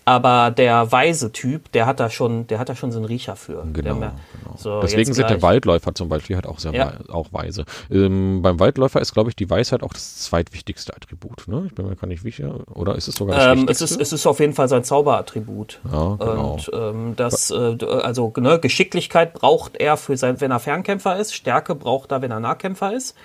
[0.05, 3.35] Aber der weise Typ, der hat da schon, der hat da schon so einen Riecher
[3.35, 3.63] für.
[3.73, 3.95] Genau.
[3.95, 4.57] Mehr, genau.
[4.57, 6.93] So, Deswegen sind der Waldläufer zum Beispiel halt auch sehr ja.
[7.07, 7.65] wei auch weise.
[7.91, 11.47] Ähm, beim Waldläufer ist, glaube ich, die Weisheit auch das zweitwichtigste Attribut.
[11.47, 11.65] Ne?
[11.67, 12.55] Ich bin mir gar nicht sicher.
[12.73, 15.79] Oder ist es sogar das ähm, es, ist, es ist auf jeden Fall sein Zauberattribut.
[15.85, 16.53] Ja, genau.
[16.53, 21.35] Und ähm, das, äh, also ne, Geschicklichkeit braucht er für sein, wenn er Fernkämpfer ist.
[21.35, 23.15] Stärke braucht er, wenn er Nahkämpfer ist.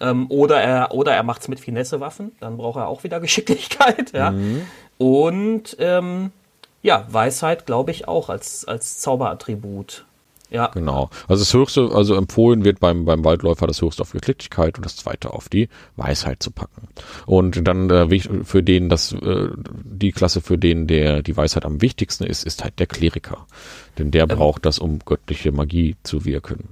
[0.00, 4.12] Ähm, oder er, oder er macht es mit Finesse-Waffen, dann braucht er auch wieder Geschicklichkeit.
[4.12, 4.30] Ja.
[4.30, 4.62] Mhm.
[5.02, 6.30] Und ähm,
[6.80, 10.04] ja, Weisheit glaube ich auch als, als Zauberattribut.
[10.48, 10.68] Ja.
[10.68, 11.10] Genau.
[11.26, 14.94] Also das höchste, also empfohlen wird beim, beim Waldläufer das höchste auf Geschicklichkeit und das
[14.94, 16.86] zweite auf die Weisheit zu packen.
[17.26, 21.82] Und dann äh, für den, das, äh, die Klasse, für den der die Weisheit am
[21.82, 23.46] wichtigsten ist, ist halt der Kleriker.
[23.98, 26.68] Denn der ähm, braucht das, um göttliche Magie zu wirken.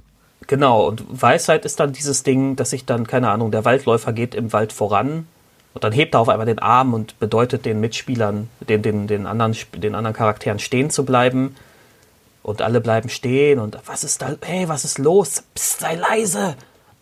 [0.47, 4.37] Genau, und Weisheit ist dann dieses Ding, dass sich dann, keine Ahnung, der Waldläufer geht
[4.37, 5.27] im Wald voran
[5.73, 9.27] und dann hebt er auf einmal den Arm und bedeutet den Mitspielern, den, den, den,
[9.27, 11.57] anderen, den anderen Charakteren stehen zu bleiben.
[12.43, 15.45] Und alle bleiben stehen und was ist da, hey, was ist los?
[15.55, 16.57] Psst, sei leise!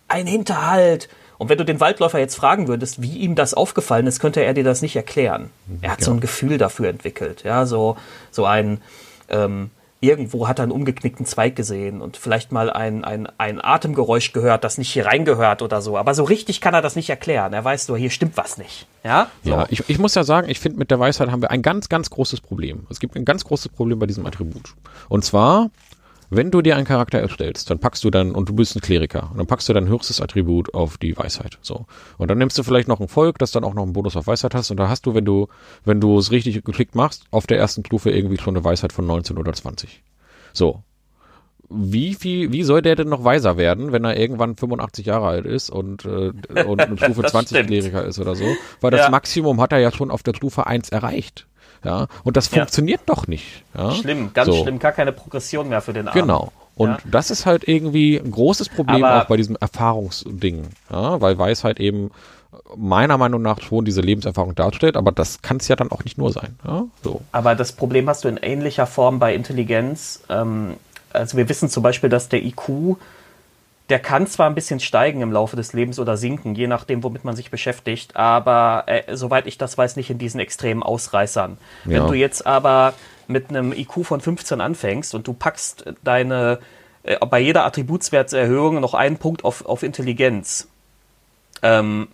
[0.09, 1.07] Ein Hinterhalt!
[1.37, 4.53] Und wenn du den Waldläufer jetzt fragen würdest, wie ihm das aufgefallen ist, könnte er
[4.53, 5.49] dir das nicht erklären.
[5.81, 6.07] Er hat ja.
[6.07, 7.43] so ein Gefühl dafür entwickelt.
[7.45, 7.95] Ja, so,
[8.31, 8.81] so ein,
[9.29, 9.71] ähm,
[10.01, 14.63] irgendwo hat er einen umgeknickten Zweig gesehen und vielleicht mal ein, ein, ein Atemgeräusch gehört,
[14.63, 15.97] das nicht hier reingehört oder so.
[15.97, 17.51] Aber so richtig kann er das nicht erklären.
[17.51, 18.87] Er weiß nur, hier stimmt was nicht.
[19.03, 19.51] Ja, so.
[19.51, 21.89] ja ich, ich muss ja sagen, ich finde, mit der Weisheit haben wir ein ganz,
[21.89, 22.87] ganz großes Problem.
[22.89, 24.75] Es gibt ein ganz großes Problem bei diesem Attribut.
[25.09, 25.69] Und zwar,
[26.29, 29.29] wenn du dir einen Charakter erstellst, dann packst du dann, und du bist ein Kleriker,
[29.31, 31.57] und dann packst du dein höchstes Attribut auf die Weisheit.
[31.61, 31.85] So.
[32.17, 34.27] Und dann nimmst du vielleicht noch ein Volk, das dann auch noch einen Bonus auf
[34.27, 35.47] Weisheit hast, und da hast du, wenn du,
[35.85, 39.05] wenn du es richtig geklickt machst, auf der ersten Stufe irgendwie schon eine Weisheit von
[39.07, 40.03] 19 oder 20.
[40.53, 40.83] So.
[41.71, 45.45] Wie viel, wie soll der denn noch weiser werden, wenn er irgendwann 85 Jahre alt
[45.45, 46.31] ist und, äh,
[46.63, 47.67] und eine Stufe 20 stimmt.
[47.67, 48.45] Kleriker ist oder so?
[48.81, 49.09] Weil das ja.
[49.09, 51.45] Maximum hat er ja schon auf der Stufe 1 erreicht.
[51.83, 53.63] Ja, und das funktioniert doch nicht.
[53.77, 53.91] Ja?
[53.91, 54.63] Schlimm, ganz so.
[54.63, 56.13] schlimm, gar keine Progression mehr für den Arm.
[56.13, 56.51] Genau.
[56.75, 56.97] Und ja.
[57.05, 61.79] das ist halt irgendwie ein großes Problem Aber auch bei diesem Erfahrungsding, ja, weil Weisheit
[61.79, 62.11] eben
[62.75, 66.17] meiner Meinung nach schon diese Lebenserfahrung darstellt, aber das kann es ja dann auch nicht
[66.17, 66.57] nur sein.
[66.65, 66.85] Ja?
[67.03, 67.21] So.
[67.31, 70.23] Aber das Problem hast du in ähnlicher Form bei Intelligenz.
[70.29, 70.75] Ähm,
[71.11, 72.97] also wir wissen zum Beispiel, dass der IQ
[73.89, 77.25] der kann zwar ein bisschen steigen im Laufe des Lebens oder sinken, je nachdem, womit
[77.25, 81.57] man sich beschäftigt, aber äh, soweit ich das weiß, nicht in diesen extremen Ausreißern.
[81.85, 81.91] Ja.
[81.91, 82.93] Wenn du jetzt aber
[83.27, 86.59] mit einem IQ von 15 anfängst und du packst deine
[87.03, 90.67] äh, bei jeder Attributswertserhöhung noch einen Punkt auf, auf Intelligenz,
[91.61, 92.09] ähm,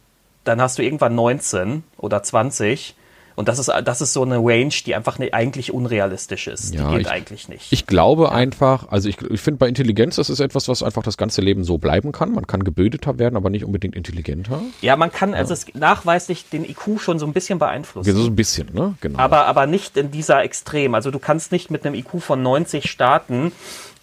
[0.45, 2.95] dann hast du irgendwann 19 oder 20
[3.35, 6.73] und das ist, das ist so eine Range, die einfach ne, eigentlich unrealistisch ist.
[6.73, 7.71] Ja, die geht ich, eigentlich nicht.
[7.71, 8.31] Ich glaube ja.
[8.31, 11.63] einfach, also ich, ich finde bei Intelligenz, das ist etwas, was einfach das ganze Leben
[11.63, 12.31] so bleiben kann.
[12.31, 14.61] Man kann gebildeter werden, aber nicht unbedingt intelligenter.
[14.81, 15.37] Ja, man kann ja.
[15.37, 18.15] also nachweislich den IQ schon so ein bisschen beeinflussen.
[18.15, 18.95] so ein bisschen, ne?
[19.01, 19.19] Genau.
[19.19, 20.95] Aber, aber nicht in dieser Extrem.
[20.95, 23.51] Also du kannst nicht mit einem IQ von 90 starten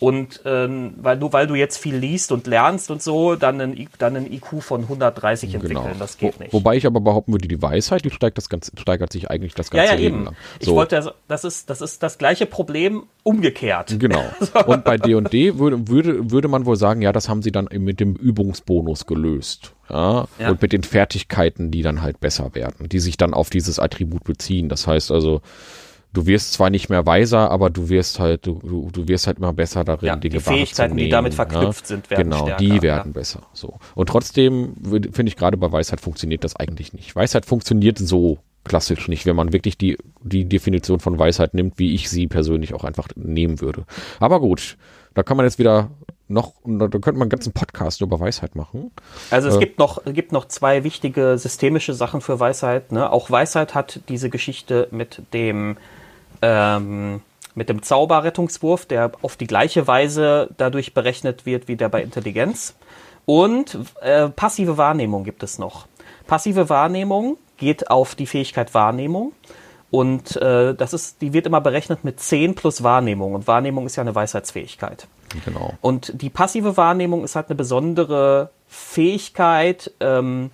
[0.03, 3.88] und ähm, weil, du, weil du jetzt viel liest und lernst und so, dann ein,
[3.98, 5.80] dann ein IQ von 130 entwickeln.
[5.80, 5.94] Genau.
[5.96, 6.53] Das geht nicht.
[6.53, 9.70] Wobei ich aber behaupten würde, die Weisheit, die steigt, das ganze, steigert sich eigentlich das
[9.70, 10.24] ganze ja, ja, Leben eben.
[10.24, 10.34] lang.
[10.59, 10.72] So.
[10.72, 13.96] Ich wollte, das ist, das ist das gleiche Problem umgekehrt.
[14.00, 14.24] Genau.
[14.66, 18.00] Und bei D&D würde, würde, würde man wohl sagen, ja, das haben sie dann mit
[18.00, 19.72] dem Übungsbonus gelöst.
[19.88, 20.26] Ja?
[20.40, 20.50] ja?
[20.50, 24.24] Und mit den Fertigkeiten, die dann halt besser werden, die sich dann auf dieses Attribut
[24.24, 24.68] beziehen.
[24.68, 25.42] Das heißt also,
[26.12, 29.38] du wirst zwar nicht mehr weiser, aber du wirst halt, du, du, du wirst halt
[29.38, 31.86] immer besser darin, ja, Dinge die Fähigkeiten, die damit verknüpft ja?
[31.86, 33.20] sind, werden Genau, stärker, die werden ja.
[33.20, 33.42] besser.
[33.52, 33.78] So.
[33.94, 37.16] Und trotzdem finde ich gerade bei Weisheit funktioniert das eigentlich nicht.
[37.16, 41.94] Weisheit funktioniert so klassisch nicht, wenn man wirklich die, die Definition von Weisheit nimmt, wie
[41.94, 43.84] ich sie persönlich auch einfach nehmen würde.
[44.20, 44.76] Aber gut,
[45.14, 45.90] da kann man jetzt wieder
[46.28, 48.90] noch, da könnte man einen ganzen Podcast über Weisheit machen.
[49.30, 52.92] Also es äh, gibt noch, gibt noch zwei wichtige systemische Sachen für Weisheit.
[52.92, 53.10] Ne?
[53.10, 55.76] Auch Weisheit hat diese Geschichte mit dem
[56.43, 57.22] ähm,
[57.55, 62.74] mit dem Zauberrettungswurf, der auf die gleiche Weise dadurch berechnet wird wie der bei Intelligenz.
[63.24, 65.86] Und äh, passive Wahrnehmung gibt es noch.
[66.26, 69.32] Passive Wahrnehmung geht auf die Fähigkeit Wahrnehmung.
[69.90, 73.34] Und äh, das ist, die wird immer berechnet mit 10 plus Wahrnehmung.
[73.34, 75.07] Und Wahrnehmung ist ja eine Weisheitsfähigkeit.
[75.45, 75.74] Genau.
[75.80, 80.51] Und die passive Wahrnehmung ist halt eine besondere Fähigkeit, ähm,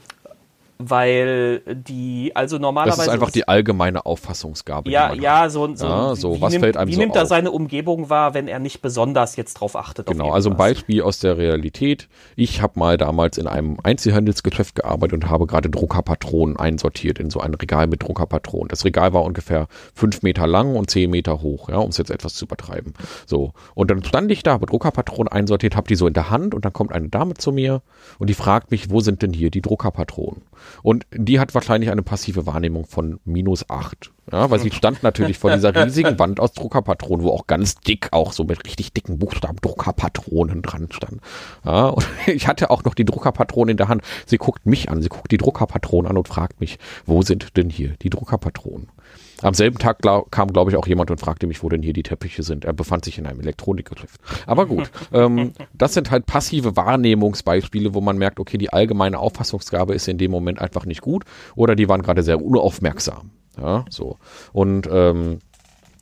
[0.79, 2.99] weil die, also normalerweise.
[2.99, 4.91] Das ist einfach die allgemeine Auffassungsgabe.
[4.91, 7.27] Ja, ja, so, so, ja, so wie was nimmt, fällt einem Wie so nimmt er
[7.27, 10.07] seine Umgebung wahr, wenn er nicht besonders jetzt drauf achtet?
[10.07, 12.09] Genau, also ein Beispiel aus der Realität.
[12.37, 17.41] Ich habe mal damals in einem Einzelhandelsgeschäft gearbeitet und habe gerade Druckerpatronen einsortiert in so
[17.41, 18.69] ein Regal mit Druckerpatronen.
[18.69, 22.13] Das Regal war ungefähr fünf Meter lang und zehn Meter hoch, ja, um es jetzt
[22.13, 22.95] etwas zu übertreiben.
[23.27, 23.53] So.
[23.75, 26.65] Und dann stand ich da, habe Druckerpatronen einsortiert, habe die so in der Hand und
[26.65, 27.83] dann kommt eine Dame zu mir
[28.19, 30.43] und die fragt mich, wo sind denn hier die Druckerpatronen?
[30.83, 34.13] Und die hat wahrscheinlich eine passive Wahrnehmung von minus acht.
[34.31, 38.09] Ja, weil sie stand natürlich vor dieser riesigen Wand aus Druckerpatronen, wo auch ganz dick,
[38.13, 41.21] auch so mit richtig dicken Buchstaben Druckerpatronen dran stand.
[41.65, 44.03] Ja, und ich hatte auch noch die Druckerpatronen in der Hand.
[44.27, 47.71] Sie guckt mich an, sie guckt die Druckerpatronen an und fragt mich, wo sind denn
[47.71, 48.89] hier die Druckerpatronen?
[49.43, 52.03] Am selben Tag kam, glaube ich, auch jemand und fragte mich, wo denn hier die
[52.03, 52.65] Teppiche sind.
[52.65, 54.21] Er befand sich in einem Elektronikgeschäft.
[54.47, 59.95] Aber gut, ähm, das sind halt passive Wahrnehmungsbeispiele, wo man merkt, okay, die allgemeine Auffassungsgabe
[59.95, 61.25] ist in dem Moment einfach nicht gut
[61.55, 63.31] oder die waren gerade sehr unaufmerksam.
[63.61, 64.19] Ja, so.
[64.53, 65.41] Und ähm,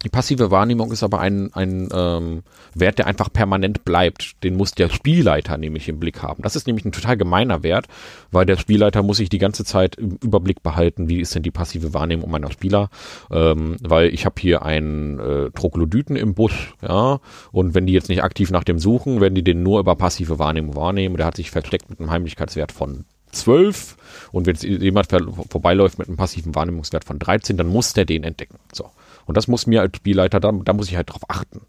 [0.06, 2.44] die passive Wahrnehmung ist aber ein, ein ähm,
[2.74, 4.40] Wert, der einfach permanent bleibt.
[4.44, 6.44] Den muss der Spielleiter nämlich im Blick haben.
[6.44, 7.88] Das ist nämlich ein total gemeiner Wert,
[8.30, 11.50] weil der Spielleiter muss sich die ganze Zeit im Überblick behalten, wie ist denn die
[11.50, 12.88] passive Wahrnehmung meiner Spieler.
[13.32, 17.18] Ähm, weil ich habe hier einen äh, Troglodyten im Busch, ja,
[17.50, 20.38] und wenn die jetzt nicht aktiv nach dem suchen, werden die den nur über passive
[20.38, 21.16] Wahrnehmung wahrnehmen.
[21.16, 23.96] Der hat sich versteckt mit einem Heimlichkeitswert von 12
[24.30, 25.08] und wenn jetzt jemand
[25.50, 28.60] vorbeiläuft mit einem passiven Wahrnehmungswert von 13, dann muss der den entdecken.
[28.72, 28.88] So.
[29.26, 31.62] Und das muss mir als Spielleiter, da, da muss ich halt drauf achten.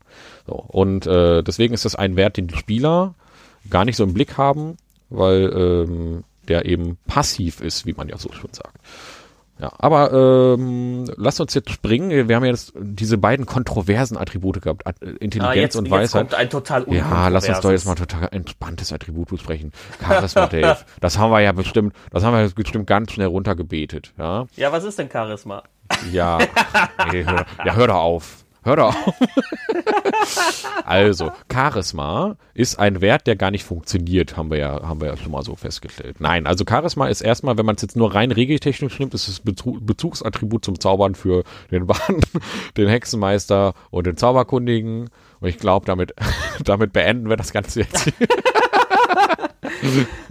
[0.45, 3.15] So, und äh, deswegen ist das ein Wert, den die Spieler
[3.69, 4.77] gar nicht so im Blick haben,
[5.09, 8.77] weil ähm, der eben passiv ist, wie man ja so schon sagt.
[9.59, 12.27] Ja, aber ähm, lass uns jetzt springen.
[12.29, 16.21] Wir haben ja jetzt diese beiden kontroversen Attribute gehabt, Intelligenz ah, jetzt, und jetzt Weisheit.
[16.21, 19.71] Kommt ein total ja, lass uns doch jetzt mal total entspanntes Attribut besprechen.
[19.99, 20.77] Charisma, Dave.
[21.01, 24.13] das haben wir ja bestimmt, das haben wir bestimmt ganz schnell runtergebetet.
[24.19, 25.63] Ja, ja was ist denn Charisma?
[26.11, 26.39] Ja,
[27.11, 28.45] nee, hör, ja, hör doch auf.
[28.63, 29.13] Hör doch auf.
[30.85, 35.15] also, Charisma ist ein Wert, der gar nicht funktioniert, haben wir ja, haben wir ja
[35.15, 36.17] schon mal so festgestellt.
[36.19, 39.41] Nein, also Charisma ist erstmal, wenn man es jetzt nur rein regeltechnisch nimmt, ist es
[39.41, 42.19] Bezugsattribut zum Zaubern für den Bahn,
[42.77, 45.09] den Hexenmeister und den Zauberkundigen.
[45.39, 46.13] Und ich glaube, damit,
[46.65, 48.11] damit beenden wir das Ganze jetzt.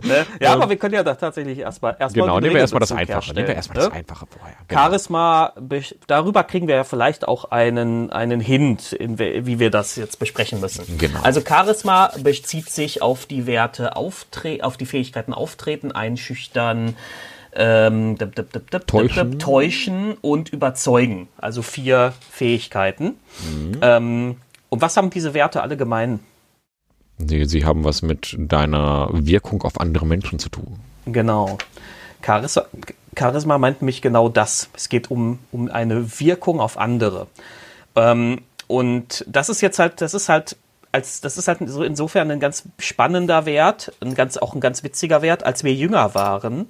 [0.03, 0.27] Ne?
[0.41, 3.35] Ja, aber wir können ja da tatsächlich erstmal erstmal Genau, nehmen wir erstmal das Einfache.
[3.35, 4.57] Nehmen wir erstmal das Einfache vorher.
[4.69, 4.81] Genau.
[4.81, 5.53] Charisma,
[6.07, 10.61] darüber kriegen wir ja vielleicht auch einen, einen Hint, in, wie wir das jetzt besprechen
[10.61, 10.99] müssen.
[10.99, 11.21] Genau.
[11.23, 16.97] Also Charisma bezieht sich auf die Werte auftre auf die Fähigkeiten auftreten, einschüchtern,
[17.55, 19.39] ähm, dip, dip, dip, täuschen.
[19.39, 20.17] täuschen.
[20.21, 21.29] und überzeugen.
[21.39, 23.15] Also vier Fähigkeiten.
[23.45, 23.79] Mhm.
[23.81, 24.37] Ähm,
[24.69, 26.21] und was haben diese Werte alle gemein?
[27.19, 30.79] Sie, sie haben was mit deiner Wirkung auf andere Menschen zu tun.
[31.07, 31.59] Genau.
[32.23, 32.65] Charisma,
[33.17, 34.69] Charisma meint nämlich genau das.
[34.75, 37.27] Es geht um, um eine Wirkung auf andere.
[37.95, 40.57] Ähm, und das ist jetzt halt, das ist halt,
[40.93, 44.83] als, das ist halt so insofern ein ganz spannender Wert, ein ganz, auch ein ganz
[44.83, 46.67] witziger Wert, als wir jünger waren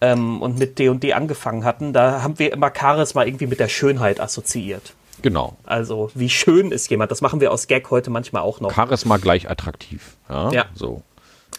[0.00, 4.20] ähm, und mit D&D angefangen hatten, da haben wir immer Charisma irgendwie mit der Schönheit
[4.20, 4.94] assoziiert.
[5.22, 5.56] Genau.
[5.64, 7.10] Also, wie schön ist jemand?
[7.10, 8.72] Das machen wir aus Gag heute manchmal auch noch.
[8.74, 10.16] Charisma gleich attraktiv.
[10.28, 10.50] Ja.
[10.50, 10.66] ja.
[10.74, 11.02] So.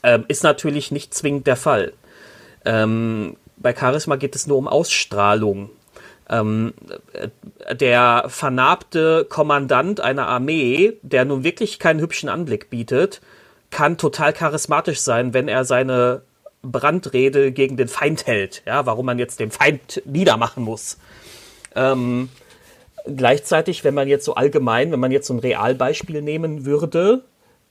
[0.04, 1.94] Ähm, ist natürlich nicht zwingend der Fall.
[2.66, 5.70] Ähm, bei Charisma geht es nur um Ausstrahlung.
[6.30, 6.74] Ähm,
[7.72, 13.20] der vernarbte Kommandant einer Armee, der nun wirklich keinen hübschen Anblick bietet,
[13.72, 16.22] kann total charismatisch sein, wenn er seine
[16.62, 18.64] Brandrede gegen den Feind hält.
[18.66, 20.98] Ja, warum man jetzt den Feind niedermachen muss.
[21.76, 22.30] Ähm,
[23.06, 27.24] gleichzeitig, wenn man jetzt so allgemein, wenn man jetzt so ein Realbeispiel nehmen würde,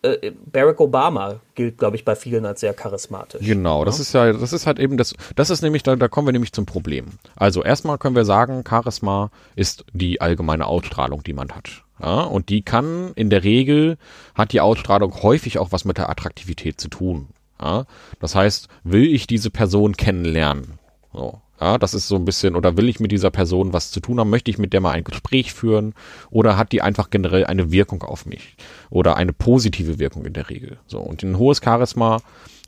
[0.02, 3.44] äh, Barack Obama gilt, glaube ich, bei vielen als sehr charismatisch.
[3.44, 6.28] Genau, das ist ja, das ist halt eben das, das ist nämlich, da, da kommen
[6.28, 7.06] wir nämlich zum Problem.
[7.36, 11.82] Also erstmal können wir sagen, Charisma ist die allgemeine Ausstrahlung, die man hat.
[12.00, 13.98] Ja, und die kann in der Regel,
[14.36, 17.28] hat die Ausstrahlung häufig auch was mit der Attraktivität zu tun.
[17.60, 17.86] Ja,
[18.20, 20.78] das heißt, will ich diese Person kennenlernen?
[21.12, 24.01] So, ja, das ist so ein bisschen, oder will ich mit dieser Person was zu
[24.01, 24.30] tun haben?
[24.30, 25.94] Möchte ich mit der mal ein Gespräch führen?
[26.30, 28.56] Oder hat die einfach generell eine Wirkung auf mich?
[28.90, 30.78] Oder eine positive Wirkung in der Regel?
[30.86, 32.18] So, und ein hohes Charisma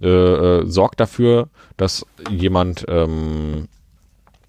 [0.03, 3.69] äh, äh, sorgt dafür, dass jemand ähm,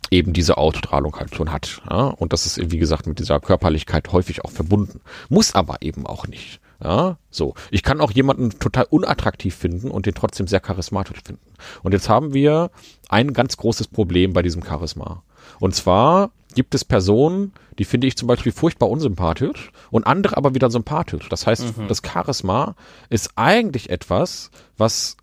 [0.09, 1.81] eben diese Ausstrahlung halt schon hat.
[1.89, 2.05] Ja?
[2.05, 5.01] Und das ist, wie gesagt, mit dieser Körperlichkeit häufig auch verbunden.
[5.29, 6.60] Muss aber eben auch nicht.
[6.83, 7.53] Ja, so.
[7.69, 11.45] Ich kann auch jemanden total unattraktiv finden und den trotzdem sehr charismatisch finden.
[11.83, 12.71] Und jetzt haben wir
[13.09, 15.23] ein ganz großes Problem bei diesem Charisma.
[15.59, 20.55] Und zwar gibt es Personen, die finde ich zum Beispiel furchtbar unsympathisch und andere aber
[20.55, 21.29] wieder sympathisch.
[21.29, 21.87] Das heißt, mhm.
[21.87, 22.75] das Charisma
[23.09, 25.17] ist eigentlich etwas, was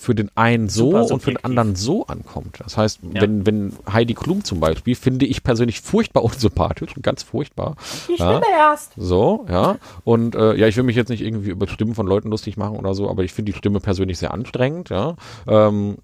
[0.00, 2.60] für den einen so und für den anderen so ankommt.
[2.60, 3.20] Das heißt, ja.
[3.20, 7.74] wenn, wenn Heidi Klum zum Beispiel, finde ich persönlich furchtbar unsympathisch und ganz furchtbar.
[8.08, 8.40] Ich ja.
[8.56, 8.92] erst.
[8.96, 9.76] So, ja.
[10.04, 12.76] Und äh, ja, ich will mich jetzt nicht irgendwie über Stimmen von Leuten lustig machen
[12.76, 15.16] oder so, aber ich finde die Stimme persönlich sehr anstrengend, ja.
[15.48, 15.96] Ähm,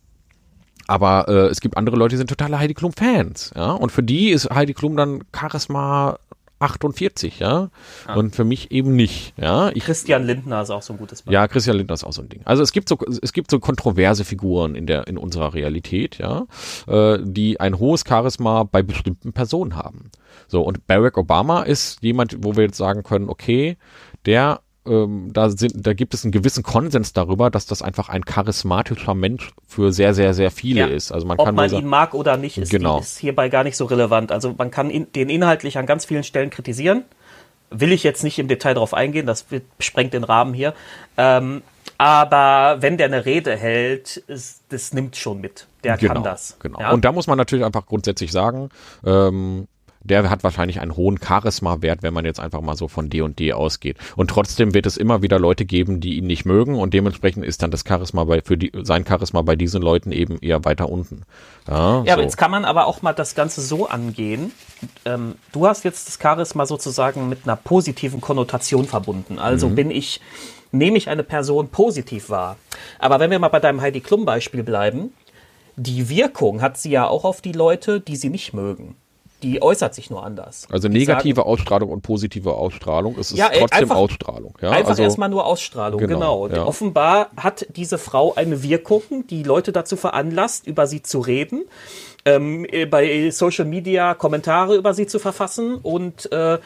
[0.88, 3.70] aber äh, es gibt andere Leute, die sind totale Heidi Klum-Fans, ja.
[3.70, 6.18] Und für die ist Heidi Klum dann Charisma
[6.64, 7.70] 48, ja?
[8.06, 8.14] ja.
[8.14, 9.70] Und für mich eben nicht, ja.
[9.74, 11.34] Ich, Christian Lindner ist auch so ein gutes Beispiel.
[11.34, 12.42] Ja, Christian Lindner ist auch so ein Ding.
[12.44, 16.46] Also es gibt so, es gibt so kontroverse Figuren in der, in unserer Realität, ja,
[16.86, 20.10] äh, die ein hohes Charisma bei bestimmten Personen haben.
[20.48, 23.76] So, und Barack Obama ist jemand, wo wir jetzt sagen können, okay,
[24.26, 28.24] der ähm, da, sind, da gibt es einen gewissen Konsens darüber, dass das einfach ein
[28.24, 30.86] charismatischer Mensch für sehr, sehr, sehr viele ja.
[30.86, 31.12] ist.
[31.12, 32.98] Also man Ob kann man ihn mag oder nicht, ist, genau.
[33.00, 34.32] ist hierbei gar nicht so relevant.
[34.32, 37.04] Also man kann in, den inhaltlich an ganz vielen Stellen kritisieren.
[37.70, 39.46] Will ich jetzt nicht im Detail darauf eingehen, das
[39.78, 40.74] sprengt den Rahmen hier.
[41.16, 41.62] Ähm,
[41.98, 45.66] aber wenn der eine Rede hält, ist, das nimmt schon mit.
[45.84, 46.56] Der genau, kann das.
[46.60, 46.80] Genau.
[46.80, 46.92] Ja?
[46.92, 48.70] Und da muss man natürlich einfach grundsätzlich sagen,
[49.04, 49.68] ähm,
[50.04, 53.38] der hat wahrscheinlich einen hohen Charisma-Wert, wenn man jetzt einfach mal so von D und
[53.38, 53.96] D ausgeht.
[54.16, 57.62] Und trotzdem wird es immer wieder Leute geben, die ihn nicht mögen und dementsprechend ist
[57.62, 61.22] dann das Charisma bei, für die, sein Charisma bei diesen Leuten eben eher weiter unten.
[61.66, 62.20] Ja, ja so.
[62.20, 64.52] jetzt kann man aber auch mal das Ganze so angehen.
[65.06, 69.38] Ähm, du hast jetzt das Charisma sozusagen mit einer positiven Konnotation verbunden.
[69.38, 69.74] Also mhm.
[69.74, 70.20] bin ich,
[70.70, 72.58] nehme ich eine Person positiv wahr.
[72.98, 75.14] Aber wenn wir mal bei deinem Heidi Klum Beispiel bleiben,
[75.76, 78.96] die Wirkung hat sie ja auch auf die Leute, die sie nicht mögen
[79.44, 80.66] Die äußert sich nur anders.
[80.72, 83.16] Also negative sagen- Ausstrahlung und positive Ausstrahlung.
[83.20, 84.56] Es ist Ja, ey, trotzdem einfach- Ausstrahlung.
[84.60, 86.48] Ja, Einfach also, erstmal nur Ausstrahlung, Genau, genau.
[86.48, 86.64] ja.
[86.66, 91.64] Offenbar hat diese Frau eine Wirkung, die Leute dazu veranlasst, über sie zu reden,
[92.24, 96.58] ähm, äh, bei Social Media Kommentare über sie zu verfassen und äh,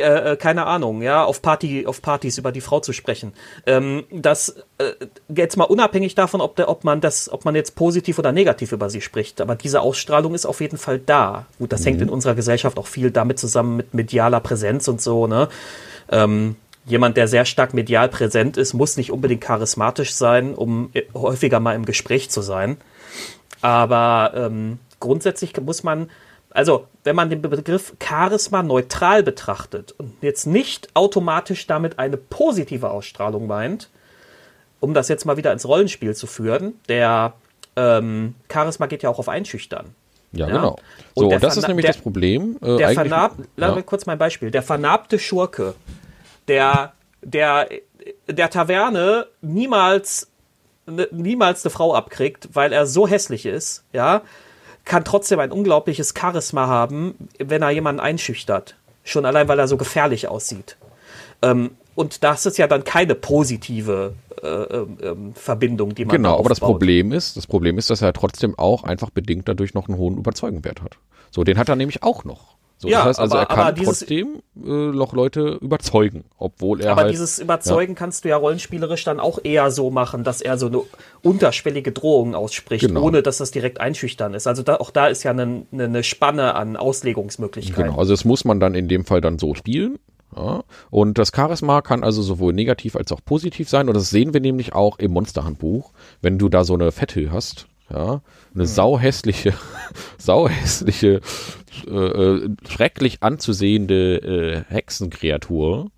[0.00, 3.32] äh, keine Ahnung, ja, auf Party, auf Partys über die Frau zu sprechen.
[3.66, 4.92] Ähm, das äh,
[5.34, 8.72] jetzt mal unabhängig davon, ob, der, ob man das, ob man jetzt positiv oder negativ
[8.72, 11.46] über sie spricht, aber diese Ausstrahlung ist auf jeden Fall da.
[11.58, 15.26] Gut, das hängt in unserer Gesellschaft auch viel damit zusammen mit medialer Präsenz und so,
[15.26, 15.48] ne?
[16.10, 16.56] Ähm,
[16.86, 21.60] jemand, der sehr stark medial präsent ist, muss nicht unbedingt charismatisch sein, um äh, häufiger
[21.60, 22.76] mal im Gespräch zu sein.
[23.62, 26.10] Aber ähm, grundsätzlich muss man,
[26.54, 32.90] also wenn man den Begriff Charisma neutral betrachtet und jetzt nicht automatisch damit eine positive
[32.90, 33.90] Ausstrahlung meint,
[34.80, 37.34] um das jetzt mal wieder ins Rollenspiel zu führen, der
[37.76, 39.94] ähm, Charisma geht ja auch auf Einschüchtern.
[40.32, 40.54] ja, ja.
[40.54, 40.70] genau.
[41.14, 42.56] Und So, und das ist nämlich der- das Problem.
[42.62, 43.74] Äh, Der vernarb, lass ja.
[43.76, 44.50] mir kurz mein Beispiel.
[44.50, 45.74] Der vernarbte Schurke,
[46.48, 47.68] der, der,
[48.28, 50.28] der Taverne niemals,
[50.86, 54.22] ne- niemals eine Frau abkriegt, weil er so hässlich ist, ja,
[54.84, 58.76] kann trotzdem ein unglaubliches Charisma haben, wenn er jemanden einschüchtert.
[59.02, 60.76] Schon allein, weil er so gefährlich aussieht.
[61.42, 66.32] Ähm, und das ist ja dann keine positive äh, ähm, ähm, Verbindung, die man Genau,
[66.32, 66.60] da aber das.
[66.60, 70.18] Problem ist, das Problem ist, dass er trotzdem auch einfach bedingt dadurch noch einen hohen
[70.18, 70.96] Überzeugenwert hat.
[71.30, 72.56] So, den hat er nämlich auch noch.
[72.84, 76.24] So, Ja, das heißt also, aber- er kann aber dieses- trotzdem äh, noch Leute überzeugen,
[76.38, 77.12] obwohl er Aber halt.
[77.12, 80.80] dieses Überzeugen kannst du ja rollenspielerisch dann auch eher so machen, dass er so eine
[81.22, 83.02] unterschwellige Drohung ausspricht, Genau.
[83.02, 84.46] ohne dass das direkt einschüchtern ist.
[84.46, 87.84] Also da, auch da ist ja eine, eine, eine Spanne an Auslegungsmöglichkeiten.
[87.84, 89.98] Genau, also das muss man dann in dem Fall dann so spielen.
[90.36, 90.62] Ja.
[90.90, 93.88] Und das Charisma kann also sowohl negativ als auch positiv sein.
[93.88, 95.92] Und das sehen wir nämlich auch im Monsterhandbuch,
[96.22, 97.66] wenn du da so eine Fette hast.
[97.90, 98.22] Ja,
[98.54, 99.52] eine sauhässliche,
[100.18, 101.20] sauhässliche,
[101.86, 105.90] äh, äh, schrecklich anzusehende äh, Hexenkreatur.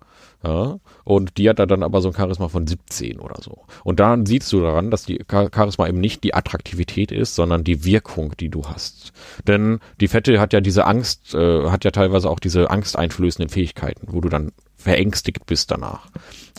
[0.43, 3.65] Ja, und die hat da dann aber so ein Charisma von 17 oder so.
[3.83, 7.63] Und dann siehst du daran, dass die Char- Charisma eben nicht die Attraktivität ist, sondern
[7.63, 9.13] die Wirkung, die du hast.
[9.47, 14.07] Denn die Fette hat ja diese Angst, äh, hat ja teilweise auch diese angsteinflößenden Fähigkeiten,
[14.11, 16.07] wo du dann verängstigt bist danach.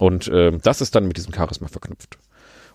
[0.00, 2.18] Und äh, das ist dann mit diesem Charisma verknüpft.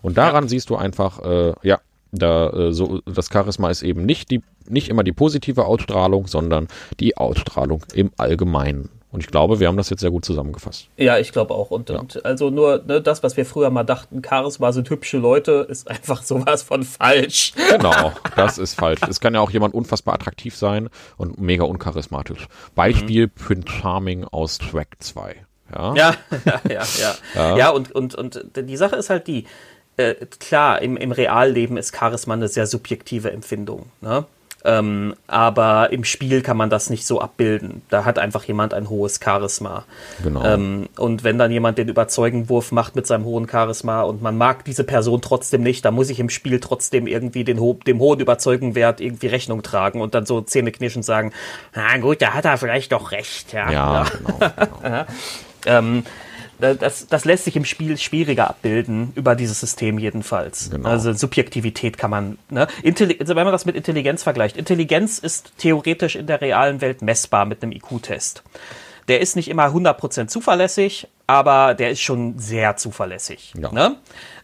[0.00, 1.80] Und daran siehst du einfach, äh, ja,
[2.14, 6.68] da äh, so das Charisma ist eben nicht die nicht immer die positive Ausstrahlung, sondern
[7.00, 8.88] die Ausstrahlung im Allgemeinen.
[9.14, 10.88] Und ich glaube, wir haben das jetzt sehr gut zusammengefasst.
[10.96, 11.70] Ja, ich glaube auch.
[11.70, 15.64] Und, und also nur ne, das, was wir früher mal dachten, Charisma sind hübsche Leute,
[15.70, 17.52] ist einfach sowas von falsch.
[17.70, 19.02] Genau, das ist falsch.
[19.08, 22.48] Es kann ja auch jemand unfassbar attraktiv sein und mega uncharismatisch.
[22.74, 25.36] Beispiel Prince Charming aus Track 2.
[25.72, 26.14] Ja, Ja,
[26.44, 27.56] ja, ja, ja.
[27.56, 29.44] Ja, und, und, und die Sache ist halt die,
[29.96, 33.86] äh, klar, im, im Realleben ist Charisma eine sehr subjektive Empfindung.
[34.00, 34.24] Ne?
[34.66, 37.82] Ähm, aber im Spiel kann man das nicht so abbilden.
[37.90, 39.84] Da hat einfach jemand ein hohes Charisma.
[40.22, 40.42] Genau.
[40.42, 44.64] Ähm, und wenn dann jemand den Überzeugenwurf macht mit seinem hohen Charisma und man mag
[44.64, 48.20] diese Person trotzdem nicht, dann muss ich im Spiel trotzdem irgendwie den ho dem hohen
[48.20, 51.32] Überzeugenwert irgendwie Rechnung tragen und dann so zähneknirschend sagen,
[51.74, 53.52] na gut, da hat er vielleicht doch recht.
[53.52, 54.38] Ja, ja, genau.
[54.82, 55.04] genau.
[55.66, 56.04] ähm,
[56.58, 60.70] das, das lässt sich im Spiel schwieriger abbilden, über dieses System jedenfalls.
[60.70, 60.88] Genau.
[60.88, 62.66] Also Subjektivität kann man, ne?
[62.82, 67.02] Intelli also wenn man das mit Intelligenz vergleicht, Intelligenz ist theoretisch in der realen Welt
[67.02, 68.42] messbar mit einem IQ-Test.
[69.08, 73.52] Der ist nicht immer 100% zuverlässig, aber der ist schon sehr zuverlässig.
[73.60, 73.70] Ja.
[73.70, 73.96] Ne?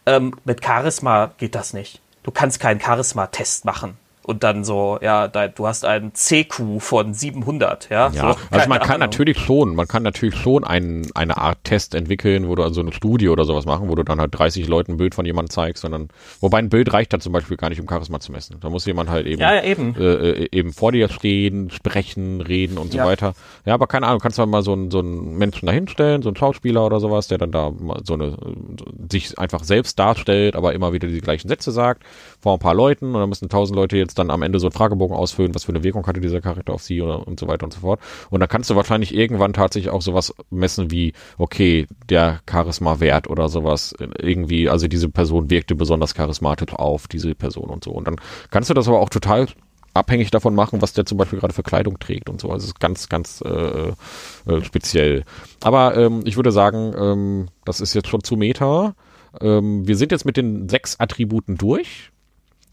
[0.07, 2.01] Ähm, mit Charisma geht das nicht.
[2.23, 3.97] Du kannst keinen Charisma-Test machen.
[4.31, 8.11] Und dann so, ja, da, du hast einen CQ von 700, ja.
[8.11, 9.01] Ja, so, also man kann Ahnung.
[9.01, 12.93] natürlich schon, man kann natürlich schon ein, eine Art Test entwickeln, wo du also eine
[12.93, 15.83] Studie oder sowas machen, wo du dann halt 30 Leuten ein Bild von jemandem zeigst,
[15.83, 18.59] sondern, wobei ein Bild reicht da zum Beispiel gar nicht, um Charisma zu messen.
[18.61, 19.97] Da muss jemand halt eben, Ja, ja, eben.
[19.97, 23.35] Äh, äh, eben vor dir stehen, sprechen, reden und so weiter.
[23.65, 26.37] Ja, aber keine Ahnung, kannst du mal so einen, so einen Menschen dahinstellen, so einen
[26.37, 28.37] Schauspieler oder sowas, der dann da mal so eine,
[29.11, 32.05] sich einfach selbst darstellt, aber immer wieder die gleichen Sätze sagt,
[32.41, 34.73] vor ein paar Leuten und dann müssen tausend Leute jetzt dann am Ende so einen
[34.73, 37.65] Fragebogen ausfüllen, was für eine Wirkung hatte dieser Charakter auf sie oder, und so weiter
[37.65, 38.01] und so fort.
[38.31, 43.49] Und dann kannst du wahrscheinlich irgendwann tatsächlich auch sowas messen wie, okay, der Charisma-Wert oder
[43.49, 47.91] sowas irgendwie, also diese Person wirkte besonders charismatisch auf diese Person und so.
[47.91, 48.17] Und dann
[48.51, 49.47] kannst du das aber auch total
[49.95, 52.51] abhängig davon machen, was der zum Beispiel gerade für Kleidung trägt und so.
[52.51, 55.25] Also es ist ganz, ganz äh, äh, speziell.
[55.63, 58.95] Aber ähm, ich würde sagen, ähm, das ist jetzt schon zu Meta.
[59.41, 62.10] Ähm, wir sind jetzt mit den sechs Attributen durch.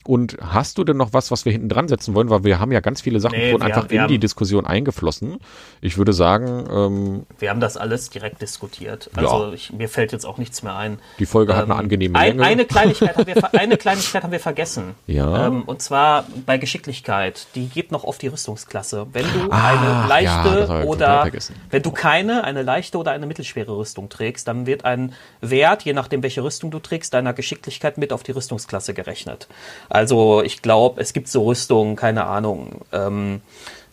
[0.08, 2.30] Und hast du denn noch was, was wir hinten dran setzen wollen?
[2.30, 4.66] Weil wir haben ja ganz viele Sachen Nee, wurden einfach haben- in die haben- Diskussion
[4.66, 5.38] eingeflossen.
[5.82, 9.10] Ich würde sagen, ähm, Wir haben das alles direkt diskutiert.
[9.16, 9.24] Ja.
[9.24, 11.00] Also ich, mir fällt jetzt auch nichts mehr ein.
[11.20, 12.44] die Folge hat eine Ähm, angenehme ein, Länge.
[12.50, 14.96] eine, Kleinigkeit haben wir, eine Kleinigkeit haben wir vergessen.
[15.08, 15.48] Ja.
[15.48, 17.48] Ähm, und zwar bei Geschicklichkeit.
[17.56, 19.08] Die geht noch auf die Rüstungsklasse.
[19.12, 21.30] Wenn du Ah, eine ja, leichte total oder
[21.70, 25.94] wenn du keine, eine leichte oder eine mittelschwere Rüstung trägst, dann wird ein Wert, je
[25.94, 29.48] nachdem welche Rüstung du trägst, deiner Geschicklichkeit mit auf die Rüstungsklasse gerechnet.
[29.98, 33.42] Also ich glaube, es gibt so Rüstungen, keine Ahnung, ähm,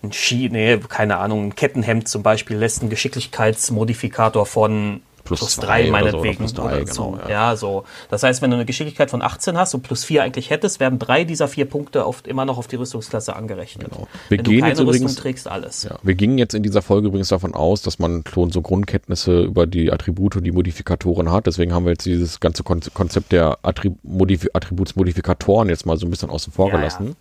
[0.02, 5.54] ein Ski, nee, keine Ahnung, ein Kettenhemd zum Beispiel lässt einen Geschicklichkeitsmodifikator von Plus plus
[5.54, 6.36] zwei drei oder so, oder meinetwegen.
[6.36, 7.18] plus drei, oder genau, so.
[7.24, 7.30] ja.
[7.30, 7.56] ja.
[7.56, 7.84] so.
[8.10, 10.98] Das heißt, wenn du eine Geschicklichkeit von 18 hast und plus 4 eigentlich hättest, werden
[10.98, 13.88] drei dieser vier Punkte auf, immer noch auf die Rüstungsklasse angerechnet.
[13.90, 14.06] Genau.
[14.28, 15.82] Wir wenn gehen du keine jetzt übrigens- Rüstung trägst, alles.
[15.84, 19.42] Ja, wir gingen jetzt in dieser Folge übrigens davon aus, dass man schon so Grundkenntnisse
[19.42, 21.46] über die Attribute und die Modifikatoren hat.
[21.46, 26.06] Deswegen haben wir jetzt dieses ganze Kon Konzept der Attrib Modif Attributsmodifikatoren jetzt mal so
[26.06, 27.16] ein bisschen außen vor Ja, gelassen.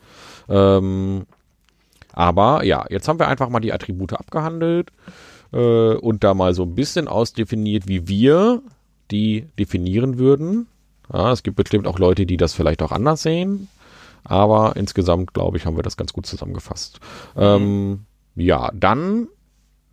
[0.50, 1.26] Ähm,
[2.12, 4.92] aber ja, jetzt haben wir einfach mal die Attribute abgehandelt
[5.54, 8.62] äh, und da mal so ein bisschen ausdefiniert, wie wir
[9.12, 10.68] die definieren würden.
[11.12, 13.68] Ja, es gibt bestimmt auch Leute, die das vielleicht auch anders sehen.
[14.24, 17.00] Aber insgesamt, glaube ich, haben wir das ganz gut zusammengefasst.
[17.36, 18.06] Ähm,
[18.36, 19.28] ja, dann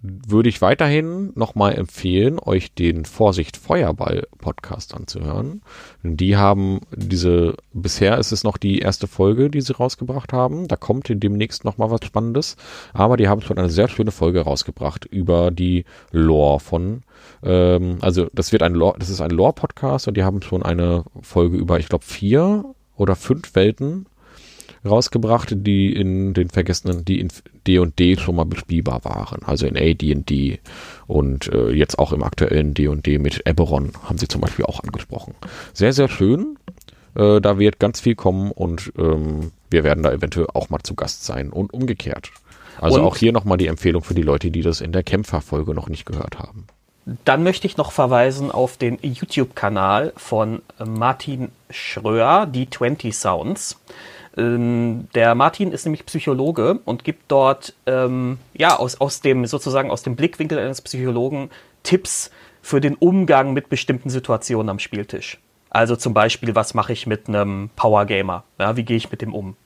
[0.03, 5.61] würde ich weiterhin nochmal empfehlen, euch den Vorsicht Feuerball Podcast anzuhören.
[6.03, 10.69] Die haben diese, bisher ist es noch die erste Folge, die sie rausgebracht haben.
[10.69, 12.57] Da kommt demnächst nochmal was Spannendes.
[12.95, 17.03] Aber die haben schon eine sehr schöne Folge rausgebracht über die Lore von,
[17.43, 21.05] ähm, also das wird ein Lore, das ist ein Lore-Podcast und die haben schon eine
[21.21, 22.65] Folge über, ich glaube, vier
[22.97, 24.07] oder fünf Welten
[24.85, 27.29] rausgebracht, die in den vergessenen, die in
[27.67, 29.43] D&D schon mal bespielbar waren.
[29.45, 30.61] Also in AD&D
[31.07, 35.35] und äh, jetzt auch im aktuellen D&D mit Eberron haben sie zum Beispiel auch angesprochen.
[35.75, 36.57] Sehr, sehr schön.
[37.15, 40.95] Äh, da wird ganz viel kommen und ähm, wir werden da eventuell auch mal zu
[40.95, 42.31] Gast sein und umgekehrt.
[42.81, 45.75] Also Und- auch hier nochmal die Empfehlung für die Leute, die das in der Kämpferfolge
[45.75, 46.67] noch nicht gehört haben.
[47.25, 53.81] Dann möchte ich noch verweisen auf den YouTube-Kanal von Martin Schröer, die 20 Sounds.
[54.37, 59.91] Ähm, der Martin ist nämlich Psychologe und gibt dort ähm, ja aus, aus dem sozusagen
[59.91, 61.51] aus dem Blickwinkel eines Psychologen
[61.83, 62.31] Tipps
[62.63, 65.39] für den Umgang mit bestimmten Situationen am Spieltisch.
[65.71, 68.45] Also zum Beispiel, was mache ich mit einem Power Gamer?
[68.59, 69.57] Ja, wie gehe ich mit dem um?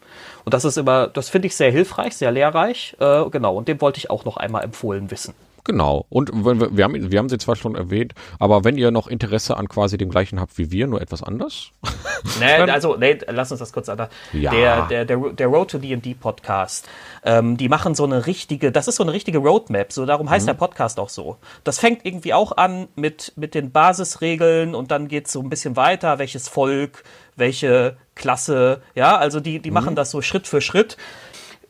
[0.44, 2.94] Und das ist immer, das finde ich sehr hilfreich, sehr lehrreich.
[3.00, 5.34] Äh, genau, und dem wollte ich auch noch einmal empfohlen wissen.
[5.64, 6.06] Genau.
[6.10, 9.56] Und wenn wir, haben, wir haben sie zwar schon erwähnt, aber wenn ihr noch Interesse
[9.56, 11.70] an quasi dem gleichen habt wie wir, nur etwas anders,
[12.40, 14.08] Nee, also, nee, lass uns das kurz an.
[14.32, 14.50] Ja.
[14.50, 16.88] Der, der, der, der Road to D&D Podcast,
[17.22, 20.48] ähm, die machen so eine richtige, das ist so eine richtige Roadmap, so darum heißt
[20.48, 21.36] der Podcast auch so.
[21.64, 25.50] Das fängt irgendwie auch an mit, mit den Basisregeln und dann geht es so ein
[25.50, 27.04] bisschen weiter, welches Volk,
[27.36, 30.96] welche Klasse, ja, also die, die machen das so Schritt für Schritt.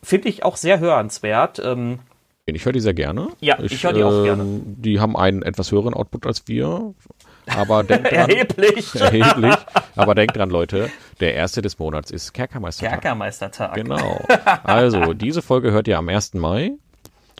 [0.01, 1.59] Finde ich auch sehr hörenswert.
[1.59, 1.99] Ähm,
[2.53, 3.29] ich höre die sehr gerne.
[3.41, 4.61] Ja, ich höre die auch gerne.
[4.63, 6.93] Die haben einen etwas höheren Output als wir,
[7.47, 8.93] aber denkt dran, erheblich.
[8.99, 9.55] erheblich.
[9.95, 13.01] Aber denkt dran, Leute, der erste des Monats ist Kerkermeistertag.
[13.01, 13.73] Kerkermeistertag.
[13.73, 14.23] Genau.
[14.63, 16.35] Also, diese Folge hört ihr am 1.
[16.35, 16.73] Mai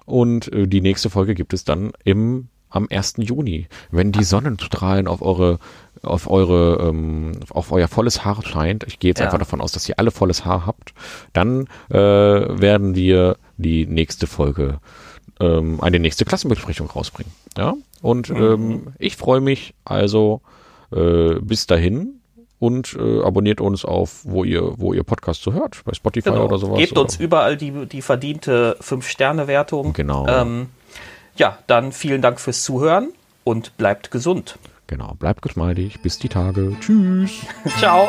[0.06, 3.14] und äh, die nächste Folge gibt es dann im am 1.
[3.20, 5.60] Juni, wenn die Sonnenstrahlen auf eure
[6.02, 8.84] auf eure ähm, auf euer volles Haar scheint.
[8.86, 9.26] Ich gehe jetzt Ja.
[9.28, 10.94] einfach davon aus, dass ihr alle volles Haar habt.
[11.32, 14.80] Dann äh, werden wir die nächste Folge
[15.40, 17.32] ähm, eine nächste Klassenbesprechung rausbringen.
[17.58, 17.74] Ja.
[18.02, 20.42] Und ähm, ich freue mich also
[20.92, 22.20] äh, bis dahin
[22.60, 26.46] und äh, abonniert uns auf, wo ihr, wo ihr Podcast so hört, bei Spotify Genau.
[26.46, 26.80] oder sowas.
[26.80, 29.94] Gebt oder- uns überall die, die verdiente 5-Sterne-Wertung.
[29.94, 30.26] Genau.
[30.28, 30.68] Ähm,
[31.36, 33.10] ja, dann vielen Dank fürs Zuhören
[33.44, 34.58] und bleibt gesund.
[34.88, 36.00] Genau, bleibt geschmeidig.
[36.02, 36.76] Bis die Tage.
[36.80, 37.32] Tschüss.
[37.80, 38.08] Ciao.